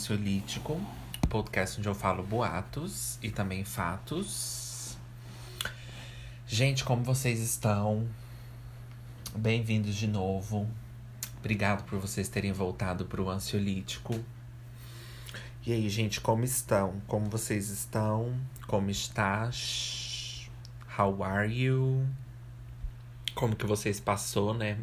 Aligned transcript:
Ansiolítico, 0.00 0.80
podcast 1.28 1.78
onde 1.78 1.86
eu 1.86 1.94
falo 1.94 2.22
boatos 2.22 3.18
e 3.22 3.30
também 3.30 3.64
fatos. 3.64 4.96
Gente, 6.46 6.82
como 6.84 7.04
vocês 7.04 7.38
estão? 7.38 8.08
Bem-vindos 9.36 9.94
de 9.94 10.06
novo. 10.06 10.66
Obrigado 11.38 11.84
por 11.84 11.98
vocês 11.98 12.30
terem 12.30 12.50
voltado 12.50 13.04
para 13.04 13.20
o 13.20 13.28
Ansiolítico. 13.28 14.18
E 15.66 15.72
aí, 15.74 15.86
gente, 15.90 16.18
como 16.18 16.44
estão? 16.44 16.98
Como 17.06 17.28
vocês 17.28 17.68
estão? 17.68 18.34
Como 18.66 18.88
estás? 18.88 20.50
How 20.98 21.22
are 21.22 21.52
you? 21.52 22.08
Como 23.34 23.54
que 23.54 23.66
vocês 23.66 24.00
passou, 24.00 24.54
né? 24.54 24.78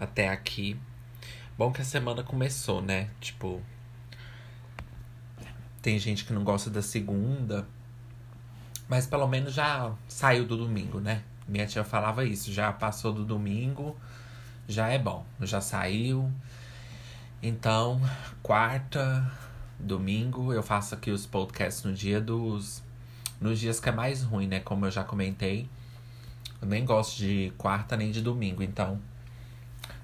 Até 0.00 0.28
aqui. 0.28 0.76
Bom 1.56 1.70
que 1.70 1.82
a 1.82 1.84
semana 1.84 2.24
começou, 2.24 2.82
né? 2.82 3.10
Tipo. 3.20 3.62
Tem 5.84 5.98
gente 5.98 6.24
que 6.24 6.32
não 6.32 6.42
gosta 6.42 6.70
da 6.70 6.80
segunda. 6.80 7.66
Mas 8.88 9.06
pelo 9.06 9.28
menos 9.28 9.52
já 9.52 9.92
saiu 10.08 10.46
do 10.46 10.56
domingo, 10.56 10.98
né? 10.98 11.22
Minha 11.46 11.66
tia 11.66 11.84
falava 11.84 12.24
isso. 12.24 12.50
Já 12.50 12.72
passou 12.72 13.12
do 13.12 13.22
domingo. 13.22 13.94
Já 14.66 14.88
é 14.88 14.98
bom. 14.98 15.26
Já 15.42 15.60
saiu. 15.60 16.32
Então, 17.42 18.00
quarta, 18.42 19.30
domingo, 19.78 20.54
eu 20.54 20.62
faço 20.62 20.94
aqui 20.94 21.10
os 21.10 21.26
podcasts 21.26 21.84
no 21.84 21.92
dia 21.92 22.18
dos. 22.18 22.82
Nos 23.38 23.60
dias 23.60 23.78
que 23.78 23.90
é 23.90 23.92
mais 23.92 24.22
ruim, 24.22 24.46
né? 24.46 24.60
Como 24.60 24.86
eu 24.86 24.90
já 24.90 25.04
comentei. 25.04 25.68
Eu 26.62 26.66
nem 26.66 26.86
gosto 26.86 27.18
de 27.18 27.52
quarta 27.58 27.94
nem 27.94 28.10
de 28.10 28.22
domingo, 28.22 28.62
então 28.62 28.98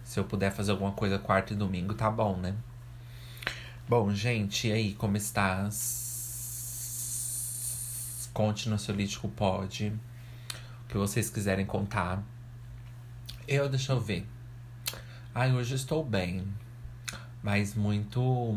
se 0.04 0.20
eu 0.20 0.24
puder 0.24 0.52
fazer 0.52 0.72
alguma 0.72 0.92
coisa 0.92 1.18
quarta 1.18 1.54
e 1.54 1.56
domingo, 1.56 1.94
tá 1.94 2.10
bom, 2.10 2.36
né? 2.36 2.54
Bom, 3.90 4.14
gente, 4.14 4.68
e 4.68 4.72
aí, 4.72 4.94
como 4.94 5.16
estás? 5.16 5.80
Conte 8.32 8.68
no 8.68 8.78
seu 8.78 8.94
lítico 8.94 9.28
pode. 9.28 9.88
O 10.84 10.86
que 10.86 10.96
vocês 10.96 11.28
quiserem 11.28 11.66
contar. 11.66 12.22
Eu, 13.48 13.68
deixa 13.68 13.92
eu 13.92 14.00
ver. 14.00 14.24
Ai, 15.34 15.52
hoje 15.52 15.74
estou 15.74 16.04
bem. 16.04 16.46
Mas 17.42 17.74
muito. 17.74 18.56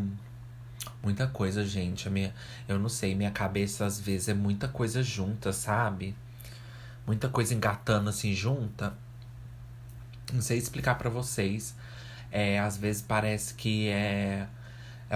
Muita 1.01 1.25
coisa, 1.25 1.65
gente. 1.65 2.07
A 2.07 2.11
minha, 2.11 2.31
eu 2.67 2.77
não 2.77 2.87
sei, 2.87 3.15
minha 3.15 3.31
cabeça 3.31 3.87
às 3.87 3.99
vezes 3.99 4.29
é 4.29 4.35
muita 4.35 4.67
coisa 4.67 5.01
junta, 5.01 5.51
sabe? 5.51 6.15
Muita 7.07 7.27
coisa 7.27 7.55
engatando 7.55 8.07
assim 8.07 8.35
junta. 8.35 8.95
Não 10.31 10.43
sei 10.43 10.59
explicar 10.59 10.93
para 10.93 11.09
vocês. 11.09 11.75
É, 12.31 12.59
às 12.59 12.77
vezes 12.77 13.01
parece 13.01 13.55
que 13.55 13.87
é, 13.89 14.47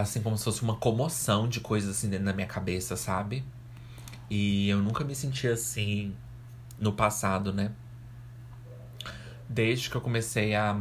assim 0.01 0.21
como 0.21 0.37
se 0.37 0.43
fosse 0.43 0.61
uma 0.61 0.75
comoção 0.75 1.47
de 1.47 1.59
coisas 1.59 1.97
assim 1.97 2.09
dentro 2.09 2.25
da 2.25 2.33
minha 2.33 2.47
cabeça, 2.47 2.95
sabe? 2.95 3.43
E 4.29 4.69
eu 4.69 4.81
nunca 4.81 5.03
me 5.03 5.15
senti 5.15 5.47
assim 5.47 6.15
no 6.79 6.93
passado, 6.93 7.53
né? 7.53 7.71
Desde 9.49 9.89
que 9.89 9.95
eu 9.95 10.01
comecei 10.01 10.55
a, 10.55 10.79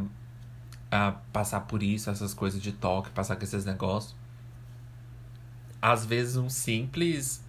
a 0.91 1.13
passar 1.31 1.61
por 1.61 1.81
isso, 1.81 2.09
essas 2.09 2.33
coisas 2.33 2.61
de 2.61 2.71
toque, 2.71 3.09
passar 3.11 3.35
com 3.35 3.43
esses 3.43 3.65
negócios. 3.65 4.15
Às 5.81 6.05
vezes 6.05 6.35
um 6.35 6.49
simples. 6.49 7.41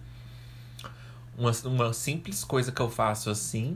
Uma, 1.37 1.51
uma 1.65 1.93
simples 1.93 2.43
coisa 2.43 2.71
que 2.71 2.81
eu 2.81 2.89
faço 2.89 3.29
assim 3.29 3.75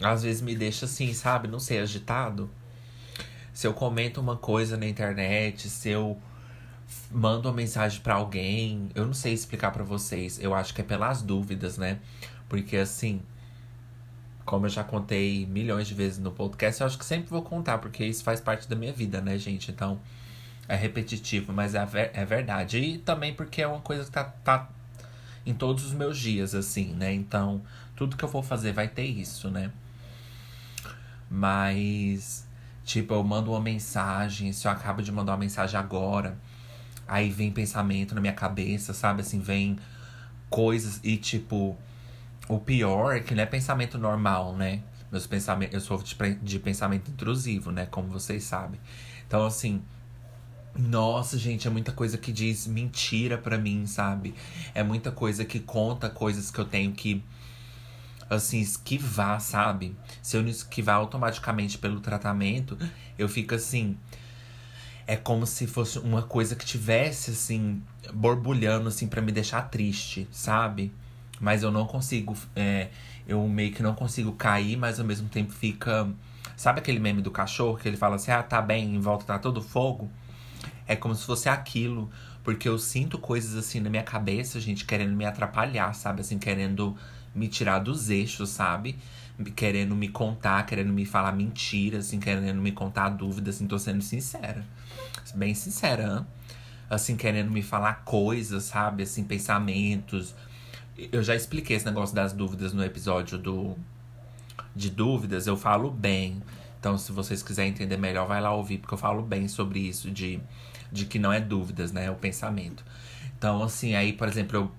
às 0.00 0.22
vezes 0.22 0.40
me 0.40 0.54
deixa 0.54 0.84
assim, 0.84 1.12
sabe? 1.12 1.48
Não 1.48 1.58
sei, 1.58 1.80
agitado. 1.80 2.48
Se 3.52 3.66
eu 3.66 3.74
comento 3.74 4.20
uma 4.20 4.36
coisa 4.36 4.76
na 4.76 4.86
internet, 4.86 5.68
se 5.68 5.88
eu 5.88 6.16
mando 7.10 7.48
uma 7.48 7.54
mensagem 7.54 8.00
para 8.00 8.14
alguém, 8.14 8.90
eu 8.94 9.06
não 9.06 9.14
sei 9.14 9.32
explicar 9.32 9.70
para 9.70 9.84
vocês. 9.84 10.38
Eu 10.40 10.54
acho 10.54 10.74
que 10.74 10.80
é 10.80 10.84
pelas 10.84 11.22
dúvidas, 11.22 11.78
né? 11.78 11.98
Porque 12.48 12.76
assim, 12.76 13.20
como 14.44 14.66
eu 14.66 14.70
já 14.70 14.82
contei 14.82 15.46
milhões 15.46 15.86
de 15.86 15.94
vezes 15.94 16.18
no 16.18 16.30
podcast, 16.30 16.80
eu 16.80 16.86
acho 16.86 16.98
que 16.98 17.04
sempre 17.04 17.28
vou 17.28 17.42
contar, 17.42 17.78
porque 17.78 18.04
isso 18.04 18.24
faz 18.24 18.40
parte 18.40 18.68
da 18.68 18.74
minha 18.74 18.92
vida, 18.92 19.20
né, 19.20 19.36
gente? 19.38 19.70
Então, 19.70 20.00
é 20.66 20.74
repetitivo, 20.74 21.52
mas 21.52 21.74
é, 21.74 21.86
é 22.14 22.24
verdade. 22.24 22.78
E 22.78 22.98
também 22.98 23.34
porque 23.34 23.62
é 23.62 23.66
uma 23.66 23.80
coisa 23.80 24.04
que 24.04 24.10
tá, 24.10 24.24
tá 24.24 24.68
em 25.44 25.54
todos 25.54 25.84
os 25.84 25.92
meus 25.92 26.18
dias, 26.18 26.54
assim, 26.54 26.94
né? 26.94 27.12
Então, 27.12 27.62
tudo 27.96 28.16
que 28.16 28.24
eu 28.24 28.28
for 28.28 28.42
fazer 28.42 28.72
vai 28.72 28.88
ter 28.88 29.04
isso, 29.04 29.50
né? 29.50 29.70
Mas, 31.30 32.46
tipo, 32.84 33.14
eu 33.14 33.22
mando 33.22 33.50
uma 33.50 33.60
mensagem, 33.60 34.52
se 34.52 34.66
eu 34.66 34.72
acabo 34.72 35.02
de 35.02 35.12
mandar 35.12 35.32
uma 35.32 35.38
mensagem 35.38 35.78
agora, 35.78 36.38
aí 37.08 37.30
vem 37.30 37.50
pensamento 37.50 38.14
na 38.14 38.20
minha 38.20 38.32
cabeça, 38.32 38.92
sabe? 38.92 39.22
Assim, 39.22 39.40
vem 39.40 39.78
coisas 40.50 41.00
e, 41.02 41.16
tipo, 41.16 41.76
o 42.48 42.58
pior 42.58 43.16
é 43.16 43.20
que 43.20 43.34
não 43.34 43.42
é 43.42 43.46
pensamento 43.46 43.98
normal, 43.98 44.54
né? 44.54 44.82
Meus 45.10 45.26
pensamentos, 45.26 45.74
eu 45.74 45.80
sou 45.80 46.02
de, 46.42 46.58
pensamento 46.58 47.10
intrusivo, 47.10 47.72
né? 47.72 47.86
Como 47.86 48.08
vocês 48.08 48.44
sabem. 48.44 48.78
Então, 49.26 49.46
assim, 49.46 49.82
nossa, 50.76 51.38
gente, 51.38 51.66
é 51.66 51.70
muita 51.70 51.92
coisa 51.92 52.18
que 52.18 52.30
diz 52.30 52.66
mentira 52.66 53.38
pra 53.38 53.58
mim, 53.58 53.86
sabe? 53.86 54.34
É 54.74 54.82
muita 54.82 55.10
coisa 55.10 55.44
que 55.44 55.58
conta 55.58 56.08
coisas 56.08 56.50
que 56.50 56.58
eu 56.58 56.64
tenho 56.64 56.92
que 56.92 57.24
assim, 58.30 58.60
esquivar, 58.60 59.40
sabe? 59.40 59.96
Se 60.22 60.36
eu 60.36 60.42
não 60.42 60.50
esquivar 60.50 60.96
automaticamente 60.96 61.78
pelo 61.78 62.00
tratamento, 62.00 62.78
eu 63.18 63.28
fico 63.28 63.54
assim. 63.54 63.96
É 65.08 65.16
como 65.16 65.46
se 65.46 65.66
fosse 65.66 65.98
uma 65.98 66.22
coisa 66.22 66.54
que 66.54 66.64
tivesse, 66.64 67.30
assim, 67.30 67.82
borbulhando, 68.12 68.88
assim, 68.88 69.08
para 69.08 69.22
me 69.22 69.32
deixar 69.32 69.62
triste, 69.62 70.28
sabe? 70.30 70.92
Mas 71.40 71.62
eu 71.62 71.72
não 71.72 71.86
consigo. 71.86 72.36
É, 72.54 72.88
eu 73.26 73.46
meio 73.48 73.72
que 73.72 73.82
não 73.82 73.94
consigo 73.94 74.32
cair, 74.32 74.76
mas 74.76 75.00
ao 75.00 75.06
mesmo 75.06 75.28
tempo 75.28 75.50
fica. 75.52 76.06
Sabe 76.56 76.80
aquele 76.80 77.00
meme 77.00 77.22
do 77.22 77.30
cachorro 77.30 77.78
que 77.78 77.88
ele 77.88 77.96
fala 77.96 78.16
assim: 78.16 78.30
ah, 78.30 78.42
tá 78.42 78.60
bem, 78.60 78.94
em 78.96 79.00
volta 79.00 79.24
tá 79.24 79.38
todo 79.38 79.62
fogo? 79.62 80.10
É 80.86 80.94
como 80.94 81.14
se 81.14 81.24
fosse 81.24 81.48
aquilo. 81.48 82.10
Porque 82.44 82.68
eu 82.68 82.78
sinto 82.78 83.18
coisas 83.18 83.54
assim 83.56 83.80
na 83.80 83.90
minha 83.90 84.02
cabeça, 84.02 84.60
gente, 84.60 84.84
querendo 84.84 85.14
me 85.14 85.24
atrapalhar, 85.24 85.94
sabe? 85.94 86.20
Assim, 86.20 86.38
querendo 86.38 86.96
me 87.34 87.48
tirar 87.48 87.78
dos 87.78 88.10
eixos, 88.10 88.50
sabe? 88.50 88.98
Querendo 89.54 89.94
me 89.94 90.08
contar, 90.08 90.66
querendo 90.66 90.92
me 90.92 91.04
falar 91.04 91.32
mentiras, 91.32 92.06
assim, 92.06 92.18
querendo 92.18 92.60
me 92.60 92.72
contar 92.72 93.10
dúvidas, 93.10 93.56
assim, 93.56 93.66
tô 93.66 93.78
sendo 93.78 94.02
sincera. 94.02 94.64
Bem 95.34 95.54
sincera, 95.54 96.26
assim, 96.90 97.16
querendo 97.16 97.50
me 97.50 97.62
falar 97.62 98.04
coisas, 98.04 98.64
sabe? 98.64 99.04
Assim, 99.04 99.24
pensamentos. 99.24 100.34
Eu 101.12 101.22
já 101.22 101.36
expliquei 101.36 101.76
esse 101.76 101.86
negócio 101.86 102.14
das 102.14 102.32
dúvidas 102.32 102.72
no 102.72 102.84
episódio 102.84 103.38
do 103.38 103.76
de 104.74 104.90
dúvidas, 104.90 105.46
eu 105.46 105.56
falo 105.56 105.90
bem. 105.90 106.42
Então, 106.78 106.96
se 106.96 107.10
vocês 107.10 107.42
quiserem 107.42 107.72
entender 107.72 107.96
melhor, 107.96 108.26
vai 108.26 108.40
lá 108.40 108.54
ouvir, 108.54 108.78
porque 108.78 108.94
eu 108.94 108.98
falo 108.98 109.22
bem 109.22 109.48
sobre 109.48 109.80
isso, 109.80 110.10
de, 110.10 110.40
de 110.92 111.04
que 111.06 111.18
não 111.18 111.32
é 111.32 111.40
dúvidas, 111.40 111.90
né? 111.90 112.04
É 112.06 112.10
o 112.10 112.14
pensamento. 112.14 112.84
Então, 113.36 113.62
assim, 113.62 113.94
aí, 113.94 114.12
por 114.12 114.28
exemplo, 114.28 114.56
eu 114.56 114.70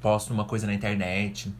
posto 0.00 0.32
uma 0.32 0.44
coisa 0.44 0.66
na 0.66 0.74
internet, 0.74 1.52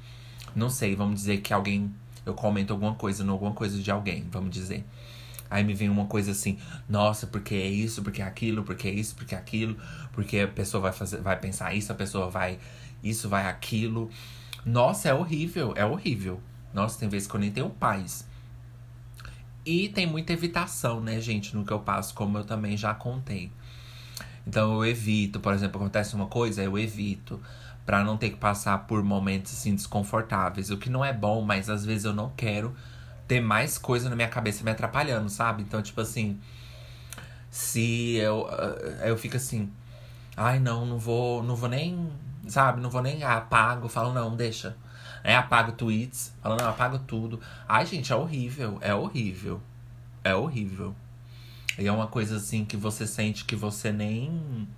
não 0.54 0.68
sei, 0.70 0.94
vamos 0.94 1.16
dizer 1.16 1.38
que 1.40 1.52
alguém. 1.52 1.92
Eu 2.26 2.34
comento 2.34 2.72
alguma 2.72 2.94
coisa, 2.94 3.26
alguma 3.28 3.52
coisa 3.52 3.80
de 3.80 3.90
alguém, 3.90 4.26
vamos 4.30 4.50
dizer. 4.50 4.84
Aí 5.48 5.62
me 5.62 5.74
vem 5.74 5.88
uma 5.88 6.06
coisa 6.06 6.32
assim, 6.32 6.58
nossa, 6.88 7.26
porque 7.26 7.54
é 7.54 7.66
isso, 7.66 8.02
porque 8.02 8.20
é 8.20 8.24
aquilo, 8.24 8.64
porque 8.64 8.88
é 8.88 8.90
isso, 8.90 9.14
porque 9.14 9.34
é 9.34 9.38
aquilo, 9.38 9.76
porque 10.12 10.40
a 10.40 10.48
pessoa 10.48 10.80
vai 10.80 10.92
fazer, 10.92 11.20
vai 11.20 11.38
pensar 11.38 11.72
isso, 11.72 11.92
a 11.92 11.94
pessoa 11.94 12.28
vai 12.28 12.58
isso, 13.02 13.28
vai 13.28 13.46
aquilo. 13.46 14.10
Nossa, 14.64 15.08
é 15.08 15.14
horrível, 15.14 15.72
é 15.76 15.86
horrível. 15.86 16.40
Nossa, 16.74 16.98
tem 16.98 17.08
vezes 17.08 17.28
que 17.28 17.34
eu 17.36 17.40
nem 17.40 17.52
tenho 17.52 17.70
paz. 17.70 18.26
E 19.64 19.88
tem 19.88 20.06
muita 20.06 20.32
evitação, 20.32 21.00
né, 21.00 21.20
gente, 21.20 21.54
no 21.54 21.64
que 21.64 21.72
eu 21.72 21.80
passo, 21.80 22.14
como 22.14 22.38
eu 22.38 22.44
também 22.44 22.76
já 22.76 22.92
contei. 22.92 23.50
Então 24.46 24.74
eu 24.74 24.86
evito, 24.86 25.40
por 25.40 25.52
exemplo, 25.52 25.80
acontece 25.80 26.14
uma 26.14 26.26
coisa, 26.26 26.62
eu 26.62 26.78
evito 26.78 27.40
para 27.86 28.02
não 28.02 28.16
ter 28.16 28.30
que 28.30 28.36
passar 28.36 28.86
por 28.86 29.02
momentos 29.02 29.52
assim 29.52 29.74
desconfortáveis, 29.74 30.70
o 30.70 30.76
que 30.76 30.90
não 30.90 31.04
é 31.04 31.12
bom, 31.12 31.42
mas 31.42 31.70
às 31.70 31.84
vezes 31.84 32.04
eu 32.04 32.12
não 32.12 32.30
quero 32.36 32.74
ter 33.28 33.40
mais 33.40 33.78
coisa 33.78 34.10
na 34.10 34.16
minha 34.16 34.28
cabeça 34.28 34.64
me 34.64 34.70
atrapalhando, 34.72 35.30
sabe? 35.30 35.62
Então, 35.62 35.80
tipo 35.80 36.00
assim, 36.00 36.38
se 37.48 38.16
eu 38.16 38.48
eh, 38.50 39.10
eu 39.10 39.16
fico 39.16 39.36
assim, 39.36 39.70
ai 40.36 40.58
não, 40.58 40.84
não 40.84 40.98
vou, 40.98 41.42
não 41.44 41.54
vou 41.54 41.68
nem, 41.68 42.10
sabe, 42.48 42.80
não 42.80 42.90
vou 42.90 43.02
nem 43.02 43.22
apago, 43.22 43.88
falo 43.88 44.12
não, 44.12 44.36
deixa. 44.36 44.76
É, 45.22 45.34
apago 45.36 45.72
tweets, 45.72 46.32
falo 46.42 46.56
não, 46.56 46.68
apago 46.68 46.98
tudo. 47.00 47.40
Ai, 47.68 47.86
gente, 47.86 48.12
é 48.12 48.16
horrível, 48.16 48.78
é 48.80 48.94
horrível. 48.94 49.60
É 50.22 50.34
horrível. 50.34 50.94
E 51.78 51.86
é 51.86 51.92
uma 51.92 52.06
coisa 52.06 52.36
assim 52.36 52.64
que 52.64 52.76
você 52.76 53.06
sente 53.06 53.44
que 53.44 53.56
você 53.56 53.92
nem 53.92 54.68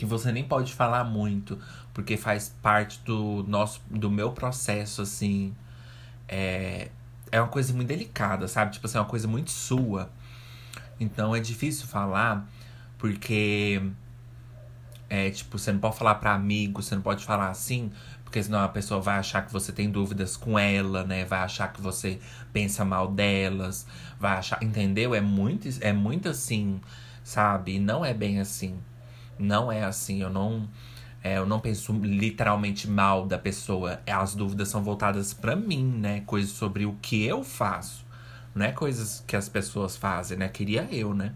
que 0.00 0.06
você 0.06 0.32
nem 0.32 0.44
pode 0.44 0.72
falar 0.74 1.04
muito, 1.04 1.58
porque 1.94 2.16
faz 2.16 2.54
parte 2.62 3.00
do 3.04 3.44
nosso 3.48 3.80
do 3.90 4.10
meu 4.10 4.32
processo 4.32 5.02
assim. 5.02 5.54
É, 6.28 6.90
é 7.32 7.40
uma 7.40 7.48
coisa 7.48 7.72
muito 7.74 7.88
delicada, 7.88 8.48
sabe? 8.48 8.72
Tipo 8.72 8.86
assim, 8.86 8.98
é 8.98 9.00
uma 9.00 9.06
coisa 9.08 9.28
muito 9.28 9.50
sua. 9.50 10.10
Então 11.00 11.34
é 11.36 11.40
difícil 11.40 11.86
falar, 11.88 12.48
porque 12.98 13.82
É 15.08 15.30
tipo, 15.30 15.58
você 15.58 15.72
não 15.72 15.80
pode 15.80 15.96
falar 15.98 16.14
para 16.16 16.32
amigo, 16.34 16.82
você 16.82 16.94
não 16.94 17.02
pode 17.02 17.24
falar 17.24 17.48
assim, 17.50 17.90
porque 18.24 18.42
senão 18.42 18.60
a 18.60 18.68
pessoa 18.68 19.00
vai 19.00 19.18
achar 19.18 19.44
que 19.44 19.52
você 19.52 19.72
tem 19.72 19.90
dúvidas 19.90 20.36
com 20.36 20.58
ela, 20.58 21.02
né? 21.04 21.24
Vai 21.24 21.40
achar 21.40 21.72
que 21.72 21.80
você 21.80 22.20
pensa 22.52 22.84
mal 22.84 23.08
delas, 23.10 23.86
vai 24.20 24.32
achar, 24.38 24.62
entendeu? 24.62 25.14
É 25.14 25.20
muito, 25.20 25.68
é 25.80 25.92
muito 25.92 26.28
assim, 26.28 26.80
sabe? 27.24 27.74
E 27.76 27.78
não 27.80 28.04
é 28.04 28.14
bem 28.14 28.38
assim. 28.40 28.78
Não 29.40 29.72
é 29.72 29.84
assim, 29.84 30.22
eu 30.22 30.30
não 30.30 30.68
é, 31.22 31.36
eu 31.36 31.46
não 31.46 31.60
penso 31.60 31.92
literalmente 31.92 32.88
mal 32.88 33.26
da 33.26 33.38
pessoa. 33.38 34.00
As 34.06 34.34
dúvidas 34.34 34.68
são 34.68 34.82
voltadas 34.82 35.34
para 35.34 35.54
mim, 35.54 35.84
né? 35.84 36.22
Coisas 36.26 36.50
sobre 36.50 36.86
o 36.86 36.94
que 37.02 37.24
eu 37.24 37.44
faço. 37.44 38.06
Não 38.54 38.64
é 38.64 38.72
coisas 38.72 39.22
que 39.26 39.36
as 39.36 39.48
pessoas 39.48 39.96
fazem, 39.96 40.38
né? 40.38 40.48
Queria 40.48 40.88
eu, 40.90 41.14
né? 41.14 41.34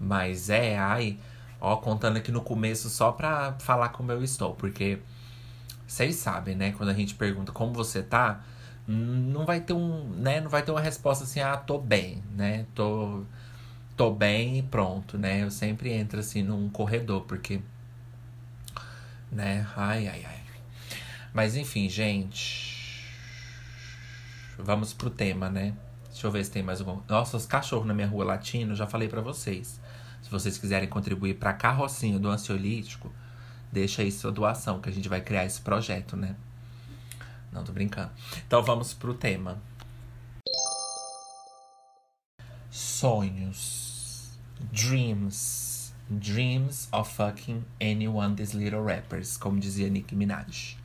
Mas 0.00 0.48
é, 0.50 0.78
ai, 0.78 1.18
ó, 1.60 1.76
contando 1.76 2.16
aqui 2.16 2.32
no 2.32 2.40
começo 2.40 2.88
só 2.88 3.12
pra 3.12 3.54
falar 3.58 3.90
como 3.90 4.12
eu 4.12 4.22
estou, 4.22 4.54
porque 4.54 5.00
vocês 5.86 6.16
sabem, 6.16 6.54
né? 6.54 6.72
Quando 6.72 6.90
a 6.90 6.94
gente 6.94 7.14
pergunta 7.14 7.52
como 7.52 7.72
você 7.74 8.02
tá, 8.02 8.42
não 8.86 9.44
vai 9.44 9.60
ter 9.60 9.72
um, 9.72 10.08
né? 10.10 10.40
Não 10.40 10.48
vai 10.48 10.62
ter 10.62 10.70
uma 10.70 10.80
resposta 10.80 11.24
assim, 11.24 11.40
ah, 11.40 11.56
tô 11.56 11.78
bem, 11.78 12.22
né? 12.36 12.66
Tô, 12.74 13.24
tô 14.00 14.10
bem 14.10 14.56
e 14.56 14.62
pronto, 14.62 15.18
né? 15.18 15.42
Eu 15.42 15.50
sempre 15.50 15.92
entro 15.92 16.20
assim 16.20 16.42
num 16.42 16.70
corredor, 16.70 17.20
porque, 17.24 17.60
né? 19.30 19.68
Ai, 19.76 20.08
ai, 20.08 20.24
ai. 20.26 20.40
Mas 21.34 21.54
enfim, 21.54 21.86
gente. 21.86 23.06
Vamos 24.58 24.94
pro 24.94 25.10
tema, 25.10 25.50
né? 25.50 25.74
Deixa 26.08 26.26
eu 26.26 26.30
ver 26.30 26.42
se 26.42 26.50
tem 26.50 26.62
mais 26.62 26.80
algum. 26.80 27.02
Nossa, 27.06 27.36
os 27.36 27.44
cachorros 27.44 27.86
na 27.86 27.92
minha 27.92 28.06
rua 28.06 28.24
latino, 28.24 28.74
já 28.74 28.86
falei 28.86 29.06
para 29.06 29.20
vocês. 29.20 29.78
Se 30.22 30.30
vocês 30.30 30.56
quiserem 30.56 30.88
contribuir 30.88 31.34
pra 31.34 31.52
carrocinha 31.52 32.18
do 32.18 32.30
ansiolítico, 32.30 33.12
deixa 33.70 34.00
aí 34.00 34.10
sua 34.10 34.32
doação, 34.32 34.80
que 34.80 34.88
a 34.88 34.92
gente 34.92 35.10
vai 35.10 35.20
criar 35.20 35.44
esse 35.44 35.60
projeto, 35.60 36.16
né? 36.16 36.36
Não, 37.52 37.62
tô 37.62 37.72
brincando. 37.72 38.12
Então 38.46 38.62
vamos 38.62 38.94
pro 38.94 39.12
tema. 39.12 39.60
Sonhos. 42.70 43.79
Dreams. 44.72 45.92
Dreams 46.10 46.88
of 46.92 47.08
fucking 47.08 47.64
anyone 47.80 48.34
these 48.34 48.54
little 48.54 48.82
rappers, 48.82 49.36
como 49.36 49.60
dizia 49.60 49.88
Nicki 49.88 50.16
Minaj. 50.16 50.76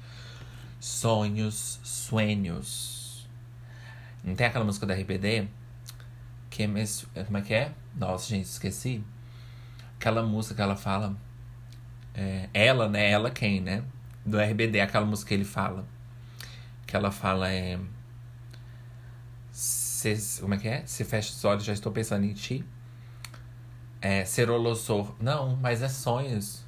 Sonhos, 0.79 1.79
sueños. 1.83 3.25
Não 4.23 4.35
tem 4.35 4.47
aquela 4.47 4.63
música 4.63 4.85
da 4.85 4.93
RBD? 4.93 5.47
Que 6.49 6.63
é, 6.63 7.23
como 7.23 7.37
é 7.37 7.41
que 7.41 7.53
é? 7.53 7.73
Nossa, 7.95 8.29
gente, 8.29 8.45
esqueci. 8.45 9.03
Aquela 9.99 10.23
música 10.23 10.55
que 10.55 10.61
ela 10.61 10.75
fala. 10.75 11.15
É, 12.13 12.49
ela, 12.53 12.87
né? 12.87 13.09
Ela 13.09 13.29
quem, 13.29 13.59
né? 13.61 13.83
Do 14.25 14.39
RBD, 14.39 14.79
aquela 14.79 15.05
música 15.05 15.29
que 15.29 15.33
ele 15.33 15.43
fala. 15.43 15.85
Que 16.87 16.95
ela 16.95 17.11
fala 17.11 17.51
é. 17.51 17.79
Se, 19.51 20.39
como 20.39 20.53
é 20.53 20.57
que 20.57 20.67
é? 20.67 20.85
Se 20.85 21.03
fecha 21.03 21.31
os 21.31 21.43
olhos, 21.43 21.63
já 21.63 21.73
estou 21.73 21.91
pensando 21.91 22.25
em 22.25 22.33
ti. 22.33 22.63
É, 24.07 24.23
Serolossor. 24.23 25.15
Não, 25.19 25.55
mas 25.55 25.81
é 25.81 25.89
sonhos. 25.89 26.63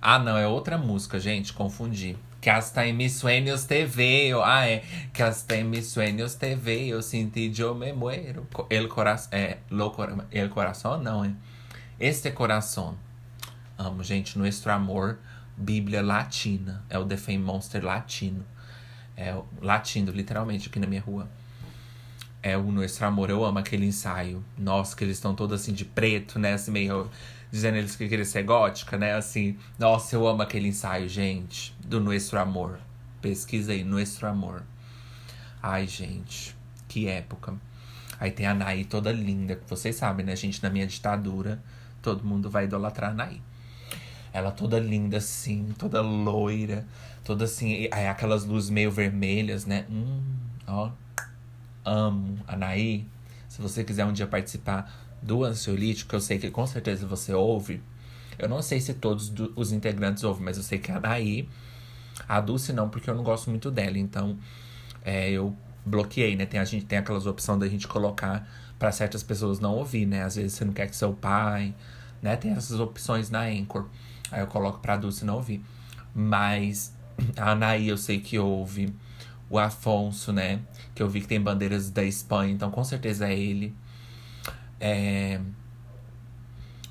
Ah, 0.00 0.18
não, 0.18 0.38
é 0.38 0.48
outra 0.48 0.78
música, 0.78 1.20
gente, 1.20 1.52
confundi. 1.52 2.16
Que 2.40 2.48
em 2.80 2.94
mis 2.94 3.16
sueños 3.16 3.66
te. 3.66 3.84
Ah, 4.42 4.66
é. 4.66 4.82
Que 5.12 5.22
em 5.54 5.64
mis 5.64 5.88
sueños 5.88 6.36
te 6.36 6.54
veo. 6.54 7.02
Senti 7.02 7.52
yo 7.52 7.74
me 7.74 7.92
muero. 7.92 8.46
El 8.70 8.88
coração. 8.88 9.28
É. 9.38 9.58
Lo, 9.70 9.94
el 10.32 10.48
coração, 10.48 10.96
não, 10.96 11.22
é. 11.22 11.34
Este 12.00 12.30
coração. 12.30 12.96
Amo, 13.76 14.02
gente. 14.02 14.38
Nuestro 14.38 14.72
amor. 14.72 15.18
Bíblia 15.54 16.00
latina. 16.00 16.82
É 16.88 16.98
o 16.98 17.04
The 17.04 17.18
Fame 17.18 17.40
Monster 17.40 17.84
latino. 17.84 18.42
É 19.14 19.34
o 19.34 19.44
latino, 19.60 20.10
literalmente, 20.12 20.70
aqui 20.70 20.78
na 20.78 20.86
minha 20.86 21.02
rua. 21.02 21.28
É 22.46 22.56
o 22.56 22.62
Nuestro 22.70 23.04
Amor. 23.04 23.28
Eu 23.28 23.44
amo 23.44 23.58
aquele 23.58 23.86
ensaio. 23.86 24.44
Nossa, 24.56 24.94
que 24.94 25.02
eles 25.02 25.16
estão 25.16 25.34
todos 25.34 25.60
assim 25.60 25.72
de 25.72 25.84
preto, 25.84 26.38
né? 26.38 26.52
Assim, 26.52 26.70
meio. 26.70 27.10
Dizendo 27.50 27.76
eles 27.76 27.96
que 27.96 28.08
queriam 28.08 28.24
ser 28.24 28.44
gótica, 28.44 28.96
né? 28.96 29.14
Assim. 29.14 29.58
Nossa, 29.76 30.14
eu 30.14 30.24
amo 30.28 30.42
aquele 30.42 30.68
ensaio, 30.68 31.08
gente. 31.08 31.74
Do 31.84 31.98
Nuestro 31.98 32.38
Amor. 32.38 32.78
Pesquisa 33.20 33.72
aí, 33.72 33.82
Nuestro 33.82 34.28
Amor. 34.28 34.62
Ai, 35.60 35.88
gente. 35.88 36.56
Que 36.86 37.08
época. 37.08 37.52
Aí 38.20 38.30
tem 38.30 38.46
a 38.46 38.54
Naí 38.54 38.84
toda 38.84 39.10
linda. 39.10 39.60
Vocês 39.66 39.96
sabem, 39.96 40.24
né, 40.24 40.36
gente? 40.36 40.62
Na 40.62 40.70
minha 40.70 40.86
ditadura 40.86 41.60
todo 42.00 42.24
mundo 42.24 42.48
vai 42.48 42.66
idolatrar 42.66 43.10
a 43.10 43.14
Naí. 43.14 43.42
Ela 44.32 44.52
toda 44.52 44.78
linda 44.78 45.16
assim, 45.16 45.74
toda 45.76 46.00
loira, 46.00 46.86
toda 47.24 47.46
assim, 47.46 47.88
aí 47.90 48.06
aquelas 48.06 48.44
luzes 48.44 48.70
meio 48.70 48.92
vermelhas, 48.92 49.66
né? 49.66 49.84
Hum, 49.90 50.22
ó. 50.68 50.92
Amo 51.86 52.38
a 52.46 52.56
Naí. 52.56 53.06
Se 53.48 53.62
você 53.62 53.84
quiser 53.84 54.04
um 54.04 54.12
dia 54.12 54.26
participar 54.26 54.92
do 55.22 55.44
ansiolítico, 55.44 56.14
eu 56.14 56.20
sei 56.20 56.38
que 56.38 56.50
com 56.50 56.66
certeza 56.66 57.06
você 57.06 57.32
ouve. 57.32 57.80
Eu 58.38 58.48
não 58.48 58.60
sei 58.60 58.80
se 58.80 58.92
todos 58.92 59.32
os 59.54 59.72
integrantes 59.72 60.24
ouvem, 60.24 60.44
mas 60.44 60.56
eu 60.56 60.62
sei 60.62 60.78
que 60.78 60.92
a 60.92 61.00
Naí, 61.00 61.48
a 62.28 62.40
Dulce 62.40 62.72
não, 62.72 62.88
porque 62.88 63.08
eu 63.08 63.14
não 63.14 63.22
gosto 63.22 63.48
muito 63.48 63.70
dela. 63.70 63.96
Então, 63.96 64.36
é, 65.04 65.30
eu 65.30 65.56
bloqueei, 65.86 66.36
né? 66.36 66.44
Tem, 66.44 66.60
a 66.60 66.64
gente 66.64 66.84
tem 66.84 66.98
aquelas 66.98 67.24
opções 67.24 67.60
da 67.60 67.68
gente 67.68 67.86
colocar 67.86 68.46
para 68.78 68.92
certas 68.92 69.22
pessoas 69.22 69.60
não 69.60 69.74
ouvir, 69.74 70.04
né? 70.04 70.22
Às 70.24 70.36
vezes 70.36 70.52
você 70.54 70.64
não 70.64 70.72
quer 70.72 70.88
que 70.88 70.96
seu 70.96 71.12
pai, 71.14 71.74
né? 72.20 72.36
Tem 72.36 72.50
essas 72.50 72.78
opções 72.78 73.30
na 73.30 73.42
Anchor. 73.42 73.86
Aí 74.30 74.40
eu 74.40 74.46
coloco 74.48 74.80
pra 74.80 74.96
Dulce 74.96 75.24
não 75.24 75.36
ouvir. 75.36 75.64
Mas 76.14 76.92
a 77.38 77.52
Anaí 77.52 77.88
eu 77.88 77.96
sei 77.96 78.20
que 78.20 78.38
ouve. 78.38 78.92
O 79.48 79.58
Afonso, 79.60 80.32
né? 80.32 80.60
Que 80.96 81.02
eu 81.02 81.08
vi 81.08 81.20
que 81.20 81.28
tem 81.28 81.40
bandeiras 81.40 81.90
da 81.90 82.02
Espanha, 82.02 82.52
então 82.52 82.70
com 82.70 82.82
certeza 82.82 83.28
é 83.28 83.38
ele. 83.38 83.76
É... 84.80 85.38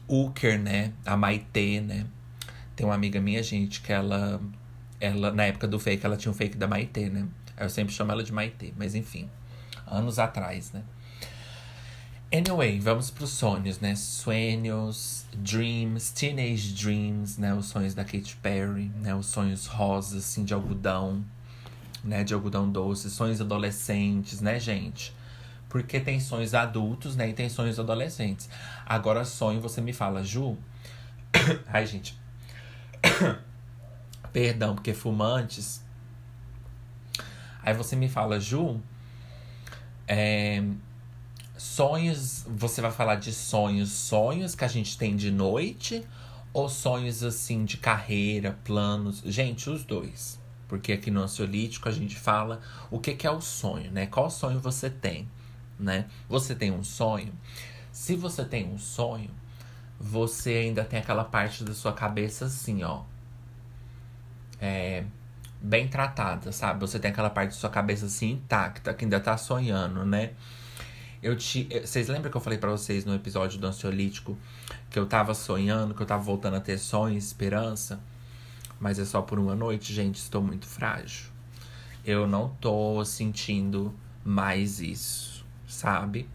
Uker, 0.07 0.59
né? 0.59 0.93
A 1.03 1.17
Maitê, 1.17 1.81
né? 1.81 2.05
Tem 2.75 2.85
uma 2.85 2.93
amiga 2.93 3.19
minha, 3.19 3.41
gente, 3.41 3.81
que 3.81 3.91
ela, 3.91 4.39
ela. 5.01 5.33
Na 5.33 5.45
época 5.45 5.67
do 5.67 5.79
fake, 5.79 6.05
ela 6.05 6.15
tinha 6.15 6.31
um 6.31 6.35
fake 6.35 6.55
da 6.55 6.67
Maitê, 6.67 7.09
né? 7.09 7.27
Eu 7.57 7.69
sempre 7.69 7.93
chamo 7.93 8.12
ela 8.12 8.24
de 8.24 8.31
Maitê, 8.31 8.74
mas 8.77 8.93
enfim. 8.93 9.27
Anos 9.88 10.19
atrás, 10.19 10.71
né? 10.71 10.83
Anyway, 12.31 12.79
vamos 12.79 13.09
para 13.09 13.24
os 13.24 13.31
sonhos, 13.31 13.79
né? 13.79 13.95
Sonhos, 13.95 15.25
dreams, 15.33 16.12
teenage 16.12 16.74
dreams, 16.74 17.39
né? 17.39 17.55
Os 17.55 17.67
sonhos 17.67 17.95
da 17.95 18.03
Katy 18.03 18.35
Perry, 18.38 18.91
né? 19.01 19.15
Os 19.15 19.25
sonhos 19.27 19.65
rosas, 19.65 20.24
assim, 20.25 20.43
de 20.43 20.53
algodão, 20.53 21.25
né? 22.05 22.24
De 22.24 22.33
algodão 22.33 22.69
doce, 22.69 23.09
sonhos 23.09 23.41
adolescentes, 23.41 24.39
né, 24.39 24.59
gente? 24.59 25.13
Porque 25.67 26.00
tem 26.00 26.19
sonhos 26.19 26.53
adultos, 26.53 27.15
né? 27.15 27.29
E 27.29 27.33
tem 27.33 27.50
sonhos 27.50 27.79
adolescentes. 27.79 28.50
Agora, 28.85 29.25
sonho, 29.25 29.59
você 29.59 29.81
me 29.81 29.91
fala, 29.91 30.24
Ju. 30.24 30.57
Ai, 31.67 31.85
gente. 31.85 32.17
Perdão, 34.31 34.75
porque 34.75 34.93
fumantes. 34.93 35.83
Aí 37.62 37.74
você 37.74 37.95
me 37.95 38.07
fala, 38.07 38.39
Ju. 38.39 38.79
É 40.07 40.63
Sonhos, 41.57 42.45
você 42.50 42.81
vai 42.81 42.91
falar 42.91 43.15
de 43.15 43.31
sonhos, 43.31 43.89
sonhos 43.89 44.55
que 44.55 44.65
a 44.65 44.67
gente 44.67 44.97
tem 44.97 45.15
de 45.15 45.31
noite 45.31 46.05
ou 46.51 46.67
sonhos 46.67 47.24
assim 47.24 47.63
de 47.63 47.77
carreira, 47.77 48.57
planos? 48.65 49.21
Gente, 49.25 49.69
os 49.69 49.85
dois. 49.85 50.38
Porque 50.67 50.93
aqui 50.93 51.12
no 51.12 51.22
ansiolítico 51.22 51.88
a 51.88 51.91
gente 51.91 52.15
fala 52.15 52.62
o 52.89 53.00
que, 53.00 53.13
que 53.13 53.27
é 53.27 53.31
o 53.31 53.41
sonho, 53.41 53.91
né? 53.91 54.07
Qual 54.07 54.29
sonho 54.29 54.60
você 54.60 54.89
tem, 54.89 55.29
né? 55.79 56.05
Você 56.27 56.55
tem 56.55 56.72
um 56.72 56.84
sonho? 56.84 57.34
Se 57.91 58.15
você 58.15 58.43
tem 58.43 58.65
um 58.67 58.77
sonho, 58.77 59.29
você 60.00 60.51
ainda 60.51 60.84
tem 60.84 61.00
aquela 61.00 61.24
parte 61.24 61.63
da 61.63 61.74
sua 61.74 61.93
cabeça 61.93 62.45
assim, 62.45 62.84
ó. 62.84 63.03
É, 64.60 65.05
bem 65.62 65.88
tratada, 65.88 66.51
sabe? 66.51 66.79
Você 66.79 67.00
tem 67.00 67.12
aquela 67.12 67.29
parte 67.29 67.50
da 67.50 67.55
sua 67.55 67.69
cabeça 67.69 68.05
assim 68.05 68.31
intacta, 68.31 68.93
que 68.93 69.05
ainda 69.05 69.19
tá 69.19 69.38
sonhando, 69.38 70.05
né? 70.05 70.31
Eu 71.22 71.36
te, 71.36 71.67
vocês 71.84 72.07
lembram 72.07 72.29
que 72.29 72.38
eu 72.38 72.41
falei 72.41 72.60
para 72.60 72.69
vocês 72.69 73.03
no 73.03 73.15
episódio 73.15 73.60
do 73.60 73.65
ansiolítico 73.65 74.38
que 74.89 75.00
eu 75.00 75.05
tava 75.07 75.34
sonhando, 75.34 75.93
que 75.93 76.01
eu 76.01 76.05
tava 76.05 76.22
voltando 76.22 76.55
a 76.55 76.60
ter 76.60 76.77
sonho 76.77 77.15
e 77.15 77.17
esperança? 77.17 78.00
Mas 78.79 79.00
é 79.00 79.05
só 79.05 79.22
por 79.22 79.39
uma 79.39 79.55
noite, 79.55 79.94
gente, 79.94 80.15
estou 80.15 80.41
muito 80.41 80.65
frágil. 80.67 81.29
Eu 82.05 82.27
não 82.27 82.50
tô 82.62 83.03
sentindo 83.03 83.94
mais 84.24 84.79
isso, 84.79 85.46
sabe? 85.67 86.29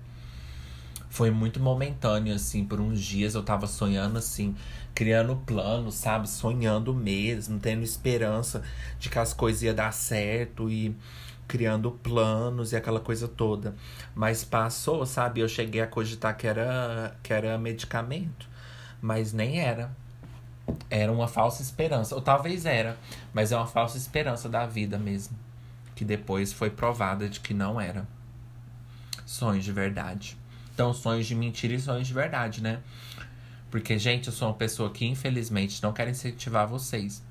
Foi 1.09 1.31
muito 1.31 1.61
momentâneo, 1.61 2.35
assim, 2.35 2.65
por 2.65 2.81
uns 2.81 3.01
dias 3.01 3.35
eu 3.35 3.43
tava 3.43 3.67
sonhando, 3.67 4.19
assim, 4.19 4.55
criando 4.95 5.35
planos, 5.37 5.95
sabe? 5.97 6.29
Sonhando 6.29 6.95
mesmo, 6.95 7.59
tendo 7.59 7.83
esperança 7.83 8.63
de 8.99 9.09
que 9.09 9.19
as 9.19 9.33
coisas 9.35 9.63
iam 9.63 9.75
dar 9.75 9.93
certo 9.93 10.71
e 10.71 10.97
criando 11.49 11.91
planos 11.91 12.73
e 12.73 12.77
aquela 12.77 13.01
coisa 13.01 13.27
toda. 13.27 13.75
Mas 14.15 14.45
passou, 14.45 15.05
sabe? 15.05 15.41
Eu 15.41 15.49
cheguei 15.49 15.81
a 15.81 15.87
cogitar 15.87 16.37
que 16.37 16.47
era, 16.47 17.17
que 17.25 17.33
era 17.33 17.59
medicamento, 17.59 18.49
mas 19.03 19.33
nem 19.33 19.59
era. 19.61 19.91
Era 20.89 21.11
uma 21.11 21.29
falsa 21.29 21.63
esperança. 21.63 22.15
Ou 22.15 22.21
talvez 22.21 22.67
era, 22.67 22.99
mas 23.33 23.53
é 23.53 23.57
uma 23.57 23.67
falsa 23.67 23.97
esperança 23.97 24.49
da 24.49 24.67
vida 24.67 24.99
mesmo. 24.99 25.37
Que 25.95 26.05
depois 26.05 26.53
foi 26.53 26.71
provada 26.71 27.29
de 27.29 27.41
que 27.41 27.55
não 27.55 27.81
era. 27.81 28.07
Sonhos 29.27 29.65
de 29.65 29.73
verdade. 29.73 30.37
Então, 30.75 30.93
sonhos 30.95 31.27
de 31.27 31.35
mentira 31.35 31.75
e 31.75 31.81
sonhos 31.81 32.07
de 32.07 32.15
verdade, 32.15 32.63
né? 32.63 32.81
Porque, 33.71 33.99
gente, 33.99 34.27
eu 34.27 34.33
sou 34.33 34.49
uma 34.49 34.55
pessoa 34.55 34.91
que, 34.91 35.05
infelizmente, 35.07 35.83
não 35.83 35.93
quero 35.93 36.11
incentivar 36.11 36.67
vocês. 36.67 37.23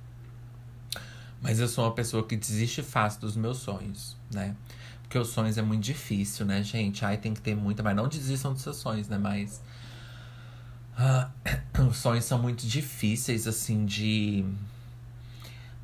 Mas 1.42 1.60
eu 1.60 1.68
sou 1.68 1.86
uma 1.86 1.94
pessoa 1.94 2.24
que 2.26 2.36
desiste 2.36 2.84
fácil 2.84 3.22
dos 3.22 3.36
meus 3.36 3.58
sonhos, 3.58 4.16
né? 4.32 4.56
Porque 5.02 5.18
os 5.18 5.30
sonhos 5.30 5.58
é 5.58 5.62
muito 5.62 5.84
difícil, 5.84 6.46
né, 6.46 6.62
gente? 6.62 7.04
Ai, 7.04 7.18
tem 7.18 7.34
que 7.34 7.42
ter 7.42 7.56
muita. 7.56 7.82
Mas 7.82 7.96
não 7.96 8.08
desistam 8.08 8.54
dos 8.54 8.62
seus 8.62 8.78
sonhos, 8.78 9.08
né? 9.08 9.18
Mas. 9.18 9.62
Ah, 11.02 11.32
os 11.90 11.96
sonhos 11.96 12.26
são 12.26 12.38
muito 12.38 12.68
difíceis, 12.68 13.48
assim, 13.48 13.86
de. 13.86 14.44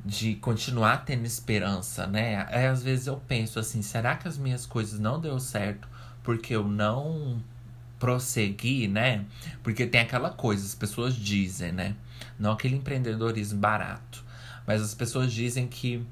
De 0.04 0.36
continuar 0.36 0.98
tendo 0.98 1.24
esperança, 1.24 2.06
né? 2.06 2.46
Às 2.70 2.82
vezes 2.82 3.06
eu 3.06 3.16
penso 3.26 3.58
assim: 3.58 3.80
será 3.80 4.14
que 4.14 4.28
as 4.28 4.36
minhas 4.36 4.66
coisas 4.66 5.00
não 5.00 5.18
deu 5.18 5.40
certo 5.40 5.88
porque 6.22 6.54
eu 6.54 6.68
não 6.68 7.42
prossegui, 7.98 8.86
né? 8.86 9.24
Porque 9.64 9.86
tem 9.86 10.02
aquela 10.02 10.30
coisa, 10.30 10.64
as 10.64 10.74
pessoas 10.74 11.16
dizem, 11.16 11.72
né? 11.72 11.96
Não 12.38 12.52
aquele 12.52 12.76
empreendedorismo 12.76 13.58
barato. 13.58 14.22
Mas 14.66 14.82
as 14.82 14.94
pessoas 14.94 15.32
dizem 15.32 15.66
que 15.66 16.06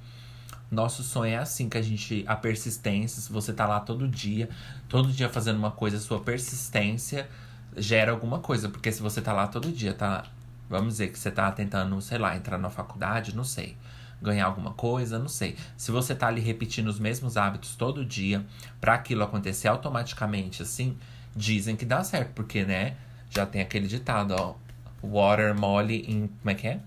nosso 0.70 1.04
sonho 1.04 1.34
é 1.34 1.38
assim, 1.38 1.68
que 1.68 1.78
a 1.78 1.82
gente. 1.82 2.24
A 2.26 2.34
persistência, 2.34 3.20
se 3.20 3.30
você 3.30 3.52
tá 3.52 3.66
lá 3.66 3.80
todo 3.80 4.08
dia, 4.08 4.48
todo 4.88 5.12
dia 5.12 5.28
fazendo 5.28 5.58
uma 5.58 5.70
coisa, 5.70 6.00
sua 6.00 6.20
persistência 6.20 7.28
gera 7.76 8.12
alguma 8.12 8.38
coisa. 8.38 8.68
Porque 8.68 8.90
se 8.92 9.02
você 9.02 9.20
tá 9.20 9.32
lá 9.32 9.46
todo 9.46 9.70
dia, 9.70 9.94
tá. 9.94 10.24
Vamos 10.68 10.94
dizer 10.94 11.08
que 11.08 11.18
você 11.18 11.30
tá 11.30 11.50
tentando, 11.52 12.00
sei 12.00 12.18
lá, 12.18 12.36
entrar 12.36 12.58
na 12.58 12.70
faculdade, 12.70 13.36
não 13.36 13.44
sei. 13.44 13.76
Ganhar 14.22 14.46
alguma 14.46 14.72
coisa, 14.72 15.18
não 15.18 15.28
sei. 15.28 15.56
Se 15.76 15.90
você 15.90 16.14
tá 16.14 16.28
ali 16.28 16.40
repetindo 16.40 16.88
os 16.88 16.98
mesmos 16.98 17.36
hábitos 17.36 17.76
todo 17.76 18.04
dia, 18.04 18.44
para 18.80 18.94
aquilo 18.94 19.22
acontecer 19.22 19.68
automaticamente, 19.68 20.62
assim, 20.62 20.96
dizem 21.36 21.76
que 21.76 21.84
dá 21.84 22.02
certo. 22.02 22.32
Porque, 22.32 22.64
né? 22.64 22.96
Já 23.30 23.44
tem 23.44 23.60
aquele 23.60 23.86
ditado, 23.86 24.34
ó. 24.38 24.54
Water 25.02 25.54
mole 25.54 26.04
em. 26.08 26.28
Como 26.28 26.50
é 26.50 26.54
que 26.54 26.66
é? 26.66 26.80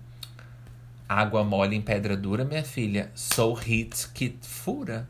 Água 1.08 1.42
mole 1.44 1.74
em 1.76 1.80
pedra 1.80 2.16
dura, 2.16 2.44
minha 2.44 2.64
filha. 2.64 3.10
Soul 3.14 3.54
hit 3.54 4.08
que 4.08 4.36
fura. 4.42 5.08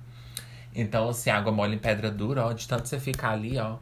Então, 0.74 1.08
assim, 1.08 1.30
água 1.30 1.50
mole 1.50 1.74
em 1.74 1.78
pedra 1.78 2.10
dura, 2.10 2.46
ó, 2.46 2.52
de 2.52 2.68
tanto 2.68 2.86
você 2.86 3.00
ficar 3.00 3.30
ali, 3.30 3.58
ó. 3.58 3.78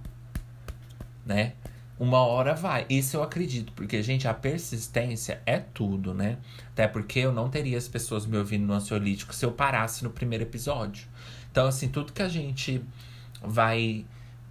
Né? 1.26 1.53
Uma 1.99 2.19
hora 2.19 2.55
vai. 2.55 2.85
Isso 2.91 3.17
eu 3.17 3.23
acredito, 3.23 3.73
porque, 3.73 4.03
gente, 4.03 4.29
a 4.29 4.35
persistência 4.35 5.41
é 5.47 5.59
tudo, 5.59 6.12
né? 6.12 6.37
Até 6.73 6.87
porque 6.87 7.21
eu 7.21 7.33
não 7.33 7.49
teria 7.49 7.79
as 7.79 7.88
pessoas 7.88 8.26
me 8.26 8.37
ouvindo 8.37 8.67
no 8.67 8.75
ansiolítico 8.75 9.35
se 9.35 9.45
eu 9.45 9.53
parasse 9.53 10.05
no 10.05 10.11
primeiro 10.11 10.45
episódio. 10.45 11.09
Então, 11.50 11.67
assim, 11.67 11.88
tudo 11.88 12.12
que 12.12 12.23
a 12.23 12.29
gente 12.29 12.83
vai 13.43 14.05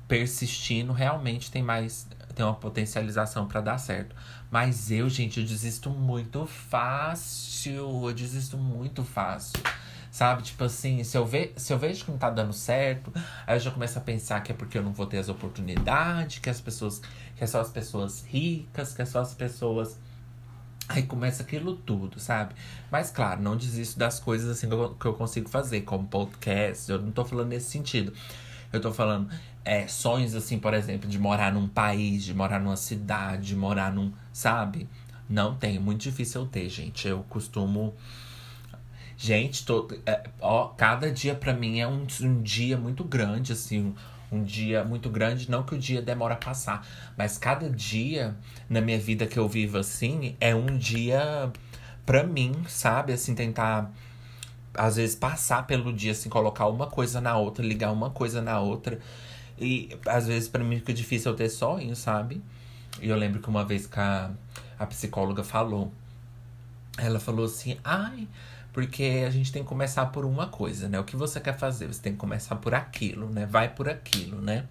persistindo 0.08 0.94
realmente 0.94 1.52
tem 1.52 1.64
mais 1.64 2.08
tem 2.36 2.46
uma 2.46 2.54
potencialização 2.54 3.48
para 3.48 3.62
dar 3.62 3.78
certo. 3.78 4.16
Mas 4.52 4.92
eu, 4.92 5.10
gente, 5.10 5.40
eu 5.40 5.46
desisto 5.46 5.90
muito 5.90 6.46
fácil. 6.46 8.06
Eu 8.08 8.14
desisto 8.14 8.58
muito 8.58 9.04
fácil. 9.04 9.60
Sabe? 10.12 10.44
Tipo 10.44 10.66
assim, 10.66 11.04
se 11.04 11.18
eu, 11.18 11.26
ve 11.26 11.52
se 11.58 11.74
eu 11.74 11.80
vejo 11.80 12.06
que 12.06 12.12
não 12.12 12.18
tá 12.18 12.30
dando 12.30 12.54
certo, 12.54 13.12
aí 13.46 13.56
eu 13.56 13.60
já 13.60 13.72
começo 13.72 13.98
a 13.98 14.02
pensar 14.02 14.42
que 14.42 14.52
é 14.52 14.56
porque 14.56 14.78
eu 14.78 14.84
não 14.84 14.94
vou 14.94 15.06
ter 15.06 15.18
as 15.18 15.30
oportunidades, 15.30 16.40
que 16.40 16.50
as 16.50 16.62
pessoas. 16.62 17.02
Que 17.36 17.44
é 17.44 17.48
só 17.48 17.60
as 17.62 17.70
pessoas 17.70 18.24
ricas, 18.26 18.94
que 18.94 19.02
é 19.02 19.06
só 19.06 19.20
as 19.20 19.34
pessoas. 19.34 20.00
Aí 20.88 21.04
começa 21.04 21.42
aquilo 21.44 21.76
tudo, 21.76 22.20
sabe? 22.20 22.54
Mas 22.92 23.10
claro, 23.10 23.42
não 23.42 23.58
desisto 23.58 23.98
das 23.98 24.20
coisas 24.20 24.50
assim 24.50 24.70
que 24.70 25.06
eu, 25.08 25.14
consigo 25.14 25.50
fazer, 25.50 25.82
como 25.82 26.08
podcast. 26.08 26.92
Eu 26.92 27.02
não 27.02 27.12
tô 27.12 27.26
falando 27.26 27.50
nesse 27.50 27.72
sentido. 27.72 28.14
Eu 28.72 28.80
tô 28.80 28.94
falando 28.94 29.30
é, 29.64 29.88
sonhos, 29.88 30.36
assim, 30.36 30.60
por 30.60 30.74
exemplo, 30.76 31.10
de 31.10 31.18
morar 31.18 31.52
num 31.52 31.68
país, 31.68 32.24
de 32.24 32.34
morar 32.34 32.60
numa 32.60 32.78
cidade, 32.78 33.48
de 33.48 33.56
morar 33.56 33.92
num. 33.92 34.14
Sabe? 34.32 34.88
Não 35.28 35.56
tem. 35.56 35.80
Muito 35.80 36.02
difícil 36.02 36.42
eu 36.42 36.48
ter, 36.48 36.70
gente. 36.70 37.08
Eu 37.08 37.26
costumo. 37.28 37.96
Gente, 39.18 39.66
tô, 39.66 39.88
é, 40.06 40.30
ó, 40.40 40.68
cada 40.68 41.12
dia 41.12 41.34
para 41.34 41.54
mim 41.54 41.80
é 41.80 41.88
um, 41.88 42.06
um 42.22 42.42
dia 42.42 42.78
muito 42.78 43.04
grande, 43.04 43.54
assim. 43.54 43.96
Um, 44.36 44.44
dia 44.44 44.84
muito 44.84 45.10
grande, 45.10 45.50
não 45.50 45.64
que 45.64 45.76
o 45.76 45.78
dia 45.78 46.02
demora 46.02 46.34
a 46.34 46.38
passar, 46.38 46.86
mas 47.18 47.38
cada 47.38 47.70
dia 47.70 48.36
na 48.70 48.82
minha 48.82 49.00
vida 49.00 49.26
que 49.26 49.38
eu 49.38 49.48
vivo 49.48 49.78
assim 49.78 50.36
é 50.40 50.54
um 50.54 50.78
dia 50.78 51.52
pra 52.06 52.24
mim, 52.24 52.54
sabe? 52.68 53.14
Assim, 53.14 53.34
tentar 53.34 53.92
às 54.74 54.98
vezes 54.98 55.16
passar 55.16 55.66
pelo 55.66 55.92
dia, 55.94 56.12
assim, 56.12 56.30
colocar 56.30 56.68
uma 56.68 56.88
coisa 56.88 57.22
na 57.22 57.38
outra, 57.38 57.66
ligar 57.66 57.92
uma 57.92 58.10
coisa 58.10 58.42
na 58.42 58.60
outra. 58.60 59.00
E 59.58 59.98
às 60.06 60.28
vezes 60.28 60.50
para 60.50 60.64
mim 60.64 60.78
fica 60.78 60.94
difícil 60.94 61.32
eu 61.32 61.38
ter 61.38 61.50
sonho, 61.50 61.96
sabe? 61.96 62.42
E 63.02 63.10
eu 63.10 63.16
lembro 63.16 63.42
que 63.42 63.50
uma 63.50 63.64
vez 63.64 63.88
que 63.88 64.00
a, 64.00 64.32
a 64.78 64.86
psicóloga 64.86 65.44
falou, 65.44 65.92
ela 66.98 67.20
falou 67.20 67.46
assim: 67.46 67.78
ai, 67.84 68.28
porque 68.76 69.24
a 69.26 69.30
gente 69.30 69.54
tem 69.54 69.64
que 69.64 69.70
começar 69.70 70.08
por 70.08 70.26
uma 70.26 70.48
coisa, 70.48 70.90
né? 70.90 71.00
O 71.00 71.06
que 71.06 71.16
você 71.16 71.40
quer 71.40 71.58
fazer? 71.58 71.88
Você 71.88 72.02
tem 72.02 72.12
que 72.12 72.20
começar 72.20 72.58
por 72.58 72.76
aquilo, 72.76 73.30
né? 73.30 73.46
Vai 73.46 73.70
por 73.70 73.88
aquilo, 73.88 74.42
né? 74.42 74.66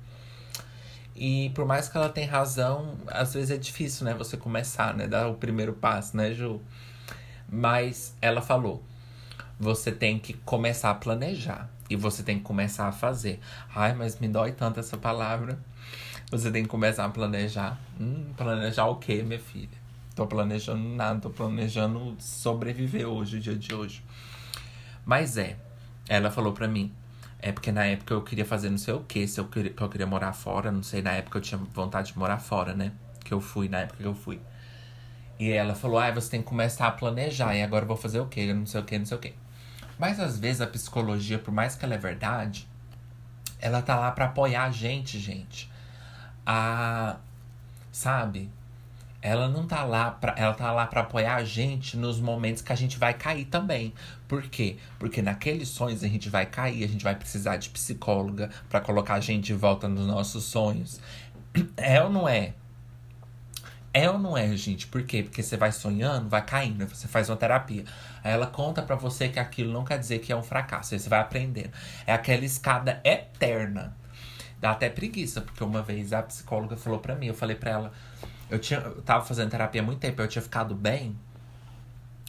E 1.16 1.50
por 1.54 1.64
mais 1.64 1.88
que 1.88 1.96
ela 1.96 2.10
tenha 2.10 2.30
razão, 2.30 2.98
às 3.06 3.32
vezes 3.32 3.50
é 3.50 3.56
difícil, 3.56 4.04
né? 4.04 4.12
Você 4.12 4.36
começar, 4.36 4.92
né? 4.92 5.06
Dar 5.06 5.26
o 5.28 5.36
primeiro 5.36 5.72
passo, 5.72 6.18
né, 6.18 6.34
Ju? 6.34 6.60
Mas 7.48 8.14
ela 8.20 8.42
falou: 8.42 8.84
você 9.58 9.90
tem 9.90 10.18
que 10.18 10.34
começar 10.34 10.90
a 10.90 10.94
planejar. 10.94 11.70
E 11.88 11.96
você 11.96 12.22
tem 12.22 12.36
que 12.36 12.44
começar 12.44 12.86
a 12.86 12.92
fazer. 12.92 13.40
Ai, 13.74 13.94
mas 13.94 14.20
me 14.20 14.28
dói 14.28 14.52
tanto 14.52 14.80
essa 14.80 14.98
palavra. 14.98 15.58
Você 16.30 16.50
tem 16.50 16.64
que 16.64 16.68
começar 16.68 17.06
a 17.06 17.08
planejar. 17.08 17.80
Hum, 17.98 18.34
planejar 18.36 18.84
o 18.84 18.96
quê, 18.96 19.22
minha 19.22 19.40
filha? 19.40 19.83
Tô 20.14 20.26
planejando 20.26 20.88
nada, 20.90 21.20
tô 21.20 21.30
planejando 21.30 22.16
sobreviver 22.20 23.06
hoje, 23.06 23.38
o 23.38 23.40
dia 23.40 23.56
de 23.56 23.74
hoje. 23.74 24.02
Mas 25.04 25.36
é, 25.36 25.56
ela 26.08 26.30
falou 26.30 26.52
pra 26.52 26.68
mim. 26.68 26.92
É 27.40 27.52
porque 27.52 27.70
na 27.72 27.84
época 27.84 28.14
eu 28.14 28.22
queria 28.22 28.44
fazer 28.44 28.70
não 28.70 28.78
sei 28.78 28.94
o 28.94 29.00
quê, 29.00 29.26
se 29.26 29.38
eu 29.38 29.46
queria, 29.46 29.72
que 29.72 29.82
eu 29.82 29.88
queria 29.88 30.06
morar 30.06 30.32
fora, 30.32 30.72
não 30.72 30.82
sei, 30.82 31.02
na 31.02 31.12
época 31.12 31.38
eu 31.38 31.42
tinha 31.42 31.58
vontade 31.58 32.12
de 32.12 32.18
morar 32.18 32.38
fora, 32.38 32.74
né? 32.74 32.92
Que 33.22 33.34
eu 33.34 33.40
fui, 33.40 33.68
na 33.68 33.80
época 33.80 33.98
que 33.98 34.06
eu 34.06 34.14
fui. 34.14 34.40
E 35.38 35.50
ela 35.50 35.74
falou: 35.74 35.98
ah, 35.98 36.10
você 36.10 36.30
tem 36.30 36.40
que 36.40 36.46
começar 36.46 36.86
a 36.86 36.92
planejar, 36.92 37.54
e 37.54 37.62
agora 37.62 37.84
eu 37.84 37.88
vou 37.88 37.96
fazer 37.96 38.20
o 38.20 38.26
quê? 38.26 38.52
Não 38.54 38.66
sei 38.66 38.80
o 38.80 38.84
quê, 38.84 38.98
não 38.98 39.06
sei 39.06 39.16
o 39.16 39.20
quê. 39.20 39.34
Mas 39.98 40.18
às 40.20 40.38
vezes 40.38 40.60
a 40.60 40.66
psicologia, 40.66 41.38
por 41.38 41.52
mais 41.52 41.74
que 41.74 41.84
ela 41.84 41.94
é 41.94 41.98
verdade, 41.98 42.66
ela 43.60 43.82
tá 43.82 43.96
lá 43.96 44.10
para 44.12 44.26
apoiar 44.26 44.64
a 44.64 44.70
gente, 44.70 45.18
gente. 45.18 45.70
A 46.46 47.16
sabe? 47.92 48.50
Ela 49.24 49.48
não 49.48 49.66
tá 49.66 49.82
lá 49.84 50.10
para 50.10 50.34
ela 50.36 50.52
tá 50.52 50.70
lá 50.70 50.86
para 50.86 51.00
apoiar 51.00 51.36
a 51.36 51.44
gente 51.44 51.96
nos 51.96 52.20
momentos 52.20 52.60
que 52.60 52.70
a 52.70 52.76
gente 52.76 52.98
vai 52.98 53.14
cair 53.14 53.46
também. 53.46 53.94
Por 54.28 54.42
quê? 54.42 54.76
Porque 54.98 55.22
naqueles 55.22 55.70
sonhos 55.70 56.04
a 56.04 56.08
gente 56.08 56.28
vai 56.28 56.44
cair, 56.44 56.84
a 56.84 56.86
gente 56.86 57.02
vai 57.02 57.14
precisar 57.14 57.56
de 57.56 57.70
psicóloga 57.70 58.50
para 58.68 58.82
colocar 58.82 59.14
a 59.14 59.20
gente 59.20 59.44
de 59.44 59.54
volta 59.54 59.88
nos 59.88 60.06
nossos 60.06 60.44
sonhos. 60.44 61.00
É 61.78 62.02
ou 62.02 62.10
não 62.10 62.28
é? 62.28 62.52
É 63.94 64.10
ou 64.10 64.18
não 64.18 64.36
é, 64.36 64.54
gente? 64.56 64.86
Por 64.88 65.04
quê? 65.04 65.22
Porque 65.22 65.42
você 65.42 65.56
vai 65.56 65.72
sonhando, 65.72 66.28
vai 66.28 66.44
caindo, 66.44 66.86
você 66.86 67.08
faz 67.08 67.30
uma 67.30 67.36
terapia. 67.36 67.84
Aí 68.22 68.32
ela 68.32 68.46
conta 68.46 68.82
para 68.82 68.96
você 68.96 69.28
que 69.30 69.38
aquilo 69.38 69.72
não 69.72 69.84
quer 69.84 69.98
dizer 69.98 70.18
que 70.18 70.32
é 70.32 70.36
um 70.36 70.42
fracasso, 70.42 70.92
aí 70.92 71.00
você 71.00 71.08
vai 71.08 71.20
aprendendo. 71.20 71.70
É 72.06 72.12
aquela 72.12 72.44
escada 72.44 73.00
eterna. 73.02 73.96
Dá 74.64 74.70
até 74.70 74.88
preguiça, 74.88 75.42
porque 75.42 75.62
uma 75.62 75.82
vez 75.82 76.14
a 76.14 76.22
psicóloga 76.22 76.74
falou 76.74 76.98
para 76.98 77.14
mim, 77.14 77.26
eu 77.26 77.34
falei 77.34 77.54
para 77.54 77.70
ela, 77.70 77.92
eu 78.48 78.58
tinha, 78.58 78.80
eu 78.80 79.02
tava 79.02 79.22
fazendo 79.22 79.50
terapia 79.50 79.82
há 79.82 79.84
muito 79.84 79.98
tempo, 79.98 80.22
eu 80.22 80.26
tinha 80.26 80.40
ficado 80.40 80.74
bem. 80.74 81.14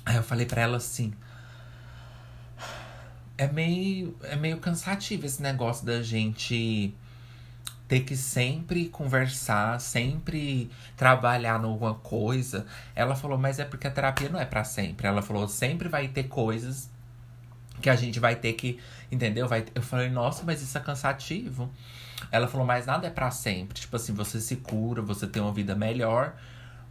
Aí 0.06 0.18
eu 0.18 0.22
falei 0.22 0.46
para 0.46 0.62
ela 0.62 0.76
assim: 0.76 1.14
é 3.38 3.48
meio, 3.48 4.18
é 4.22 4.36
meio 4.36 4.58
cansativo 4.58 5.26
esse 5.26 5.42
negócio 5.42 5.86
da 5.86 6.04
gente 6.04 6.94
ter 7.88 8.02
que 8.02 8.18
sempre 8.18 8.90
conversar, 8.90 9.80
sempre 9.80 10.70
trabalhar 10.98 11.58
em 11.62 11.64
alguma 11.64 11.94
coisa. 11.94 12.66
Ela 12.94 13.16
falou, 13.16 13.38
mas 13.38 13.60
é 13.60 13.64
porque 13.64 13.88
a 13.88 13.92
terapia 13.92 14.28
não 14.28 14.42
é 14.42 14.46
para 14.46 14.66
sempre. 14.66 15.08
Ela 15.08 15.22
falou, 15.22 15.48
sempre 15.48 15.88
vai 15.88 16.10
ter 16.10 16.24
coisas 16.24 16.90
que 17.82 17.90
a 17.90 17.96
gente 17.96 18.20
vai 18.20 18.36
ter 18.36 18.52
que, 18.52 18.78
entendeu? 19.10 19.48
Vai, 19.48 19.64
eu 19.74 19.82
falei, 19.82 20.10
nossa, 20.10 20.44
mas 20.44 20.62
isso 20.62 20.78
é 20.78 20.82
cansativo. 20.82 21.72
Ela 22.32 22.48
falou, 22.48 22.66
mas 22.66 22.86
nada 22.86 23.08
é 23.08 23.10
para 23.10 23.32
sempre. 23.32 23.80
Tipo 23.80 23.96
assim, 23.96 24.14
você 24.14 24.40
se 24.40 24.58
cura, 24.58 25.02
você 25.02 25.28
tem 25.28 25.42
uma 25.42 25.54
vida 25.54 25.76
melhor, 25.76 26.36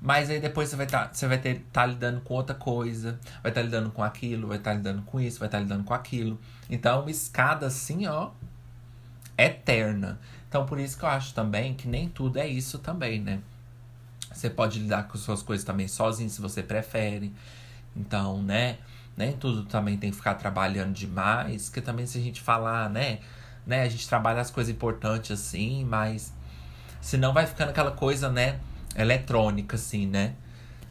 Mas 0.01 0.29
aí 0.29 0.39
depois 0.41 0.69
você 0.69 0.77
vai 0.77 0.87
estar, 0.87 1.09
tá, 1.09 1.15
você 1.15 1.27
vai 1.27 1.39
ter 1.39 1.65
tá 1.73 1.87
lidando 1.87 2.21
com 2.21 2.35
outra 2.35 2.55
coisa, 2.55 3.19
vai 3.43 3.51
estar 3.51 3.61
tá 3.61 3.63
lidando 3.63 3.91
com 3.91 4.03
aquilo, 4.03 4.49
vai 4.49 4.59
estar 4.59 4.73
tá 4.73 4.77
lidando 4.77 5.03
com 5.03 5.21
isso, 5.21 5.39
vai 5.39 5.49
estar 5.49 5.59
tá 5.59 5.63
lidando 5.63 5.85
com 5.85 5.95
aquilo. 5.95 6.39
Então, 6.69 7.01
uma 7.01 7.11
escada 7.11 7.67
assim, 7.67 8.07
ó, 8.07 8.31
eterna. 9.39 10.19
Então, 10.49 10.67
por 10.67 10.79
isso 10.79 10.99
que 10.99 11.05
eu 11.05 11.09
acho 11.09 11.35
também 11.35 11.75
que 11.75 11.89
nem 11.89 12.09
tudo 12.09 12.39
é 12.39 12.47
isso 12.47 12.79
também, 12.79 13.21
né? 13.21 13.41
Você 14.33 14.51
pode 14.51 14.79
lidar 14.81 15.05
com 15.09 15.17
suas 15.17 15.43
coisas 15.43 15.65
também 15.65 15.89
sozinho, 15.89 16.29
se 16.29 16.41
você 16.41 16.63
prefere. 16.63 17.33
Então, 17.97 18.43
né? 18.43 18.79
Nem 19.17 19.33
tudo 19.33 19.65
também 19.65 19.97
tem 19.97 20.11
que 20.11 20.17
ficar 20.17 20.35
trabalhando 20.35 20.93
demais. 20.93 21.69
Que 21.69 21.81
também 21.81 22.05
se 22.07 22.19
a 22.19 22.21
gente 22.21 22.41
falar, 22.41 22.91
né? 22.91 23.21
Né? 23.67 23.83
A 23.83 23.89
gente 23.89 24.09
trabalha 24.09 24.41
as 24.41 24.51
coisas 24.51 24.73
importantes 24.73 25.31
assim, 25.31 25.85
mas 25.85 26.33
senão 27.01 27.33
vai 27.33 27.47
ficando 27.47 27.71
aquela 27.71 27.93
coisa, 27.93 28.31
né? 28.31 28.61
eletrônica, 28.97 29.77
assim, 29.77 30.07
né? 30.07 30.35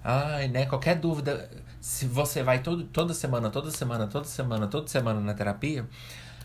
Ai, 0.03 0.47
né? 0.47 0.65
Qualquer 0.65 0.95
dúvida, 0.95 1.49
se 1.79 2.05
você 2.05 2.43
vai 2.43 2.59
todo, 2.59 2.83
toda 2.85 3.13
semana, 3.13 3.49
toda 3.49 3.71
semana, 3.71 4.07
toda 4.07 4.25
semana, 4.25 4.67
toda 4.67 4.87
semana 4.87 5.19
na 5.19 5.33
terapia, 5.33 5.87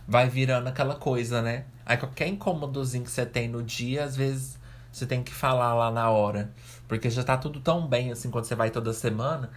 vai 0.07 0.29
virando 0.29 0.69
aquela 0.69 0.95
coisa, 0.95 1.43
né? 1.43 1.65
Aí 1.85 1.97
qualquer 1.97 2.29
incômodozinho 2.29 3.05
que 3.05 3.11
você 3.11 3.27
tem 3.27 3.49
no 3.49 3.63
dia, 3.63 4.05
às 4.05 4.17
vezes 4.17 4.59
você 4.93 5.07
tem 5.07 5.23
que 5.23 5.33
falar 5.35 5.75
lá 5.75 5.91
na 5.91 6.09
hora. 6.11 6.53
Porque 6.87 7.11
já 7.11 7.23
tá 7.25 7.37
tudo 7.37 7.61
tão 7.61 7.87
bem, 7.87 8.13
assim, 8.13 8.31
quando 8.31 8.45
você 8.45 8.55
vai 8.55 8.71
toda 8.71 8.93
semana. 8.93 9.51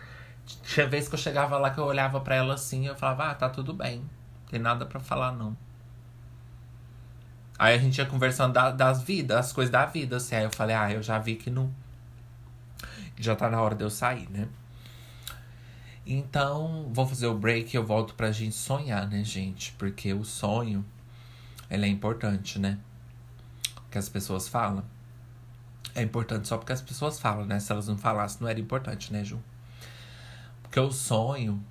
Tinha 0.64 0.88
vez 0.88 1.08
que 1.08 1.16
eu 1.16 1.20
chegava 1.20 1.58
lá 1.58 1.70
que 1.70 1.80
eu 1.80 1.86
olhava 1.86 2.20
para 2.20 2.36
ela 2.36 2.56
assim, 2.56 2.88
eu 2.88 2.96
falava, 2.96 3.32
ah, 3.32 3.36
tá 3.36 3.50
tudo 3.50 3.74
bem. 3.74 4.00
Não 4.00 4.50
tem 4.50 4.60
nada 4.60 4.86
para 4.86 5.00
falar, 5.00 5.32
não. 5.32 5.56
Aí 7.62 7.76
a 7.76 7.78
gente 7.78 8.00
ia 8.00 8.08
conversando 8.08 8.54
da, 8.54 8.72
das 8.72 9.04
vidas, 9.04 9.38
as 9.38 9.54
coisas 9.54 9.72
da 9.72 9.86
vida, 9.86 10.18
assim. 10.18 10.34
Aí 10.34 10.44
eu 10.44 10.50
falei, 10.50 10.76
ah, 10.76 10.92
eu 10.92 11.04
já 11.04 11.20
vi 11.20 11.36
que 11.36 11.52
não 11.52 11.72
já 13.20 13.36
tá 13.36 13.52
na 13.52 13.62
hora 13.62 13.76
de 13.76 13.84
eu 13.84 13.90
sair, 13.92 14.28
né? 14.32 14.48
Então, 16.04 16.90
vou 16.92 17.06
fazer 17.06 17.28
o 17.28 17.38
break 17.38 17.72
e 17.72 17.78
eu 17.78 17.86
volto 17.86 18.16
pra 18.16 18.32
gente 18.32 18.56
sonhar, 18.56 19.08
né, 19.08 19.24
gente? 19.24 19.74
Porque 19.74 20.12
o 20.12 20.24
sonho, 20.24 20.84
ele 21.70 21.86
é 21.86 21.88
importante, 21.88 22.58
né? 22.58 22.80
Que 23.92 24.00
as 24.00 24.10
pessoas 24.10 24.48
falam. 24.48 24.84
É 25.94 26.02
importante 26.02 26.48
só 26.48 26.58
porque 26.58 26.74
as 26.74 26.82
pessoas 26.82 27.20
falam, 27.20 27.46
né? 27.46 27.60
Se 27.60 27.72
elas 27.72 27.88
não 27.88 27.96
falassem, 27.96 28.40
não 28.42 28.50
era 28.50 28.60
importante, 28.60 29.14
né, 29.14 29.24
Ju? 29.24 29.40
Porque 30.64 30.80
o 30.80 30.92
sonho 30.92 31.64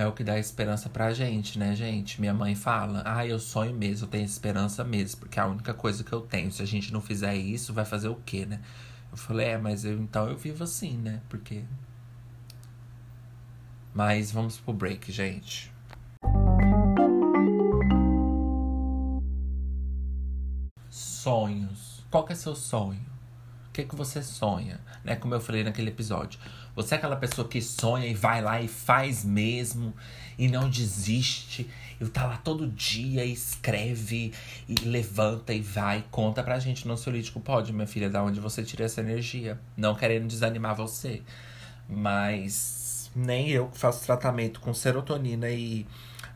é 0.00 0.06
o 0.06 0.12
que 0.12 0.24
dá 0.24 0.38
esperança 0.38 0.88
pra 0.88 1.12
gente, 1.12 1.58
né, 1.58 1.74
gente? 1.74 2.20
Minha 2.20 2.32
mãe 2.32 2.54
fala, 2.54 3.02
ah, 3.04 3.26
eu 3.26 3.38
sonho 3.38 3.74
mesmo, 3.74 4.06
eu 4.06 4.10
tenho 4.10 4.24
esperança 4.24 4.82
mesmo, 4.82 5.20
porque 5.20 5.38
é 5.38 5.42
a 5.42 5.46
única 5.46 5.74
coisa 5.74 6.02
que 6.02 6.12
eu 6.12 6.22
tenho. 6.22 6.50
Se 6.50 6.62
a 6.62 6.66
gente 6.66 6.90
não 6.90 7.02
fizer 7.02 7.34
isso, 7.36 7.74
vai 7.74 7.84
fazer 7.84 8.08
o 8.08 8.14
quê, 8.14 8.46
né? 8.46 8.60
Eu 9.10 9.18
falei, 9.18 9.48
é, 9.48 9.58
mas 9.58 9.84
eu, 9.84 10.00
então 10.00 10.26
eu 10.28 10.38
vivo 10.38 10.64
assim, 10.64 10.96
né? 10.96 11.20
Porque. 11.28 11.64
Mas 13.92 14.32
vamos 14.32 14.58
pro 14.58 14.72
break, 14.72 15.12
gente. 15.12 15.70
Sonhos. 20.88 22.06
Qual 22.10 22.24
que 22.24 22.32
é 22.32 22.36
seu 22.36 22.54
sonho? 22.54 23.04
O 23.68 23.72
que, 23.72 23.84
que 23.84 23.94
você 23.94 24.22
sonha? 24.22 24.80
Né? 25.04 25.14
Como 25.14 25.34
eu 25.34 25.40
falei 25.40 25.62
naquele 25.62 25.90
episódio. 25.90 26.40
Você 26.82 26.94
é 26.94 26.98
aquela 26.98 27.16
pessoa 27.16 27.46
que 27.46 27.60
sonha 27.60 28.06
e 28.06 28.14
vai 28.14 28.40
lá 28.40 28.60
e 28.62 28.66
faz 28.66 29.22
mesmo 29.22 29.94
e 30.38 30.48
não 30.48 30.70
desiste. 30.70 31.68
E 32.00 32.06
tá 32.06 32.26
lá 32.26 32.38
todo 32.38 32.66
dia 32.66 33.22
e 33.22 33.32
escreve 33.32 34.32
e 34.66 34.74
levanta 34.86 35.52
e 35.52 35.60
vai. 35.60 36.02
Conta 36.10 36.42
pra 36.42 36.58
gente 36.58 36.88
no 36.88 36.96
Solítico 36.96 37.38
Pode, 37.38 37.72
minha 37.74 37.86
filha, 37.86 38.08
da 38.08 38.22
onde 38.22 38.40
você 38.40 38.62
tira 38.62 38.86
essa 38.86 39.02
energia. 39.02 39.60
Não 39.76 39.94
querendo 39.94 40.26
desanimar 40.26 40.74
você. 40.74 41.22
Mas 41.86 43.10
nem 43.14 43.50
eu 43.50 43.68
que 43.68 43.76
faço 43.76 44.06
tratamento 44.06 44.60
com 44.60 44.72
serotonina 44.72 45.50
e 45.50 45.86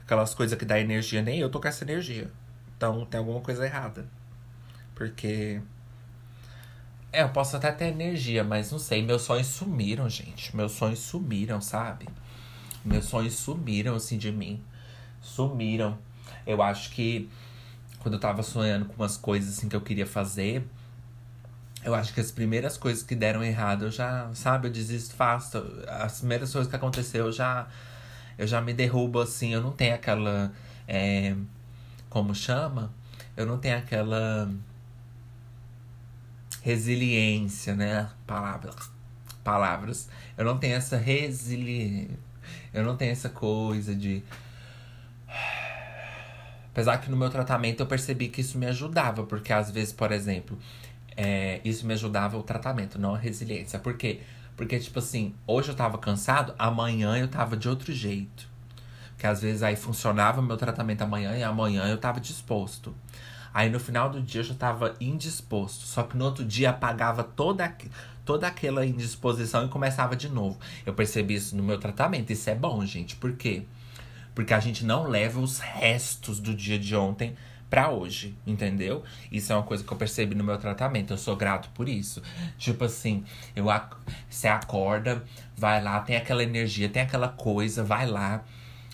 aquelas 0.02 0.34
coisas 0.34 0.58
que 0.58 0.66
dá 0.66 0.78
energia, 0.78 1.22
nem 1.22 1.38
eu 1.38 1.48
tô 1.48 1.58
com 1.58 1.68
essa 1.68 1.84
energia. 1.84 2.30
Então 2.76 3.06
tem 3.06 3.18
alguma 3.18 3.40
coisa 3.40 3.64
errada. 3.64 4.06
Porque 4.94 5.62
é, 7.14 7.22
eu 7.22 7.28
posso 7.28 7.56
até 7.56 7.70
ter 7.70 7.86
energia, 7.86 8.42
mas 8.42 8.72
não 8.72 8.78
sei. 8.78 9.02
Meus 9.02 9.22
sonhos 9.22 9.46
sumiram, 9.46 10.08
gente. 10.08 10.54
Meus 10.54 10.72
sonhos 10.72 10.98
sumiram, 10.98 11.60
sabe? 11.60 12.08
Meus 12.84 13.04
sonhos 13.06 13.34
sumiram, 13.34 13.94
assim, 13.94 14.18
de 14.18 14.32
mim. 14.32 14.60
Sumiram. 15.20 15.96
Eu 16.46 16.60
acho 16.60 16.90
que 16.90 17.30
quando 18.00 18.14
eu 18.14 18.20
tava 18.20 18.42
sonhando 18.42 18.86
com 18.86 18.94
umas 18.94 19.16
coisas, 19.16 19.56
assim, 19.56 19.68
que 19.68 19.76
eu 19.76 19.80
queria 19.80 20.06
fazer, 20.06 20.66
eu 21.84 21.94
acho 21.94 22.12
que 22.12 22.20
as 22.20 22.32
primeiras 22.32 22.76
coisas 22.76 23.02
que 23.02 23.14
deram 23.14 23.44
errado, 23.44 23.84
eu 23.84 23.90
já, 23.90 24.28
sabe, 24.34 24.68
eu 24.68 24.72
desisto 24.72 25.14
fácil. 25.14 25.62
As 25.86 26.18
primeiras 26.18 26.52
coisas 26.52 26.68
que 26.68 26.76
aconteceu, 26.76 27.26
eu 27.26 27.32
já, 27.32 27.68
eu 28.36 28.46
já 28.46 28.60
me 28.60 28.74
derrubo, 28.74 29.20
assim. 29.20 29.54
Eu 29.54 29.62
não 29.62 29.70
tenho 29.70 29.94
aquela. 29.94 30.52
É, 30.88 31.36
como 32.10 32.34
chama? 32.34 32.92
Eu 33.36 33.46
não 33.46 33.58
tenho 33.58 33.78
aquela 33.78 34.50
resiliência, 36.64 37.76
né? 37.76 38.08
Palavras. 38.26 38.90
Palavras. 39.44 40.08
Eu 40.36 40.46
não 40.46 40.56
tenho 40.56 40.74
essa 40.76 40.96
resiliência. 40.96 42.18
Eu 42.72 42.82
não 42.82 42.96
tenho 42.96 43.12
essa 43.12 43.28
coisa 43.28 43.94
de. 43.94 44.22
Apesar 46.72 46.98
que 46.98 47.10
no 47.10 47.18
meu 47.18 47.28
tratamento 47.28 47.80
eu 47.80 47.86
percebi 47.86 48.28
que 48.28 48.40
isso 48.40 48.56
me 48.58 48.64
ajudava, 48.66 49.24
porque 49.24 49.52
às 49.52 49.70
vezes, 49.70 49.92
por 49.92 50.10
exemplo, 50.10 50.58
é, 51.14 51.60
isso 51.64 51.86
me 51.86 51.92
ajudava 51.92 52.38
o 52.38 52.42
tratamento, 52.42 52.98
não 52.98 53.14
a 53.14 53.18
resiliência. 53.18 53.78
Por 53.78 53.98
quê? 53.98 54.22
Porque, 54.56 54.78
tipo 54.78 54.98
assim, 54.98 55.34
hoje 55.46 55.68
eu 55.68 55.74
tava 55.74 55.98
cansado, 55.98 56.54
amanhã 56.58 57.16
eu 57.18 57.28
tava 57.28 57.58
de 57.58 57.68
outro 57.68 57.92
jeito. 57.92 58.48
Porque 59.10 59.26
às 59.26 59.42
vezes 59.42 59.62
aí 59.62 59.76
funcionava 59.76 60.40
o 60.40 60.42
meu 60.42 60.56
tratamento 60.56 61.02
amanhã 61.02 61.36
e 61.36 61.42
amanhã 61.42 61.86
eu 61.86 61.98
tava 61.98 62.20
disposto. 62.20 62.94
Aí 63.54 63.70
no 63.70 63.78
final 63.78 64.10
do 64.10 64.20
dia 64.20 64.40
eu 64.40 64.44
já 64.44 64.54
tava 64.54 64.96
indisposto. 65.00 65.86
Só 65.86 66.02
que 66.02 66.16
no 66.16 66.24
outro 66.24 66.44
dia 66.44 66.70
apagava 66.70 67.22
toda, 67.22 67.72
toda 68.24 68.48
aquela 68.48 68.84
indisposição 68.84 69.64
e 69.64 69.68
começava 69.68 70.16
de 70.16 70.28
novo. 70.28 70.58
Eu 70.84 70.92
percebi 70.92 71.34
isso 71.34 71.56
no 71.56 71.62
meu 71.62 71.78
tratamento. 71.78 72.32
Isso 72.32 72.50
é 72.50 72.54
bom, 72.56 72.84
gente. 72.84 73.14
Por 73.14 73.34
quê? 73.34 73.62
Porque 74.34 74.52
a 74.52 74.58
gente 74.58 74.84
não 74.84 75.06
leva 75.06 75.38
os 75.38 75.60
restos 75.60 76.40
do 76.40 76.52
dia 76.52 76.76
de 76.76 76.96
ontem 76.96 77.36
para 77.70 77.90
hoje, 77.90 78.36
entendeu? 78.44 79.04
Isso 79.30 79.52
é 79.52 79.56
uma 79.56 79.62
coisa 79.62 79.84
que 79.84 79.92
eu 79.92 79.96
percebi 79.96 80.34
no 80.34 80.42
meu 80.42 80.58
tratamento. 80.58 81.12
Eu 81.12 81.18
sou 81.18 81.36
grato 81.36 81.68
por 81.74 81.88
isso. 81.88 82.20
Tipo 82.58 82.84
assim, 82.84 83.24
eu 83.54 83.66
você 84.28 84.48
acorda, 84.48 85.24
vai 85.56 85.80
lá, 85.80 86.00
tem 86.00 86.16
aquela 86.16 86.42
energia, 86.42 86.88
tem 86.88 87.02
aquela 87.02 87.28
coisa, 87.28 87.84
vai 87.84 88.06
lá. 88.06 88.44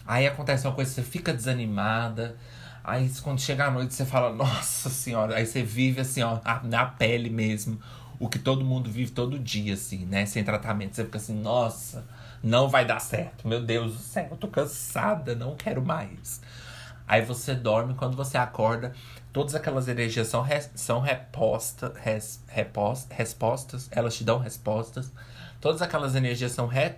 Aí 0.07 0.27
acontece 0.27 0.67
uma 0.67 0.75
coisa, 0.75 0.91
você 0.91 1.03
fica 1.03 1.33
desanimada. 1.33 2.37
Aí 2.83 3.11
quando 3.23 3.41
chega 3.41 3.67
a 3.67 3.71
noite 3.71 3.95
você 3.95 4.05
fala, 4.05 4.33
nossa 4.35 4.89
senhora, 4.91 5.37
aí 5.37 5.47
você 5.47 5.63
vive 5.63 6.01
assim, 6.01 6.23
ó, 6.23 6.39
na 6.65 6.87
pele 6.87 7.31
mesmo. 7.31 7.81
O 8.19 8.29
que 8.29 8.39
todo 8.39 8.65
mundo 8.65 8.91
vive 8.91 9.11
todo 9.13 9.39
dia, 9.39 9.75
assim, 9.75 10.05
né? 10.05 10.27
Sem 10.27 10.45
tratamento. 10.45 10.95
Você 10.95 11.05
fica 11.05 11.17
assim, 11.17 11.35
nossa, 11.35 12.05
não 12.43 12.69
vai 12.69 12.85
dar 12.85 13.01
certo. 13.01 13.49
Meu 13.49 13.63
Deus 13.63 13.95
do 13.95 13.99
céu, 13.99 14.29
eu 14.31 14.37
tô 14.37 14.49
cansada, 14.49 15.35
não 15.35 15.55
quero 15.57 15.85
mais. 15.85 16.41
Aí 17.09 17.23
você 17.23 17.55
dorme, 17.55 17.95
quando 17.95 18.17
você 18.17 18.39
acorda, 18.39 18.93
todas 19.33 19.55
aquelas 19.55 19.89
energias 19.89 20.29
são, 20.29 20.43
res, 20.43 20.71
são 20.75 21.01
reposta, 21.01 21.93
res, 21.97 22.41
repost, 22.47 23.09
respostas, 23.11 23.89
elas 23.91 24.17
te 24.17 24.23
dão 24.23 24.39
respostas. 24.39 25.11
Todas 25.61 25.83
aquelas 25.83 26.15
energias 26.15 26.53
são 26.53 26.67
re, 26.67 26.95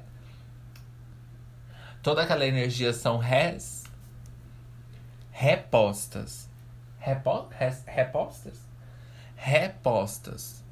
toda 2.02 2.22
aquela 2.22 2.46
energia 2.46 2.92
são 2.92 3.16
res, 3.16 3.81
repostas. 5.32 6.48
Repo, 6.98 7.48
repostas? 7.86 8.60
Repostas. 9.34 10.62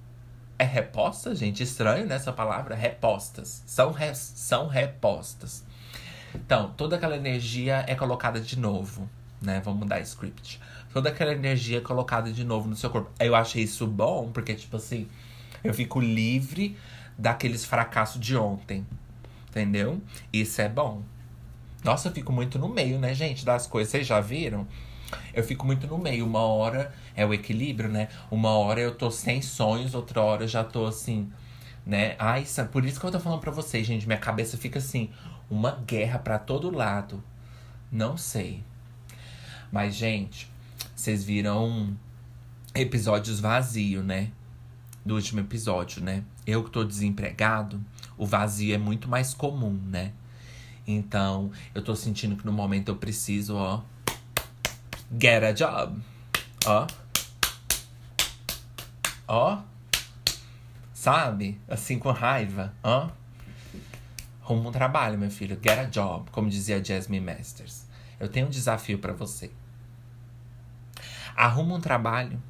É 0.57 0.65
reposta, 0.65 1.35
gente? 1.35 1.63
Estranho 1.63 2.07
nessa 2.07 2.31
né, 2.31 2.37
palavra. 2.37 2.77
Repostas. 2.77 3.65
São, 3.67 3.91
res, 3.91 4.19
são 4.19 4.69
repostas. 4.69 5.65
Então, 6.35 6.73
toda 6.77 6.97
aquela 6.97 7.17
energia 7.17 7.85
é 7.89 7.95
colocada 7.95 8.41
de 8.41 8.57
novo, 8.59 9.09
né? 9.43 9.61
Vamos 9.65 9.81
mudar 9.81 10.01
script. 10.01 10.61
Toda 10.93 11.09
aquela 11.09 11.33
energia 11.33 11.79
é 11.79 11.81
colocada 11.81 12.31
de 12.31 12.45
novo 12.45 12.69
no 12.69 12.77
seu 12.77 12.91
corpo. 12.91 13.11
Eu 13.19 13.35
achei 13.35 13.65
isso 13.65 13.87
bom, 13.87 14.31
porque, 14.31 14.55
tipo 14.55 14.77
assim, 14.77 15.09
eu 15.65 15.75
fico 15.75 15.99
livre 15.99 16.77
daqueles 17.19 17.65
fracassos 17.65 18.21
de 18.21 18.37
ontem. 18.37 18.87
Entendeu? 19.49 20.01
Isso 20.33 20.61
é 20.61 20.69
bom. 20.69 21.03
Nossa, 21.85 22.09
eu 22.09 22.13
fico 22.13 22.33
muito 22.33 22.59
no 22.59 22.69
meio, 22.69 22.99
né, 22.99 23.15
gente, 23.15 23.45
das 23.45 23.67
coisas. 23.67 23.91
Vocês 23.91 24.07
já 24.07 24.21
viram? 24.21 24.67
Eu 25.35 25.43
fico 25.43 25.67
muito 25.67 25.87
no 25.87 25.99
meio. 25.99 26.27
Uma 26.27 26.41
hora 26.41 26.93
é 27.17 27.25
o 27.25 27.33
equilíbrio, 27.35 27.89
né? 27.89 28.09
Uma 28.31 28.51
hora 28.51 28.81
eu 28.81 28.95
tô 28.95 29.11
sem 29.11 29.43
sonhos, 29.43 29.95
outra 29.95 30.21
hora 30.21 30.45
eu 30.45 30.49
já 30.49 30.63
tô 30.63 30.87
assim, 30.87 31.31
né? 31.85 32.15
Ai, 32.19 32.45
sabe? 32.45 32.71
por 32.71 32.85
isso 32.85 33.01
que 33.01 33.07
eu 33.07 33.11
tô 33.11 33.21
falando 33.21 33.41
pra 33.41 33.51
vocês, 33.51 33.87
gente. 33.87 34.07
Minha 34.07 34.19
cabeça 34.19 34.57
fica 34.57 34.79
assim, 34.79 35.11
uma 35.51 35.73
guerra 35.87 36.19
para 36.19 36.39
todo 36.39 36.71
lado. 36.71 37.23
Não 37.91 38.17
sei. 38.17 38.63
Mas, 39.73 39.95
gente, 39.95 40.51
vocês 40.95 41.25
viram 41.25 41.97
episódios 42.75 43.41
vazios, 43.41 44.05
né? 44.05 44.31
Do 45.05 45.15
último 45.15 45.41
episódio, 45.41 46.03
né? 46.03 46.23
eu 46.51 46.65
que 46.65 46.71
tô 46.71 46.85
desempregado, 46.85 47.81
o 48.17 48.27
vazio 48.27 48.75
é 48.75 48.79
muito 48.79 49.09
mais 49.09 49.35
comum, 49.35 49.79
né? 49.87 50.13
Então, 50.87 51.51
eu 51.75 51.83
tô 51.83 51.95
sentindo 51.95 52.37
que 52.37 52.45
no 52.45 52.53
momento 52.53 52.89
eu 52.89 52.97
preciso, 52.97 53.57
ó, 53.57 53.83
get 55.21 55.43
a 55.43 55.53
job. 55.53 56.01
Ó. 56.67 56.87
Ó. 59.29 59.63
Sabe? 60.93 61.61
Assim 61.69 61.99
com 61.99 62.11
raiva, 62.11 62.75
ó. 62.83 63.09
Rumo 64.41 64.69
um 64.69 64.73
trabalho, 64.73 65.19
meu 65.19 65.31
filho. 65.31 65.59
Get 65.63 65.79
a 65.79 65.85
job, 65.85 66.31
como 66.31 66.51
dizia 66.51 66.85
Jasmine 66.85 67.25
Masters. 67.25 67.87
Eu 68.19 68.29
tenho 68.29 68.47
um 68.47 68.51
desafio 68.51 68.99
para 68.99 69.13
você. 69.13 69.51
Arruma 71.37 71.77
um 71.77 71.81
trabalho. 71.81 72.43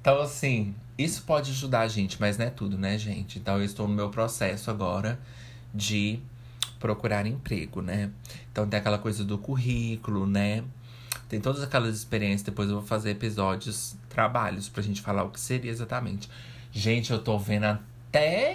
Então, 0.00 0.20
assim, 0.20 0.74
isso 0.96 1.24
pode 1.24 1.50
ajudar 1.50 1.80
a 1.80 1.88
gente, 1.88 2.20
mas 2.20 2.38
não 2.38 2.46
é 2.46 2.50
tudo, 2.50 2.78
né, 2.78 2.96
gente? 2.96 3.38
Então, 3.38 3.56
eu 3.58 3.64
estou 3.64 3.88
no 3.88 3.94
meu 3.94 4.10
processo 4.10 4.70
agora 4.70 5.18
de 5.74 6.20
procurar 6.86 7.26
emprego, 7.26 7.82
né? 7.82 8.12
Então, 8.52 8.68
tem 8.68 8.78
aquela 8.78 8.98
coisa 8.98 9.24
do 9.24 9.36
currículo, 9.36 10.24
né? 10.24 10.62
Tem 11.28 11.40
todas 11.40 11.60
aquelas 11.60 11.96
experiências. 11.96 12.42
Depois 12.42 12.68
eu 12.68 12.76
vou 12.76 12.86
fazer 12.86 13.10
episódios, 13.10 13.96
trabalhos, 14.08 14.68
pra 14.68 14.80
gente 14.84 15.02
falar 15.02 15.24
o 15.24 15.30
que 15.30 15.40
seria 15.40 15.72
exatamente. 15.72 16.30
Gente, 16.70 17.12
eu 17.12 17.18
tô 17.18 17.36
vendo 17.36 17.64
até. 17.64 18.54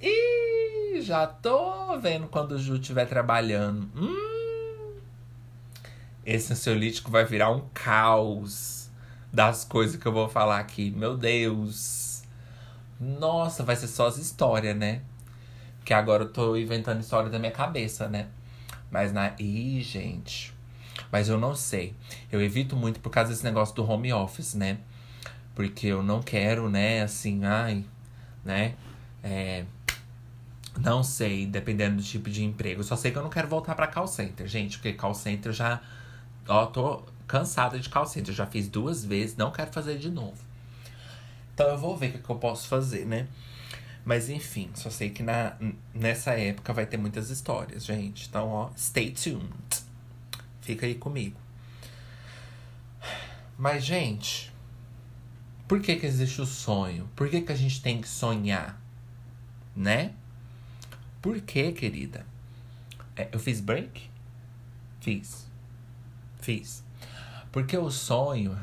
Ih, 0.00 1.02
já 1.02 1.26
tô 1.26 1.98
vendo 1.98 2.26
quando 2.28 2.52
o 2.52 2.58
Ju 2.58 2.76
estiver 2.76 3.04
trabalhando. 3.04 3.90
Hum, 3.94 4.94
esse 6.24 6.50
ansiolítico 6.54 7.10
vai 7.10 7.26
virar 7.26 7.50
um 7.50 7.60
caos 7.74 8.90
das 9.30 9.64
coisas 9.64 9.96
que 9.96 10.06
eu 10.06 10.12
vou 10.12 10.30
falar 10.30 10.60
aqui. 10.60 10.90
Meu 10.92 11.14
Deus. 11.14 12.22
Nossa, 12.98 13.62
vai 13.62 13.76
ser 13.76 13.88
só 13.88 14.06
as 14.06 14.16
histórias, 14.16 14.74
né? 14.74 15.02
Que 15.84 15.92
agora 15.92 16.24
eu 16.24 16.28
tô 16.28 16.56
inventando 16.56 17.00
história 17.00 17.30
da 17.30 17.38
minha 17.38 17.52
cabeça, 17.52 18.08
né? 18.08 18.28
Mas 18.90 19.12
na. 19.12 19.34
Ih, 19.38 19.80
gente. 19.82 20.54
Mas 21.10 21.28
eu 21.28 21.38
não 21.38 21.54
sei. 21.54 21.94
Eu 22.30 22.40
evito 22.40 22.76
muito 22.76 23.00
por 23.00 23.10
causa 23.10 23.30
desse 23.30 23.44
negócio 23.44 23.74
do 23.74 23.88
home 23.88 24.12
office, 24.12 24.54
né? 24.54 24.78
Porque 25.54 25.86
eu 25.86 26.02
não 26.02 26.22
quero, 26.22 26.70
né, 26.70 27.02
assim, 27.02 27.44
ai, 27.44 27.84
né? 28.44 28.74
É, 29.22 29.64
não 30.78 31.02
sei, 31.02 31.46
dependendo 31.46 31.96
do 31.96 32.02
tipo 32.02 32.30
de 32.30 32.42
emprego. 32.42 32.82
Só 32.82 32.96
sei 32.96 33.10
que 33.10 33.18
eu 33.18 33.22
não 33.22 33.30
quero 33.30 33.48
voltar 33.48 33.74
para 33.74 33.86
call 33.86 34.06
center, 34.06 34.46
gente, 34.46 34.78
porque 34.78 34.94
call 34.94 35.14
center 35.14 35.52
já. 35.52 35.80
Ó, 36.48 36.66
tô 36.66 37.02
cansada 37.26 37.78
de 37.78 37.88
call 37.88 38.06
center. 38.06 38.34
Já 38.34 38.46
fiz 38.46 38.68
duas 38.68 39.04
vezes, 39.04 39.36
não 39.36 39.50
quero 39.50 39.70
fazer 39.70 39.98
de 39.98 40.10
novo. 40.10 40.38
Então 41.54 41.68
eu 41.68 41.78
vou 41.78 41.96
ver 41.96 42.08
o 42.08 42.12
que, 42.12 42.18
que 42.18 42.30
eu 42.30 42.36
posso 42.36 42.66
fazer, 42.66 43.04
né? 43.04 43.28
Mas 44.04 44.28
enfim, 44.28 44.70
só 44.74 44.90
sei 44.90 45.10
que 45.10 45.22
na, 45.22 45.56
nessa 45.94 46.32
época 46.32 46.72
vai 46.72 46.86
ter 46.86 46.96
muitas 46.96 47.30
histórias, 47.30 47.84
gente. 47.84 48.28
Então, 48.28 48.48
ó, 48.48 48.70
stay 48.76 49.12
tuned. 49.12 49.52
Fica 50.60 50.86
aí 50.86 50.94
comigo. 50.94 51.38
Mas, 53.56 53.84
gente, 53.84 54.52
por 55.68 55.80
que, 55.80 55.96
que 55.96 56.06
existe 56.06 56.40
o 56.40 56.46
sonho? 56.46 57.08
Por 57.14 57.28
que, 57.28 57.40
que 57.42 57.52
a 57.52 57.56
gente 57.56 57.80
tem 57.80 58.00
que 58.00 58.08
sonhar? 58.08 58.80
Né? 59.74 60.12
Por 61.20 61.40
que, 61.40 61.72
querida? 61.72 62.26
É, 63.16 63.28
eu 63.30 63.38
fiz 63.38 63.60
break? 63.60 64.10
Fiz. 65.00 65.46
Fiz. 66.40 66.82
Porque 67.52 67.76
o 67.76 67.90
sonho. 67.90 68.58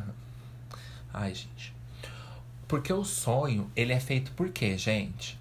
Ai, 1.14 1.34
gente. 1.34 1.74
Porque 2.70 2.94
o 2.94 3.04
sonho, 3.04 3.70
ele 3.76 3.92
é 3.92 4.00
feito 4.00 4.32
por 4.34 4.52
quê, 4.52 4.78
gente? 4.78 5.40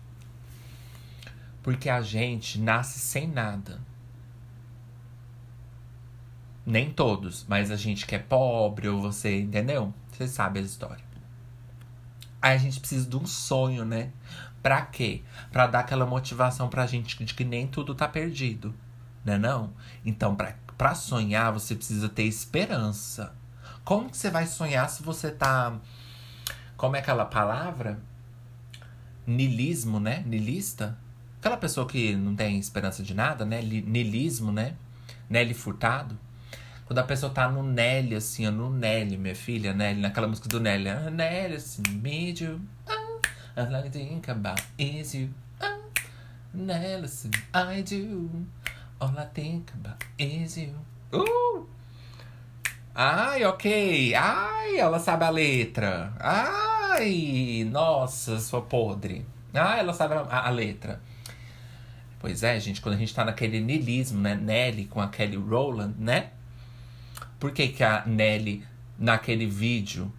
Porque 1.63 1.91
a 1.91 2.01
gente 2.01 2.59
nasce 2.59 2.99
sem 2.99 3.29
nada. 3.29 3.79
Nem 6.65 6.91
todos, 6.91 7.45
mas 7.47 7.71
a 7.71 7.77
gente 7.77 8.07
que 8.07 8.15
é 8.15 8.19
pobre 8.19 8.89
ou 8.89 9.03
você, 9.03 9.41
entendeu? 9.41 9.93
Você 10.11 10.27
sabe 10.27 10.59
a 10.59 10.63
história. 10.63 11.05
Aí 12.41 12.55
a 12.55 12.59
gente 12.59 12.81
precisa 12.81 13.07
de 13.07 13.17
um 13.19 13.27
sonho, 13.27 13.85
né? 13.85 14.11
Pra 14.63 14.81
quê? 14.81 15.23
Pra 15.53 15.67
dar 15.67 15.81
aquela 15.81 16.07
motivação 16.07 16.71
pra 16.71 16.87
gente 16.87 17.23
de 17.23 17.35
que 17.35 17.45
nem 17.45 17.67
tudo 17.67 17.95
tá 17.95 18.09
perdido, 18.09 18.75
né 19.23 19.37
não? 19.37 19.75
Então, 20.03 20.35
pra, 20.35 20.57
pra 20.79 20.95
sonhar, 20.95 21.53
você 21.53 21.75
precisa 21.75 22.09
ter 22.09 22.23
esperança. 22.23 23.35
Como 23.85 24.09
que 24.09 24.17
você 24.17 24.31
vai 24.31 24.47
sonhar 24.47 24.89
se 24.89 25.03
você 25.03 25.31
tá 25.31 25.79
como 26.79 26.95
é 26.95 27.01
aquela 27.01 27.25
palavra? 27.27 27.99
Nilismo, 29.27 29.99
né? 29.99 30.23
Nilista. 30.25 30.97
Aquela 31.41 31.57
pessoa 31.57 31.87
que 31.87 32.15
não 32.15 32.37
tem 32.37 32.57
esperança 32.59 33.03
de 33.03 33.15
nada, 33.15 33.45
né? 33.45 33.61
Nilismo, 33.61 34.53
né? 34.53 34.77
Nelly 35.29 35.55
Furtado. 35.55 36.17
Quando 36.87 37.01
a 37.01 37.03
pessoa 37.03 37.33
tá 37.33 37.51
no 37.51 37.65
Nelly, 37.65 38.15
assim, 38.15 38.47
ó, 38.47 38.51
no 38.53 38.71
Nelly, 38.71 39.19
minha 39.19 39.35
filha, 39.35 39.75
Nelly, 39.75 40.01
naquela 40.01 40.29
música 40.29 40.49
do 40.49 40.61
Nelly. 40.61 40.89
Ah, 40.89 41.11
Nelly, 41.11 41.57
assim, 41.57 41.83
made 42.01 42.45
you. 42.45 42.61
Ah, 42.87 43.19
all 43.57 43.91
think 43.91 44.31
about 44.31 44.63
is 44.79 45.15
you. 45.15 45.31
Ah, 45.61 45.79
Nelly, 46.55 47.05
assim, 47.05 47.31
I 47.53 47.83
do. 47.83 48.47
All 49.01 49.13
I 49.19 49.27
think 49.35 49.73
about 49.75 50.07
is 50.17 50.57
you. 50.57 50.75
Uh! 51.13 51.78
Ai, 53.01 53.45
ok. 53.45 54.13
Ai, 54.17 54.77
ela 54.77 54.99
sabe 54.99 55.25
a 55.25 55.31
letra. 55.31 56.13
Ai, 56.19 57.65
nossa, 57.71 58.41
sua 58.41 58.61
podre. 58.61 59.25
Ai, 59.55 59.79
ela 59.79 59.93
sabe 59.93 60.15
a, 60.15 60.47
a, 60.49 60.51
letra. 60.51 61.01
Pois 62.19 62.43
é, 62.43 62.59
gente, 62.59 62.81
quando 62.81 62.97
a 62.97 62.99
gente 62.99 63.15
tá 63.15 63.25
naquele 63.25 63.61
nilismo, 63.61 64.21
né? 64.21 64.35
Nelly 64.35 64.87
com 64.87 65.01
a 65.01 65.07
Kelly 65.07 65.37
Rowland, 65.37 65.95
né? 65.97 66.31
Por 67.39 67.53
que, 67.53 67.69
que 67.69 67.85
a 67.85 68.03
Nelly, 68.05 68.65
naquele 68.99 69.47
vídeo. 69.47 70.13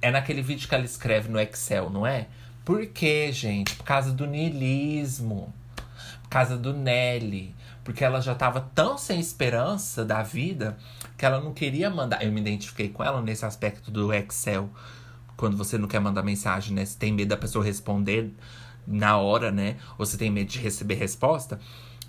É 0.00 0.10
naquele 0.10 0.40
vídeo 0.40 0.66
que 0.66 0.74
ela 0.74 0.86
escreve 0.86 1.28
no 1.28 1.38
Excel, 1.38 1.90
não 1.90 2.06
é? 2.06 2.28
Por 2.64 2.86
quê, 2.86 3.30
gente? 3.30 3.74
Por 3.74 3.84
causa 3.84 4.10
do 4.10 4.26
nilismo. 4.26 5.52
Por 6.22 6.30
causa 6.30 6.56
do 6.56 6.72
Nelly. 6.72 7.54
Porque 7.86 8.04
ela 8.04 8.20
já 8.20 8.34
tava 8.34 8.68
tão 8.74 8.98
sem 8.98 9.20
esperança 9.20 10.04
da 10.04 10.20
vida 10.20 10.76
que 11.16 11.24
ela 11.24 11.40
não 11.40 11.54
queria 11.54 11.88
mandar. 11.88 12.20
Eu 12.20 12.32
me 12.32 12.40
identifiquei 12.40 12.88
com 12.88 13.04
ela 13.04 13.22
nesse 13.22 13.46
aspecto 13.46 13.92
do 13.92 14.12
Excel. 14.12 14.68
Quando 15.36 15.56
você 15.56 15.78
não 15.78 15.86
quer 15.86 16.00
mandar 16.00 16.24
mensagem, 16.24 16.74
né? 16.74 16.84
Você 16.84 16.98
tem 16.98 17.12
medo 17.12 17.28
da 17.28 17.36
pessoa 17.36 17.64
responder 17.64 18.34
na 18.84 19.16
hora, 19.18 19.52
né? 19.52 19.76
Ou 19.96 20.04
você 20.04 20.18
tem 20.18 20.32
medo 20.32 20.50
de 20.50 20.58
receber 20.58 20.96
resposta. 20.96 21.60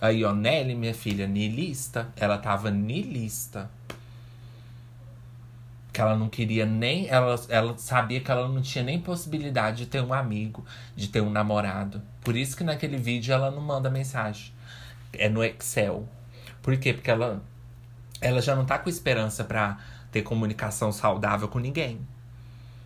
Aí, 0.01 0.23
ó, 0.23 0.33
Nelly, 0.33 0.73
minha 0.73 0.95
filha, 0.95 1.27
nilista. 1.27 2.11
Ela 2.15 2.39
tava 2.39 2.71
nilista. 2.71 3.69
Que 5.93 6.01
ela 6.01 6.17
não 6.17 6.27
queria 6.27 6.65
nem. 6.65 7.07
Ela, 7.07 7.39
ela 7.49 7.77
sabia 7.77 8.19
que 8.19 8.31
ela 8.31 8.47
não 8.47 8.63
tinha 8.63 8.83
nem 8.83 8.99
possibilidade 8.99 9.77
de 9.77 9.85
ter 9.85 10.01
um 10.01 10.11
amigo, 10.11 10.65
de 10.95 11.07
ter 11.07 11.21
um 11.21 11.29
namorado. 11.29 12.01
Por 12.23 12.35
isso 12.35 12.57
que 12.57 12.63
naquele 12.63 12.97
vídeo 12.97 13.31
ela 13.31 13.51
não 13.51 13.61
manda 13.61 13.91
mensagem. 13.91 14.56
É 15.13 15.29
no 15.29 15.43
Excel. 15.43 16.07
Por 16.61 16.77
quê? 16.77 16.93
Porque 16.93 17.09
ela 17.09 17.43
ela 18.19 18.41
já 18.41 18.55
não 18.55 18.65
tá 18.65 18.79
com 18.79 18.89
esperança 18.89 19.43
para 19.43 19.77
ter 20.11 20.23
comunicação 20.23 20.91
saudável 20.91 21.47
com 21.47 21.59
ninguém. 21.59 21.99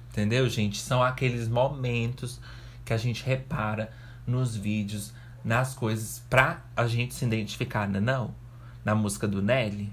Entendeu, 0.10 0.48
gente? 0.50 0.80
São 0.80 1.02
aqueles 1.02 1.48
momentos 1.48 2.40
que 2.84 2.94
a 2.94 2.98
gente 2.98 3.24
repara 3.24 3.92
nos 4.28 4.56
vídeos, 4.56 5.14
nas 5.44 5.74
coisas, 5.74 6.22
pra 6.30 6.62
a 6.76 6.86
gente 6.86 7.14
se 7.14 7.26
identificar, 7.26 7.88
não, 7.88 7.98
é 7.98 8.02
não? 8.02 8.36
Na 8.84 8.94
música 8.94 9.28
do 9.28 9.42
Nelly. 9.42 9.92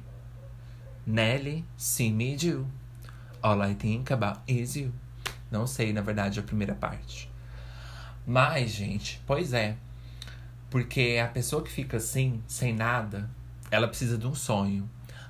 Nelly, 1.06 1.64
see 1.76 2.10
me 2.12 2.36
do. 2.36 2.66
All 3.40 3.62
I 3.62 3.74
think 3.74 4.12
about 4.12 4.40
is 4.48 4.74
you. 4.74 4.92
Não 5.50 5.66
sei, 5.66 5.92
na 5.92 6.00
verdade, 6.00 6.40
a 6.40 6.42
primeira 6.42 6.74
parte. 6.74 7.30
Mas, 8.26 8.72
gente, 8.72 9.22
pois 9.26 9.52
é. 9.52 9.76
Porque 10.70 11.18
a 11.22 11.28
pessoa 11.28 11.62
que 11.62 11.70
fica 11.70 11.96
assim, 11.96 12.42
sem 12.46 12.74
nada, 12.74 13.28
ela 13.70 13.88
precisa 13.88 14.18
de 14.18 14.26
um 14.26 14.34
sonho. 14.34 14.88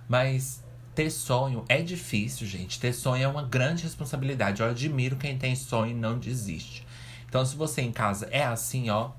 Mas 0.09 0.62
ter 0.94 1.11
sonho 1.11 1.64
é 1.68 1.81
difícil, 1.81 2.46
gente. 2.46 2.81
Ter 2.81 2.92
sonho 2.92 3.22
é 3.22 3.29
uma 3.29 3.44
grande 3.44 3.85
responsabilidade. 3.85 4.62
Eu 4.62 4.68
admiro 4.68 5.16
quem 5.16 5.38
tem 5.38 5.55
sonho 5.55 5.92
e 5.92 5.94
não 5.94 6.18
desiste. 6.18 6.85
Então, 7.29 7.44
se 7.44 7.55
você 7.55 7.83
em 7.83 7.92
casa 7.92 8.27
é 8.33 8.44
assim, 8.44 8.90
ó. 8.90 9.12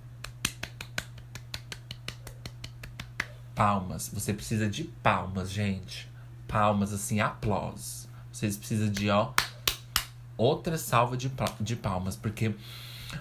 Palmas. 3.56 4.10
Você 4.14 4.34
precisa 4.34 4.68
de 4.68 4.84
palmas, 4.84 5.50
gente. 5.50 6.10
Palmas, 6.48 6.92
assim, 6.92 7.22
aplausos. 7.22 8.10
Vocês 8.32 8.58
precisam 8.58 8.90
de, 8.90 9.10
ó. 9.10 9.32
Outra 10.36 10.78
salva 10.78 11.16
de, 11.16 11.32
de 11.62 11.76
palmas. 11.76 12.16
Porque 12.16 12.56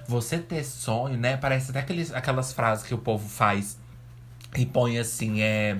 você 0.07 0.39
ter 0.39 0.65
sonho, 0.65 1.17
né? 1.17 1.37
Parece 1.37 1.71
até 1.71 1.81
aqueles, 1.81 2.13
aquelas 2.13 2.53
frases 2.53 2.85
que 2.85 2.95
o 2.95 2.99
povo 2.99 3.29
faz 3.29 3.79
e 4.57 4.65
põe 4.67 4.99
assim, 4.99 5.41
é 5.41 5.79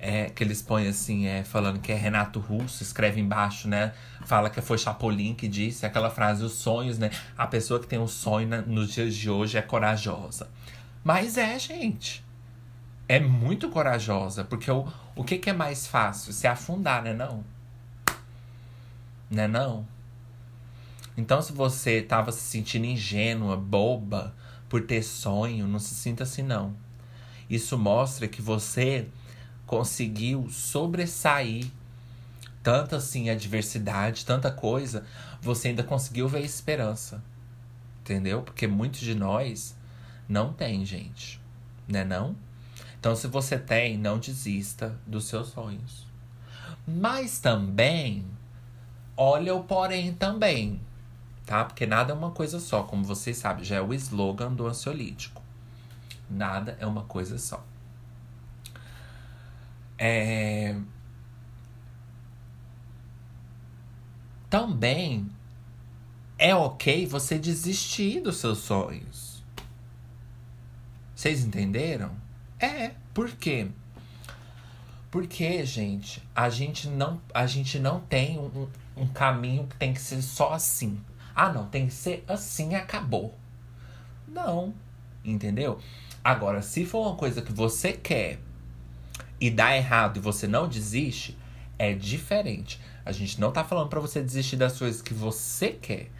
É, 0.00 0.30
que 0.30 0.44
eles 0.44 0.62
põem 0.62 0.86
assim, 0.86 1.26
é, 1.26 1.42
falando 1.42 1.80
que 1.80 1.90
é 1.90 1.96
Renato 1.96 2.38
Russo, 2.38 2.84
escreve 2.84 3.20
embaixo, 3.20 3.66
né? 3.66 3.92
Fala 4.26 4.48
que 4.48 4.60
foi 4.60 4.78
Chapolin 4.78 5.34
que 5.34 5.48
disse 5.48 5.84
aquela 5.84 6.08
frase, 6.08 6.44
os 6.44 6.52
sonhos, 6.52 6.98
né? 6.98 7.10
A 7.36 7.48
pessoa 7.48 7.80
que 7.80 7.86
tem 7.88 7.98
um 7.98 8.06
sonho 8.06 8.62
nos 8.64 8.92
dias 8.92 9.12
de 9.12 9.28
hoje 9.28 9.58
é 9.58 9.62
corajosa. 9.62 10.48
Mas 11.02 11.36
é, 11.36 11.58
gente. 11.58 12.24
É 13.08 13.18
muito 13.18 13.68
corajosa, 13.70 14.44
porque 14.44 14.70
o, 14.70 14.86
o 15.16 15.24
que, 15.24 15.36
que 15.36 15.50
é 15.50 15.52
mais 15.52 15.88
fácil? 15.88 16.32
Se 16.32 16.46
afundar, 16.46 17.02
né 17.02 17.12
não? 17.12 17.42
Né 19.28 19.48
não? 19.48 19.84
Então, 21.18 21.42
se 21.42 21.52
você 21.52 22.00
tava 22.00 22.30
se 22.30 22.42
sentindo 22.42 22.86
ingênua, 22.86 23.56
boba, 23.56 24.32
por 24.68 24.82
ter 24.82 25.02
sonho, 25.02 25.66
não 25.66 25.80
se 25.80 25.92
sinta 25.92 26.22
assim, 26.22 26.44
não. 26.44 26.76
Isso 27.50 27.76
mostra 27.76 28.28
que 28.28 28.40
você 28.40 29.08
conseguiu 29.66 30.48
sobressair 30.48 31.66
tanta 32.62 32.98
assim 32.98 33.30
adversidade, 33.30 34.24
tanta 34.24 34.48
coisa, 34.52 35.04
você 35.42 35.68
ainda 35.68 35.82
conseguiu 35.82 36.28
ver 36.28 36.44
esperança. 36.44 37.20
Entendeu? 38.02 38.42
Porque 38.42 38.68
muitos 38.68 39.00
de 39.00 39.16
nós 39.16 39.76
não 40.28 40.52
tem, 40.52 40.86
gente. 40.86 41.40
Né 41.88 42.04
não? 42.04 42.36
Então, 43.00 43.16
se 43.16 43.26
você 43.26 43.58
tem, 43.58 43.98
não 43.98 44.20
desista 44.20 44.96
dos 45.04 45.24
seus 45.24 45.48
sonhos. 45.48 46.06
Mas 46.86 47.40
também, 47.40 48.24
olha 49.16 49.52
o 49.52 49.64
porém 49.64 50.14
também, 50.14 50.80
tá? 51.48 51.64
Porque 51.64 51.86
nada 51.86 52.12
é 52.12 52.14
uma 52.14 52.30
coisa 52.30 52.60
só, 52.60 52.82
como 52.82 53.02
vocês 53.02 53.38
sabem, 53.38 53.64
já 53.64 53.76
é 53.76 53.80
o 53.80 53.94
slogan 53.94 54.52
do 54.52 54.66
ansiolítico. 54.66 55.42
Nada 56.28 56.76
é 56.78 56.84
uma 56.86 57.04
coisa 57.04 57.38
só. 57.38 57.64
É... 59.96 60.76
Também 64.50 65.26
é 66.36 66.54
ok 66.54 67.06
você 67.06 67.38
desistir 67.38 68.20
dos 68.20 68.36
seus 68.36 68.58
sonhos. 68.58 69.42
Vocês 71.16 71.42
entenderam? 71.42 72.12
É, 72.60 72.92
por 73.14 73.30
quê? 73.30 73.68
Porque, 75.10 75.64
gente, 75.64 76.22
a 76.36 76.50
gente 76.50 76.88
não, 76.88 77.18
a 77.32 77.46
gente 77.46 77.78
não 77.78 78.00
tem 78.00 78.38
um, 78.38 78.68
um 78.94 79.06
caminho 79.06 79.66
que 79.66 79.76
tem 79.76 79.94
que 79.94 80.00
ser 80.00 80.20
só 80.20 80.52
assim. 80.52 81.00
Ah, 81.40 81.52
não, 81.52 81.66
tem 81.66 81.86
que 81.86 81.94
ser 81.94 82.24
assim 82.26 82.74
acabou. 82.74 83.32
Não, 84.26 84.74
entendeu? 85.24 85.78
Agora, 86.24 86.60
se 86.60 86.84
for 86.84 87.06
uma 87.06 87.14
coisa 87.14 87.40
que 87.40 87.52
você 87.52 87.92
quer 87.92 88.40
e 89.40 89.48
dá 89.48 89.76
errado 89.76 90.16
e 90.16 90.20
você 90.20 90.48
não 90.48 90.66
desiste, 90.66 91.38
é 91.78 91.94
diferente. 91.94 92.80
A 93.04 93.12
gente 93.12 93.40
não 93.40 93.52
tá 93.52 93.62
falando 93.62 93.88
para 93.88 94.00
você 94.00 94.20
desistir 94.20 94.56
das 94.56 94.76
coisas 94.76 95.00
que 95.00 95.14
você 95.14 95.68
quer, 95.68 96.10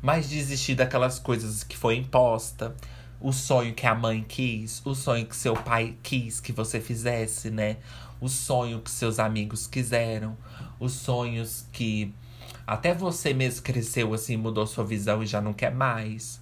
mas 0.00 0.28
desistir 0.28 0.76
daquelas 0.76 1.18
coisas 1.18 1.64
que 1.64 1.76
foi 1.76 1.96
imposta, 1.96 2.76
o 3.20 3.32
sonho 3.32 3.74
que 3.74 3.84
a 3.84 3.96
mãe 3.96 4.24
quis, 4.28 4.80
o 4.86 4.94
sonho 4.94 5.26
que 5.26 5.34
seu 5.34 5.54
pai 5.54 5.96
quis 6.04 6.38
que 6.38 6.52
você 6.52 6.80
fizesse, 6.80 7.50
né? 7.50 7.78
O 8.20 8.28
sonho 8.28 8.80
que 8.80 8.92
seus 8.92 9.18
amigos 9.18 9.66
quiseram, 9.66 10.36
os 10.78 10.92
sonhos 10.92 11.66
que 11.72 12.14
até 12.68 12.92
você 12.92 13.32
mesmo 13.32 13.62
cresceu 13.62 14.12
assim, 14.12 14.36
mudou 14.36 14.66
sua 14.66 14.84
visão 14.84 15.22
e 15.22 15.26
já 15.26 15.40
não 15.40 15.54
quer 15.54 15.74
mais. 15.74 16.38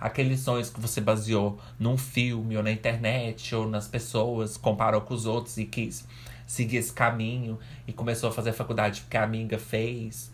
Aqueles 0.00 0.40
sonhos 0.40 0.70
que 0.70 0.80
você 0.80 1.02
baseou 1.02 1.60
num 1.78 1.98
filme 1.98 2.56
ou 2.56 2.62
na 2.62 2.72
internet 2.72 3.54
ou 3.54 3.68
nas 3.68 3.86
pessoas, 3.86 4.56
comparou 4.56 5.02
com 5.02 5.12
os 5.12 5.26
outros 5.26 5.58
e 5.58 5.66
quis 5.66 6.06
seguir 6.46 6.78
esse 6.78 6.90
caminho 6.90 7.58
e 7.86 7.92
começou 7.92 8.30
a 8.30 8.32
fazer 8.32 8.54
faculdade 8.54 9.02
porque 9.02 9.18
a 9.18 9.22
amiga 9.22 9.58
fez. 9.58 10.32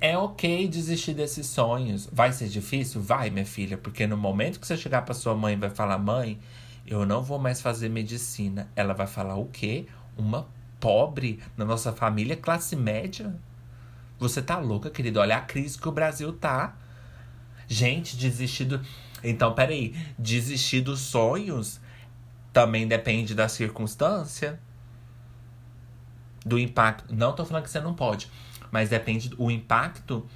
É 0.00 0.16
ok 0.16 0.68
desistir 0.68 1.14
desses 1.14 1.48
sonhos. 1.48 2.08
Vai 2.12 2.32
ser 2.32 2.46
difícil? 2.46 3.02
Vai, 3.02 3.30
minha 3.30 3.44
filha, 3.44 3.76
porque 3.76 4.06
no 4.06 4.16
momento 4.16 4.60
que 4.60 4.66
você 4.68 4.76
chegar 4.76 5.02
para 5.02 5.12
sua 5.12 5.34
mãe 5.34 5.54
e 5.54 5.56
vai 5.56 5.70
falar: 5.70 5.98
"Mãe, 5.98 6.38
eu 6.86 7.04
não 7.04 7.20
vou 7.20 7.40
mais 7.40 7.60
fazer 7.60 7.88
medicina". 7.88 8.68
Ela 8.76 8.94
vai 8.94 9.08
falar 9.08 9.34
o 9.34 9.46
quê? 9.46 9.86
Uma 10.16 10.46
pobre 10.78 11.40
na 11.56 11.64
nossa 11.64 11.92
família, 11.92 12.36
classe 12.36 12.76
média? 12.76 13.34
Você 14.18 14.40
tá 14.40 14.58
louca, 14.58 14.90
querido? 14.90 15.20
Olha 15.20 15.36
a 15.36 15.40
crise 15.40 15.78
que 15.78 15.88
o 15.88 15.92
Brasil 15.92 16.32
tá. 16.32 16.76
Gente, 17.68 18.16
desistir 18.16 18.64
do. 18.64 18.80
Então, 19.22 19.54
peraí. 19.54 19.94
Desistir 20.18 20.80
dos 20.80 21.00
sonhos 21.00 21.80
também 22.52 22.88
depende 22.88 23.34
da 23.34 23.48
circunstância. 23.48 24.58
Do 26.44 26.58
impacto. 26.58 27.14
Não 27.14 27.34
tô 27.34 27.44
falando 27.44 27.64
que 27.64 27.70
você 27.70 27.80
não 27.80 27.94
pode. 27.94 28.30
Mas 28.70 28.88
depende. 28.88 29.30
O 29.36 29.50
impacto 29.50 30.26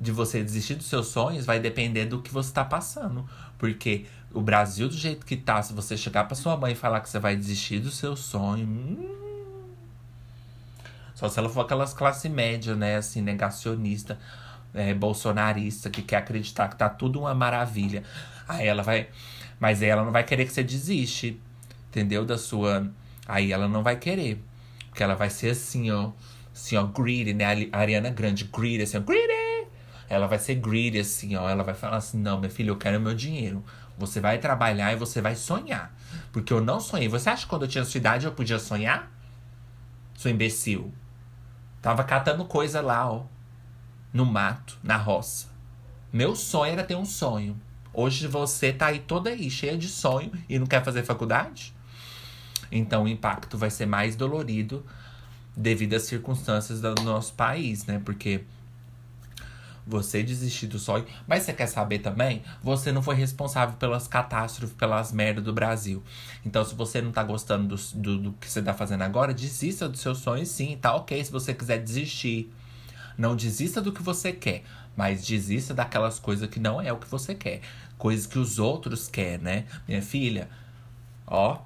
de 0.00 0.10
você 0.10 0.42
desistir 0.42 0.74
dos 0.74 0.86
seus 0.86 1.08
sonhos 1.08 1.46
vai 1.46 1.60
depender 1.60 2.06
do 2.06 2.20
que 2.20 2.32
você 2.32 2.52
tá 2.52 2.64
passando. 2.64 3.28
Porque 3.58 4.06
o 4.32 4.40
Brasil, 4.40 4.88
do 4.88 4.96
jeito 4.96 5.24
que 5.24 5.36
tá, 5.36 5.62
se 5.62 5.72
você 5.72 5.96
chegar 5.96 6.24
pra 6.24 6.34
sua 6.34 6.56
mãe 6.56 6.72
e 6.72 6.76
falar 6.76 7.00
que 7.00 7.08
você 7.08 7.20
vai 7.20 7.36
desistir 7.36 7.78
do 7.78 7.90
seu 7.90 8.16
sonho. 8.16 8.66
Hum, 8.66 9.23
só 11.14 11.28
se 11.28 11.38
ela 11.38 11.48
for 11.48 11.60
aquelas 11.60 11.94
classe 11.94 12.28
média, 12.28 12.74
né? 12.74 12.96
Assim, 12.96 13.22
negacionista 13.22 14.18
é, 14.74 14.92
bolsonarista 14.92 15.88
que 15.88 16.02
quer 16.02 16.16
acreditar 16.16 16.68
que 16.68 16.76
tá 16.76 16.88
tudo 16.88 17.20
uma 17.20 17.34
maravilha. 17.34 18.02
Aí 18.48 18.66
ela 18.66 18.82
vai. 18.82 19.08
Mas 19.58 19.80
ela 19.80 20.04
não 20.04 20.10
vai 20.10 20.24
querer 20.24 20.44
que 20.44 20.52
você 20.52 20.64
desiste. 20.64 21.40
Entendeu? 21.88 22.24
Da 22.26 22.36
sua. 22.36 22.90
Aí 23.26 23.52
ela 23.52 23.68
não 23.68 23.82
vai 23.82 23.96
querer. 23.96 24.42
Porque 24.88 25.02
ela 25.02 25.14
vai 25.14 25.30
ser 25.30 25.50
assim, 25.50 25.90
ó. 25.90 26.10
Assim, 26.52 26.76
ó, 26.76 26.84
greedy, 26.84 27.32
né? 27.32 27.68
A 27.72 27.78
Ariana 27.78 28.10
Grande, 28.10 28.44
greedy, 28.44 28.82
assim, 28.82 28.98
ó, 28.98 29.00
greedy! 29.00 29.68
Ela 30.08 30.26
vai 30.26 30.38
ser 30.38 30.56
greedy, 30.56 30.98
assim, 30.98 31.36
ó. 31.36 31.48
Ela 31.48 31.62
vai 31.62 31.74
falar 31.74 31.98
assim: 31.98 32.18
não, 32.18 32.40
meu 32.40 32.50
filho, 32.50 32.72
eu 32.72 32.76
quero 32.76 33.00
meu 33.00 33.14
dinheiro. 33.14 33.64
Você 33.96 34.20
vai 34.20 34.38
trabalhar 34.38 34.92
e 34.92 34.96
você 34.96 35.20
vai 35.20 35.36
sonhar. 35.36 35.96
Porque 36.32 36.52
eu 36.52 36.60
não 36.60 36.80
sonhei. 36.80 37.08
Você 37.08 37.30
acha 37.30 37.44
que 37.44 37.48
quando 37.48 37.62
eu 37.62 37.68
tinha 37.68 37.84
sua 37.84 37.98
idade 37.98 38.26
eu 38.26 38.32
podia 38.32 38.58
sonhar? 38.58 39.10
Sou 40.16 40.30
imbecil. 40.30 40.92
Tava 41.84 42.02
catando 42.02 42.46
coisa 42.46 42.80
lá, 42.80 43.12
ó 43.12 43.24
no 44.10 44.24
mato, 44.24 44.78
na 44.82 44.96
roça. 44.96 45.48
Meu 46.10 46.34
sonho 46.34 46.72
era 46.72 46.82
ter 46.82 46.94
um 46.94 47.04
sonho. 47.04 47.60
Hoje 47.92 48.26
você 48.26 48.72
tá 48.72 48.86
aí 48.86 49.00
toda 49.00 49.28
aí, 49.28 49.50
cheia 49.50 49.76
de 49.76 49.88
sonho 49.88 50.32
e 50.48 50.58
não 50.58 50.66
quer 50.66 50.82
fazer 50.82 51.02
faculdade? 51.02 51.74
Então 52.72 53.02
o 53.02 53.08
impacto 53.08 53.58
vai 53.58 53.70
ser 53.70 53.84
mais 53.84 54.16
dolorido 54.16 54.82
devido 55.54 55.92
às 55.92 56.04
circunstâncias 56.04 56.80
do 56.80 56.94
nosso 57.02 57.34
país, 57.34 57.84
né? 57.84 58.00
Porque 58.02 58.44
você 59.86 60.22
desistir 60.22 60.66
do 60.66 60.78
sonho. 60.78 61.04
Mas 61.26 61.42
você 61.42 61.52
quer 61.52 61.66
saber 61.66 61.98
também? 61.98 62.42
Você 62.62 62.90
não 62.90 63.02
foi 63.02 63.14
responsável 63.14 63.76
pelas 63.76 64.08
catástrofes, 64.08 64.74
pelas 64.76 65.12
merdas 65.12 65.44
do 65.44 65.52
Brasil. 65.52 66.02
Então, 66.44 66.64
se 66.64 66.74
você 66.74 67.02
não 67.02 67.12
tá 67.12 67.22
gostando 67.22 67.76
do, 67.76 67.82
do, 67.94 68.18
do 68.18 68.32
que 68.32 68.50
você 68.50 68.62
tá 68.62 68.72
fazendo 68.72 69.02
agora, 69.02 69.34
desista 69.34 69.88
do 69.88 69.96
seu 69.96 70.14
sonho 70.14 70.46
sim, 70.46 70.78
tá 70.80 70.94
ok 70.94 71.22
se 71.24 71.30
você 71.30 71.52
quiser 71.52 71.78
desistir. 71.78 72.52
Não 73.16 73.36
desista 73.36 73.80
do 73.80 73.92
que 73.92 74.02
você 74.02 74.32
quer, 74.32 74.64
mas 74.96 75.24
desista 75.24 75.72
daquelas 75.72 76.18
coisas 76.18 76.48
que 76.48 76.58
não 76.58 76.80
é 76.80 76.92
o 76.92 76.96
que 76.96 77.06
você 77.06 77.34
quer. 77.34 77.60
Coisas 77.96 78.26
que 78.26 78.38
os 78.38 78.58
outros 78.58 79.08
querem, 79.08 79.38
né? 79.38 79.64
Minha 79.86 80.02
filha, 80.02 80.48
ó, 81.26 81.60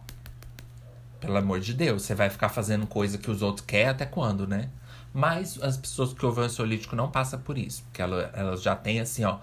pelo 1.20 1.36
amor 1.36 1.60
de 1.60 1.72
Deus, 1.72 2.02
você 2.02 2.14
vai 2.14 2.28
ficar 2.28 2.48
fazendo 2.50 2.86
coisa 2.86 3.16
que 3.16 3.30
os 3.30 3.42
outros 3.42 3.64
querem 3.64 3.88
até 3.88 4.04
quando, 4.04 4.46
né? 4.46 4.68
Mas 5.12 5.60
as 5.62 5.76
pessoas 5.76 6.12
que 6.12 6.24
ouvem 6.24 6.44
o 6.44 6.46
ansiolítico 6.46 6.94
não 6.94 7.10
passam 7.10 7.40
por 7.40 7.58
isso. 7.58 7.82
Porque 7.84 8.02
elas, 8.02 8.30
elas 8.34 8.62
já 8.62 8.76
têm, 8.76 9.00
assim, 9.00 9.24
ó, 9.24 9.38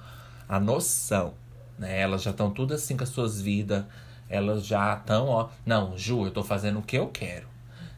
a 0.48 0.60
noção, 0.60 1.34
né? 1.78 2.02
Elas 2.02 2.22
já 2.22 2.32
estão 2.32 2.52
tudo 2.52 2.74
assim 2.74 2.96
com 2.96 3.04
as 3.04 3.10
suas 3.10 3.42
vidas. 3.42 3.84
Elas 4.30 4.66
já 4.66 4.96
estão, 4.96 5.28
ó. 5.28 5.50
Não, 5.66 5.98
Ju, 5.98 6.26
eu 6.26 6.32
tô 6.32 6.44
fazendo 6.44 6.80
o 6.80 6.84
que 6.84 6.98
eu 6.98 7.08
quero. 7.08 7.48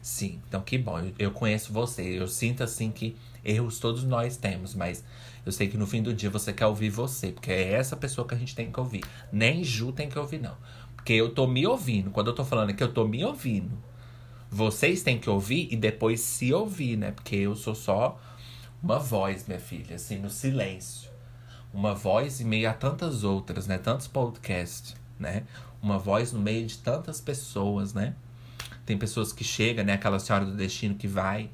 Sim, 0.00 0.40
então 0.48 0.60
que 0.60 0.78
bom. 0.78 0.98
Eu, 0.98 1.12
eu 1.18 1.30
conheço 1.30 1.72
você. 1.72 2.02
Eu 2.02 2.26
sinto 2.26 2.62
assim 2.62 2.90
que 2.90 3.16
Erros 3.44 3.78
todos 3.78 4.04
nós 4.04 4.36
temos, 4.36 4.74
mas 4.74 5.04
eu 5.46 5.52
sei 5.52 5.68
que 5.68 5.76
no 5.78 5.86
fim 5.86 6.02
do 6.02 6.12
dia 6.12 6.28
você 6.28 6.52
quer 6.52 6.66
ouvir 6.66 6.90
você, 6.90 7.32
porque 7.32 7.50
é 7.50 7.72
essa 7.72 7.96
pessoa 7.96 8.26
que 8.26 8.34
a 8.34 8.38
gente 8.38 8.54
tem 8.54 8.70
que 8.70 8.78
ouvir. 8.78 9.02
Nem 9.32 9.64
Ju 9.64 9.92
tem 9.92 10.08
que 10.08 10.18
ouvir, 10.18 10.38
não. 10.40 10.56
Porque 10.96 11.12
eu 11.12 11.30
tô 11.30 11.46
me 11.46 11.66
ouvindo. 11.66 12.10
Quando 12.10 12.26
eu 12.26 12.34
tô 12.34 12.44
falando 12.44 12.74
que 12.74 12.82
eu 12.82 12.92
tô 12.92 13.06
me 13.06 13.24
ouvindo, 13.24 13.70
vocês 14.50 15.02
têm 15.02 15.18
que 15.18 15.28
ouvir 15.28 15.68
e 15.70 15.76
depois 15.76 16.20
se 16.20 16.52
ouvir, 16.52 16.96
né? 16.96 17.12
Porque 17.12 17.36
eu 17.36 17.54
sou 17.54 17.74
só 17.74 18.20
uma 18.82 18.98
voz, 18.98 19.46
minha 19.46 19.60
filha, 19.60 19.96
assim, 19.96 20.18
no 20.18 20.30
silêncio. 20.30 21.10
Uma 21.72 21.94
voz 21.94 22.40
em 22.40 22.44
meio 22.44 22.68
a 22.68 22.72
tantas 22.72 23.24
outras, 23.24 23.66
né? 23.66 23.78
Tantos 23.78 24.08
podcasts, 24.08 24.96
né? 25.18 25.44
Uma 25.82 25.98
voz 25.98 26.32
no 26.32 26.40
meio 26.40 26.66
de 26.66 26.78
tantas 26.78 27.20
pessoas, 27.20 27.92
né? 27.92 28.14
Tem 28.86 28.96
pessoas 28.96 29.32
que 29.32 29.44
chegam, 29.44 29.84
né? 29.84 29.92
Aquela 29.92 30.18
senhora 30.18 30.44
do 30.44 30.56
destino 30.56 30.94
que 30.94 31.06
vai 31.06 31.50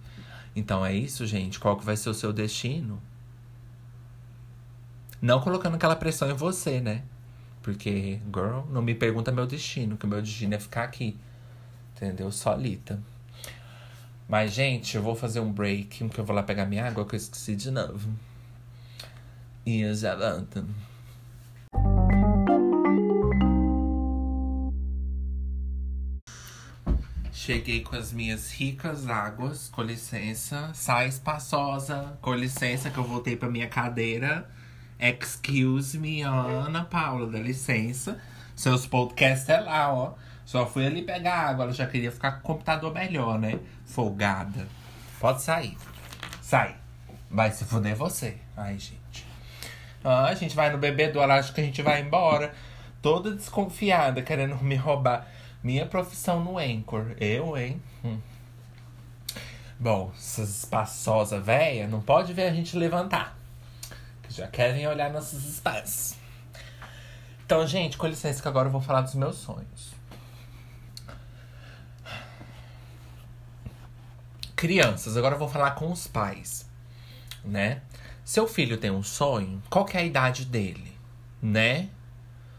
então 0.55 0.85
é 0.85 0.95
isso, 0.95 1.27
gente. 1.27 1.59
Qual 1.59 1.77
que 1.77 1.85
vai 1.85 1.97
ser 1.97 2.11
o 2.11 2.15
seu 2.15 2.33
destino? 2.33 3.03
Não 5.21 5.41
colocando 5.41 5.75
aquela 5.75 5.97
pressão 5.97 6.31
em 6.31 6.35
você, 6.35 6.81
né? 6.81 7.03
Porque, 7.63 8.21
girl, 8.33 8.61
não 8.71 8.83
me 8.83 8.95
pergunta 8.95 9.33
meu 9.33 9.47
destino, 9.47 9.97
que 9.97 10.05
o 10.05 10.09
meu 10.09 10.21
destino 10.21 10.55
é 10.55 10.61
ficar 10.61 10.85
aqui. 10.85 11.19
Entendeu? 12.05 12.31
Solita. 12.31 13.01
Mas, 14.29 14.53
gente, 14.53 14.95
eu 14.95 15.03
vou 15.03 15.15
fazer 15.15 15.41
um 15.41 15.51
break, 15.51 16.05
porque 16.05 16.21
eu 16.21 16.25
vou 16.25 16.37
lá 16.37 16.43
pegar 16.43 16.67
minha 16.67 16.87
água, 16.87 17.07
que 17.07 17.15
eu 17.15 17.17
esqueci 17.17 17.57
de 17.57 17.71
novo. 17.71 18.11
E 19.65 19.81
eu 19.81 19.95
já 19.95 20.15
volto. 20.15 20.67
Cheguei 27.33 27.81
com 27.81 27.97
as 27.97 28.13
minhas 28.13 28.53
ricas 28.53 29.09
águas, 29.09 29.69
com 29.71 29.83
licença. 29.83 30.71
Sai 30.75 31.09
espaçosa, 31.09 32.19
com 32.21 32.35
licença 32.35 32.91
que 32.91 32.99
eu 32.99 33.05
voltei 33.05 33.37
pra 33.37 33.49
minha 33.49 33.69
cadeira. 33.69 34.47
Excuse 34.99 35.99
me, 35.99 36.21
Ana 36.21 36.85
Paula, 36.85 37.27
dá 37.27 37.39
licença. 37.39 38.21
Seus 38.55 38.87
podcasts 38.87 39.49
é 39.49 39.61
lá, 39.61 39.93
ó. 39.93 40.15
Só 40.45 40.67
fui 40.67 40.87
ali 40.87 41.03
pegar 41.03 41.49
água, 41.49 41.65
ela 41.65 41.73
já 41.73 41.87
queria 41.87 42.13
ficar 42.13 42.33
com 42.33 42.39
o 42.39 42.43
computador 42.43 42.93
melhor, 42.93 43.39
né? 43.39 43.59
Folgada. 43.85 44.67
Pode 45.19 45.43
sair. 45.43 45.77
Sai. 46.43 46.77
Vai 47.31 47.51
se 47.51 47.65
fuder 47.65 47.97
você. 47.97 48.37
Ai, 48.57 48.79
gente. 48.79 49.27
Ah, 50.05 50.27
a 50.27 50.35
gente 50.35 50.55
vai 50.55 50.71
no 50.71 50.79
bebedouro, 50.79 51.33
acho 51.33 51.55
que 51.55 51.61
a 51.61 51.65
gente 51.65 51.81
vai 51.81 52.03
embora. 52.03 52.55
Toda 53.01 53.35
desconfiada, 53.35 54.23
querendo 54.23 54.57
me 54.63 54.77
roubar. 54.77 55.27
Minha 55.63 55.87
profissão 55.87 56.45
no 56.45 56.59
Anchor. 56.59 57.17
Eu, 57.19 57.57
hein? 57.57 57.83
Hum. 58.05 58.19
Bom, 59.81 60.13
essas 60.17 60.59
espaçosas 60.59 61.45
velhas 61.45 61.91
não 61.91 62.03
pode 62.03 62.33
ver 62.35 62.45
a 62.45 62.53
gente 62.53 62.77
levantar. 62.77 63.37
Que 64.23 64.35
já 64.35 64.47
querem 64.47 64.87
olhar 64.87 65.11
nossos 65.11 65.45
espaços. 65.45 66.17
Então, 67.45 67.67
gente, 67.67 67.97
com 67.97 68.07
licença 68.07 68.41
que 68.41 68.49
agora 68.49 68.69
eu 68.69 68.73
vou 68.73 68.81
falar 68.81 69.01
dos 69.01 69.15
meus 69.15 69.37
sonhos. 69.37 69.94
Crianças, 74.65 75.15
agora 75.15 75.35
eu 75.35 75.39
vou 75.39 75.47
falar 75.47 75.73
com 75.73 75.93
os 75.93 76.07
pais, 76.07 76.67
né? 77.45 77.83
Seu 78.25 78.49
filho 78.49 78.79
tem 78.79 78.91
um 78.91 79.03
sonho, 79.03 79.63
qual 79.69 79.85
que 79.85 79.95
é 79.95 80.01
a 80.01 80.03
idade 80.03 80.47
dele, 80.47 80.91
né? 81.43 81.91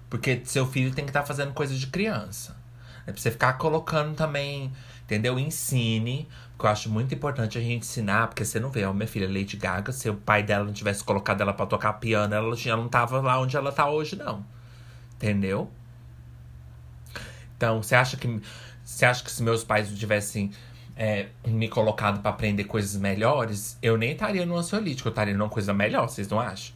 Porque 0.08 0.40
seu 0.46 0.68
filho 0.68 0.94
tem 0.94 1.04
que 1.04 1.10
estar 1.10 1.22
tá 1.22 1.26
fazendo 1.26 1.52
coisa 1.52 1.74
de 1.74 1.88
criança. 1.88 2.56
É 3.08 3.12
pra 3.12 3.20
você 3.20 3.32
ficar 3.32 3.54
colocando 3.54 4.14
também, 4.14 4.72
entendeu? 5.02 5.40
Ensine. 5.40 6.30
Porque 6.52 6.68
eu 6.68 6.70
acho 6.70 6.92
muito 6.92 7.16
importante 7.16 7.58
a 7.58 7.62
gente 7.62 7.88
ensinar. 7.88 8.28
Porque 8.28 8.46
você 8.46 8.60
não 8.60 8.70
vê, 8.70 8.86
ó, 8.86 8.94
minha 8.94 9.08
filha 9.08 9.28
Lady 9.28 9.58
Gaga, 9.58 9.92
se 9.92 10.08
o 10.08 10.14
pai 10.14 10.44
dela 10.44 10.64
não 10.64 10.74
tivesse 10.74 11.04
colocado 11.04 11.42
ela 11.42 11.54
para 11.54 11.66
tocar 11.66 11.94
piano, 11.94 12.36
ela 12.36 12.56
não 12.78 12.88
tava 12.88 13.20
lá 13.20 13.42
onde 13.42 13.58
ela 13.58 13.72
tá 13.72 13.90
hoje, 13.90 14.16
não. 14.16 14.46
Entendeu? 15.16 15.72
Então, 17.58 17.82
você 17.82 17.96
acha 17.96 18.16
que. 18.16 18.40
Você 18.84 19.08
acha 19.08 19.24
que 19.24 19.32
se 19.32 19.42
meus 19.42 19.64
pais 19.64 19.90
tivessem 19.98 20.52
é, 20.96 21.28
me 21.46 21.68
colocado 21.68 22.22
para 22.22 22.32
aprender 22.32 22.64
coisas 22.66 22.96
melhores, 22.96 23.78
eu 23.82 23.98
nem 23.98 24.12
estaria 24.12 24.46
no 24.46 24.56
ansiolítico, 24.56 25.10
eu 25.10 25.12
estaria 25.12 25.36
numa 25.36 25.50
coisa 25.50 25.74
melhor, 25.74 26.08
vocês 26.10 26.28
não 26.30 26.40
acham? 26.40 26.76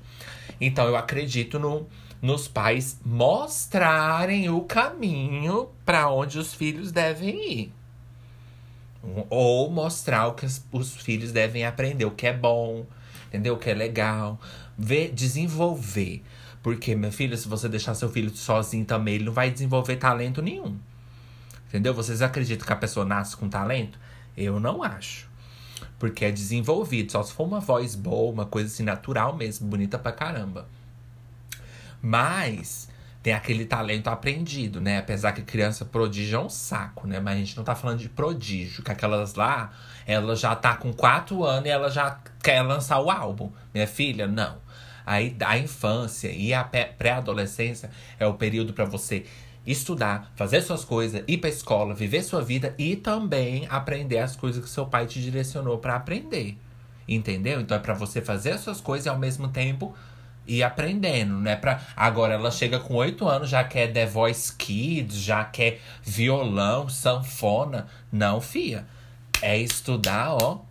Então 0.59 0.87
eu 0.87 0.95
acredito 0.95 1.57
no 1.57 1.87
nos 2.21 2.47
pais 2.47 2.99
mostrarem 3.05 4.49
o 4.49 4.61
caminho 4.61 5.69
para 5.85 6.09
onde 6.09 6.37
os 6.37 6.53
filhos 6.53 6.91
devem 6.91 7.51
ir. 7.51 7.73
Ou 9.29 9.71
mostrar 9.71 10.27
o 10.27 10.33
que 10.33 10.45
os 10.45 10.95
filhos 10.97 11.31
devem 11.31 11.65
aprender, 11.65 12.03
o 12.03 12.11
que 12.11 12.27
é 12.27 12.33
bom, 12.33 12.85
entendeu? 13.27 13.53
O 13.53 13.57
que 13.57 13.69
é 13.69 13.73
legal. 13.73 14.37
Ver, 14.77 15.13
desenvolver. 15.13 16.21
Porque, 16.61 16.93
meu 16.93 17.11
filho, 17.11 17.37
se 17.37 17.47
você 17.47 17.69
deixar 17.69 17.95
seu 17.95 18.09
filho 18.09 18.35
sozinho 18.35 18.83
também, 18.83 19.15
ele 19.15 19.23
não 19.23 19.33
vai 19.33 19.49
desenvolver 19.49 19.95
talento 19.95 20.41
nenhum. 20.41 20.77
Entendeu? 21.69 21.93
Vocês 21.93 22.21
acreditam 22.21 22.67
que 22.67 22.73
a 22.73 22.75
pessoa 22.75 23.05
nasce 23.05 23.37
com 23.37 23.47
talento? 23.47 23.97
Eu 24.39 24.59
não 24.59 24.81
acho. 24.81 25.27
Porque 25.99 26.23
é 26.23 26.31
desenvolvido. 26.31 27.11
Só 27.11 27.21
se 27.21 27.33
for 27.33 27.43
uma 27.43 27.59
voz 27.59 27.93
boa, 27.93 28.31
uma 28.31 28.45
coisa 28.45 28.67
assim, 28.69 28.83
natural 28.83 29.35
mesmo, 29.35 29.67
bonita 29.67 29.99
pra 29.99 30.13
caramba. 30.13 30.65
Mas 32.01 32.87
tem 33.21 33.33
aquele 33.33 33.65
talento 33.65 34.07
aprendido, 34.07 34.79
né? 34.79 34.99
Apesar 34.99 35.33
que 35.33 35.41
criança 35.41 35.83
prodígio 35.83 36.37
é 36.37 36.41
um 36.41 36.49
saco, 36.49 37.05
né? 37.05 37.19
Mas 37.19 37.35
a 37.35 37.37
gente 37.39 37.57
não 37.57 37.65
tá 37.65 37.75
falando 37.75 37.99
de 37.99 38.07
prodígio, 38.07 38.81
que 38.81 38.91
aquelas 38.91 39.35
lá, 39.35 39.73
ela 40.07 40.35
já 40.37 40.55
tá 40.55 40.75
com 40.77 40.93
quatro 40.93 41.43
anos 41.43 41.65
e 41.65 41.69
ela 41.69 41.89
já 41.89 42.17
quer 42.41 42.61
lançar 42.61 42.99
o 43.01 43.11
álbum. 43.11 43.51
Minha 43.73 43.87
filha, 43.87 44.25
não. 44.25 44.57
Aí 45.05 45.35
a 45.41 45.57
infância 45.57 46.31
e 46.31 46.53
a 46.53 46.63
pré-adolescência 46.63 47.89
é 48.17 48.25
o 48.25 48.35
período 48.35 48.73
para 48.73 48.85
você 48.85 49.25
estudar, 49.71 50.31
fazer 50.35 50.61
suas 50.61 50.83
coisas, 50.83 51.23
ir 51.27 51.37
pra 51.37 51.49
escola, 51.49 51.93
viver 51.93 52.23
sua 52.23 52.41
vida 52.41 52.73
e 52.77 52.95
também 52.95 53.67
aprender 53.69 54.17
as 54.17 54.35
coisas 54.35 54.63
que 54.63 54.69
seu 54.69 54.87
pai 54.87 55.05
te 55.05 55.21
direcionou 55.21 55.77
para 55.77 55.95
aprender. 55.95 56.57
Entendeu? 57.07 57.61
Então 57.61 57.77
é 57.77 57.79
para 57.79 57.93
você 57.93 58.21
fazer 58.21 58.51
as 58.51 58.61
suas 58.61 58.81
coisas 58.81 59.05
e 59.05 59.09
ao 59.09 59.17
mesmo 59.17 59.47
tempo 59.49 59.95
ir 60.47 60.63
aprendendo, 60.63 61.35
né? 61.35 61.55
Pra... 61.55 61.81
Agora 61.95 62.33
ela 62.33 62.49
chega 62.49 62.79
com 62.79 62.95
oito 62.95 63.27
anos, 63.27 63.49
já 63.49 63.63
quer 63.63 63.93
The 63.93 64.07
Voice 64.07 64.55
Kids, 64.55 65.15
já 65.17 65.43
quer 65.43 65.79
violão, 66.03 66.89
sanfona. 66.89 67.87
Não, 68.11 68.41
fia. 68.41 68.87
É 69.41 69.57
estudar, 69.57 70.35
ó. 70.41 70.61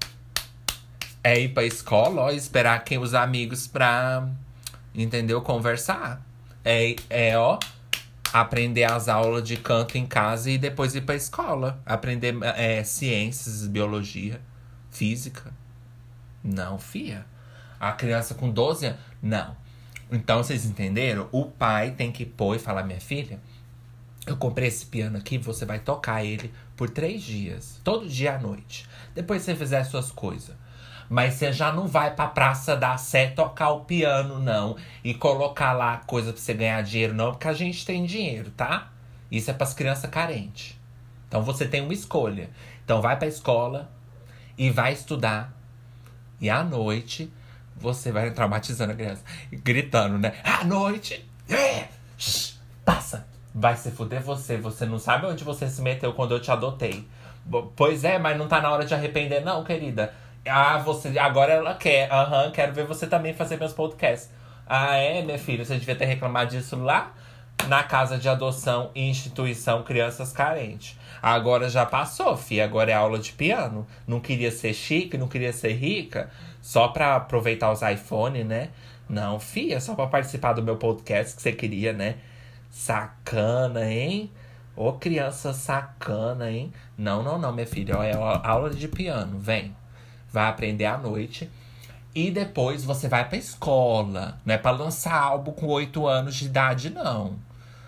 É 1.22 1.38
ir 1.38 1.48
pra 1.50 1.64
escola, 1.64 2.22
ó, 2.22 2.30
esperar 2.30 2.82
quem 2.84 2.98
os 2.98 3.14
amigos 3.14 3.66
pra, 3.66 4.28
entendeu? 4.94 5.40
Conversar. 5.42 6.22
É, 6.64 6.96
é, 7.10 7.38
ó, 7.38 7.58
aprender 8.32 8.84
as 8.84 9.08
aulas 9.08 9.42
de 9.46 9.56
canto 9.56 9.96
em 9.96 10.06
casa 10.06 10.50
e 10.50 10.58
depois 10.58 10.94
ir 10.94 11.02
pra 11.02 11.14
escola. 11.14 11.80
Aprender 11.84 12.36
é, 12.42 12.82
ciências, 12.84 13.66
biologia, 13.66 14.40
física. 14.90 15.52
Não, 16.42 16.78
fia. 16.78 17.26
A 17.80 17.92
criança 17.92 18.34
com 18.34 18.50
12 18.50 18.86
anos. 18.86 19.00
Não. 19.22 19.56
Então, 20.10 20.42
vocês 20.42 20.64
entenderam? 20.64 21.28
O 21.32 21.46
pai 21.46 21.92
tem 21.92 22.10
que 22.10 22.24
pôr 22.24 22.56
e 22.56 22.58
falar: 22.58 22.82
minha 22.82 23.00
filha, 23.00 23.40
eu 24.26 24.36
comprei 24.36 24.68
esse 24.68 24.86
piano 24.86 25.16
aqui, 25.18 25.38
você 25.38 25.64
vai 25.64 25.78
tocar 25.78 26.24
ele 26.24 26.52
por 26.76 26.90
três 26.90 27.22
dias, 27.22 27.80
todo 27.82 28.08
dia 28.08 28.36
à 28.36 28.38
noite. 28.38 28.88
Depois 29.14 29.42
você 29.42 29.54
fizer 29.54 29.80
as 29.80 29.88
suas 29.88 30.10
coisas. 30.10 30.54
Mas 31.08 31.34
você 31.34 31.52
já 31.52 31.72
não 31.72 31.86
vai 31.86 32.14
pra 32.14 32.26
Praça 32.26 32.76
da 32.76 32.96
Sé 32.98 33.28
tocar 33.28 33.70
o 33.70 33.80
piano, 33.80 34.38
não. 34.38 34.76
E 35.02 35.14
colocar 35.14 35.72
lá 35.72 35.98
coisa 36.06 36.32
pra 36.32 36.40
você 36.40 36.52
ganhar 36.52 36.82
dinheiro, 36.82 37.14
não, 37.14 37.32
porque 37.32 37.48
a 37.48 37.54
gente 37.54 37.84
tem 37.86 38.04
dinheiro, 38.04 38.50
tá? 38.50 38.90
Isso 39.30 39.50
é 39.50 39.54
pras 39.54 39.72
crianças 39.72 40.10
carentes. 40.10 40.78
Então 41.26 41.42
você 41.42 41.66
tem 41.66 41.80
uma 41.82 41.92
escolha. 41.92 42.50
Então 42.84 43.00
vai 43.00 43.16
pra 43.16 43.28
escola 43.28 43.90
e 44.56 44.70
vai 44.70 44.92
estudar. 44.92 45.52
E 46.40 46.48
à 46.48 46.62
noite 46.62 47.32
você 47.76 48.10
vai 48.10 48.30
traumatizando 48.30 48.92
a 48.92 48.96
criança. 48.96 49.22
Gritando, 49.52 50.18
né? 50.18 50.34
À 50.42 50.64
noite! 50.64 51.28
É! 51.48 51.88
Shhh, 52.16 52.54
passa! 52.84 53.26
Vai 53.54 53.76
se 53.76 53.90
fuder 53.90 54.22
você. 54.22 54.56
Você 54.56 54.84
não 54.86 54.98
sabe 54.98 55.26
onde 55.26 55.44
você 55.44 55.68
se 55.68 55.80
meteu 55.80 56.12
quando 56.12 56.32
eu 56.32 56.40
te 56.40 56.50
adotei. 56.50 57.06
Pois 57.76 58.04
é, 58.04 58.18
mas 58.18 58.36
não 58.36 58.46
tá 58.46 58.60
na 58.60 58.70
hora 58.70 58.84
de 58.84 58.94
arrepender, 58.94 59.44
não, 59.44 59.64
querida. 59.64 60.14
Ah, 60.48 60.78
você. 60.78 61.18
Agora 61.18 61.52
ela 61.52 61.74
quer. 61.74 62.10
Aham, 62.10 62.46
uhum, 62.46 62.50
quero 62.50 62.72
ver 62.72 62.86
você 62.86 63.06
também 63.06 63.34
fazer 63.34 63.58
meus 63.58 63.72
podcasts. 63.72 64.30
Ah, 64.66 64.96
é, 64.96 65.22
minha 65.22 65.38
filha? 65.38 65.64
Você 65.64 65.76
devia 65.76 65.96
ter 65.96 66.04
reclamado 66.04 66.50
disso 66.50 66.76
lá 66.76 67.12
na 67.66 67.82
casa 67.82 68.16
de 68.18 68.28
adoção 68.28 68.90
e 68.94 69.08
instituição 69.08 69.82
Crianças 69.82 70.32
Carentes. 70.32 70.96
Agora 71.20 71.68
já 71.68 71.84
passou, 71.84 72.36
fi. 72.36 72.60
Agora 72.60 72.90
é 72.90 72.94
aula 72.94 73.18
de 73.18 73.32
piano. 73.32 73.86
Não 74.06 74.20
queria 74.20 74.50
ser 74.50 74.72
chique, 74.72 75.18
não 75.18 75.28
queria 75.28 75.52
ser 75.52 75.72
rica. 75.72 76.30
Só 76.62 76.88
pra 76.88 77.16
aproveitar 77.16 77.72
os 77.72 77.82
iPhone, 77.82 78.44
né? 78.44 78.70
Não, 79.08 79.40
fia, 79.40 79.80
só 79.80 79.94
pra 79.94 80.06
participar 80.06 80.52
do 80.52 80.62
meu 80.62 80.76
podcast 80.76 81.34
que 81.34 81.42
você 81.42 81.52
queria, 81.52 81.92
né? 81.92 82.16
Sacana, 82.70 83.90
hein? 83.90 84.30
Ô 84.76 84.92
criança 84.92 85.52
sacana, 85.52 86.50
hein? 86.50 86.72
Não, 86.96 87.22
não, 87.22 87.38
não, 87.38 87.52
minha 87.52 87.66
filha. 87.66 87.94
É 88.04 88.14
aula 88.14 88.70
de 88.70 88.86
piano, 88.86 89.38
vem. 89.38 89.74
Vai 90.32 90.48
aprender 90.48 90.86
à 90.86 90.98
noite. 90.98 91.50
E 92.14 92.30
depois 92.30 92.84
você 92.84 93.08
vai 93.08 93.28
pra 93.28 93.38
escola. 93.38 94.38
Não 94.44 94.54
é 94.54 94.58
pra 94.58 94.70
lançar 94.70 95.14
álbum 95.14 95.52
com 95.52 95.66
8 95.66 96.06
anos 96.06 96.34
de 96.34 96.46
idade, 96.46 96.90
não. 96.90 97.36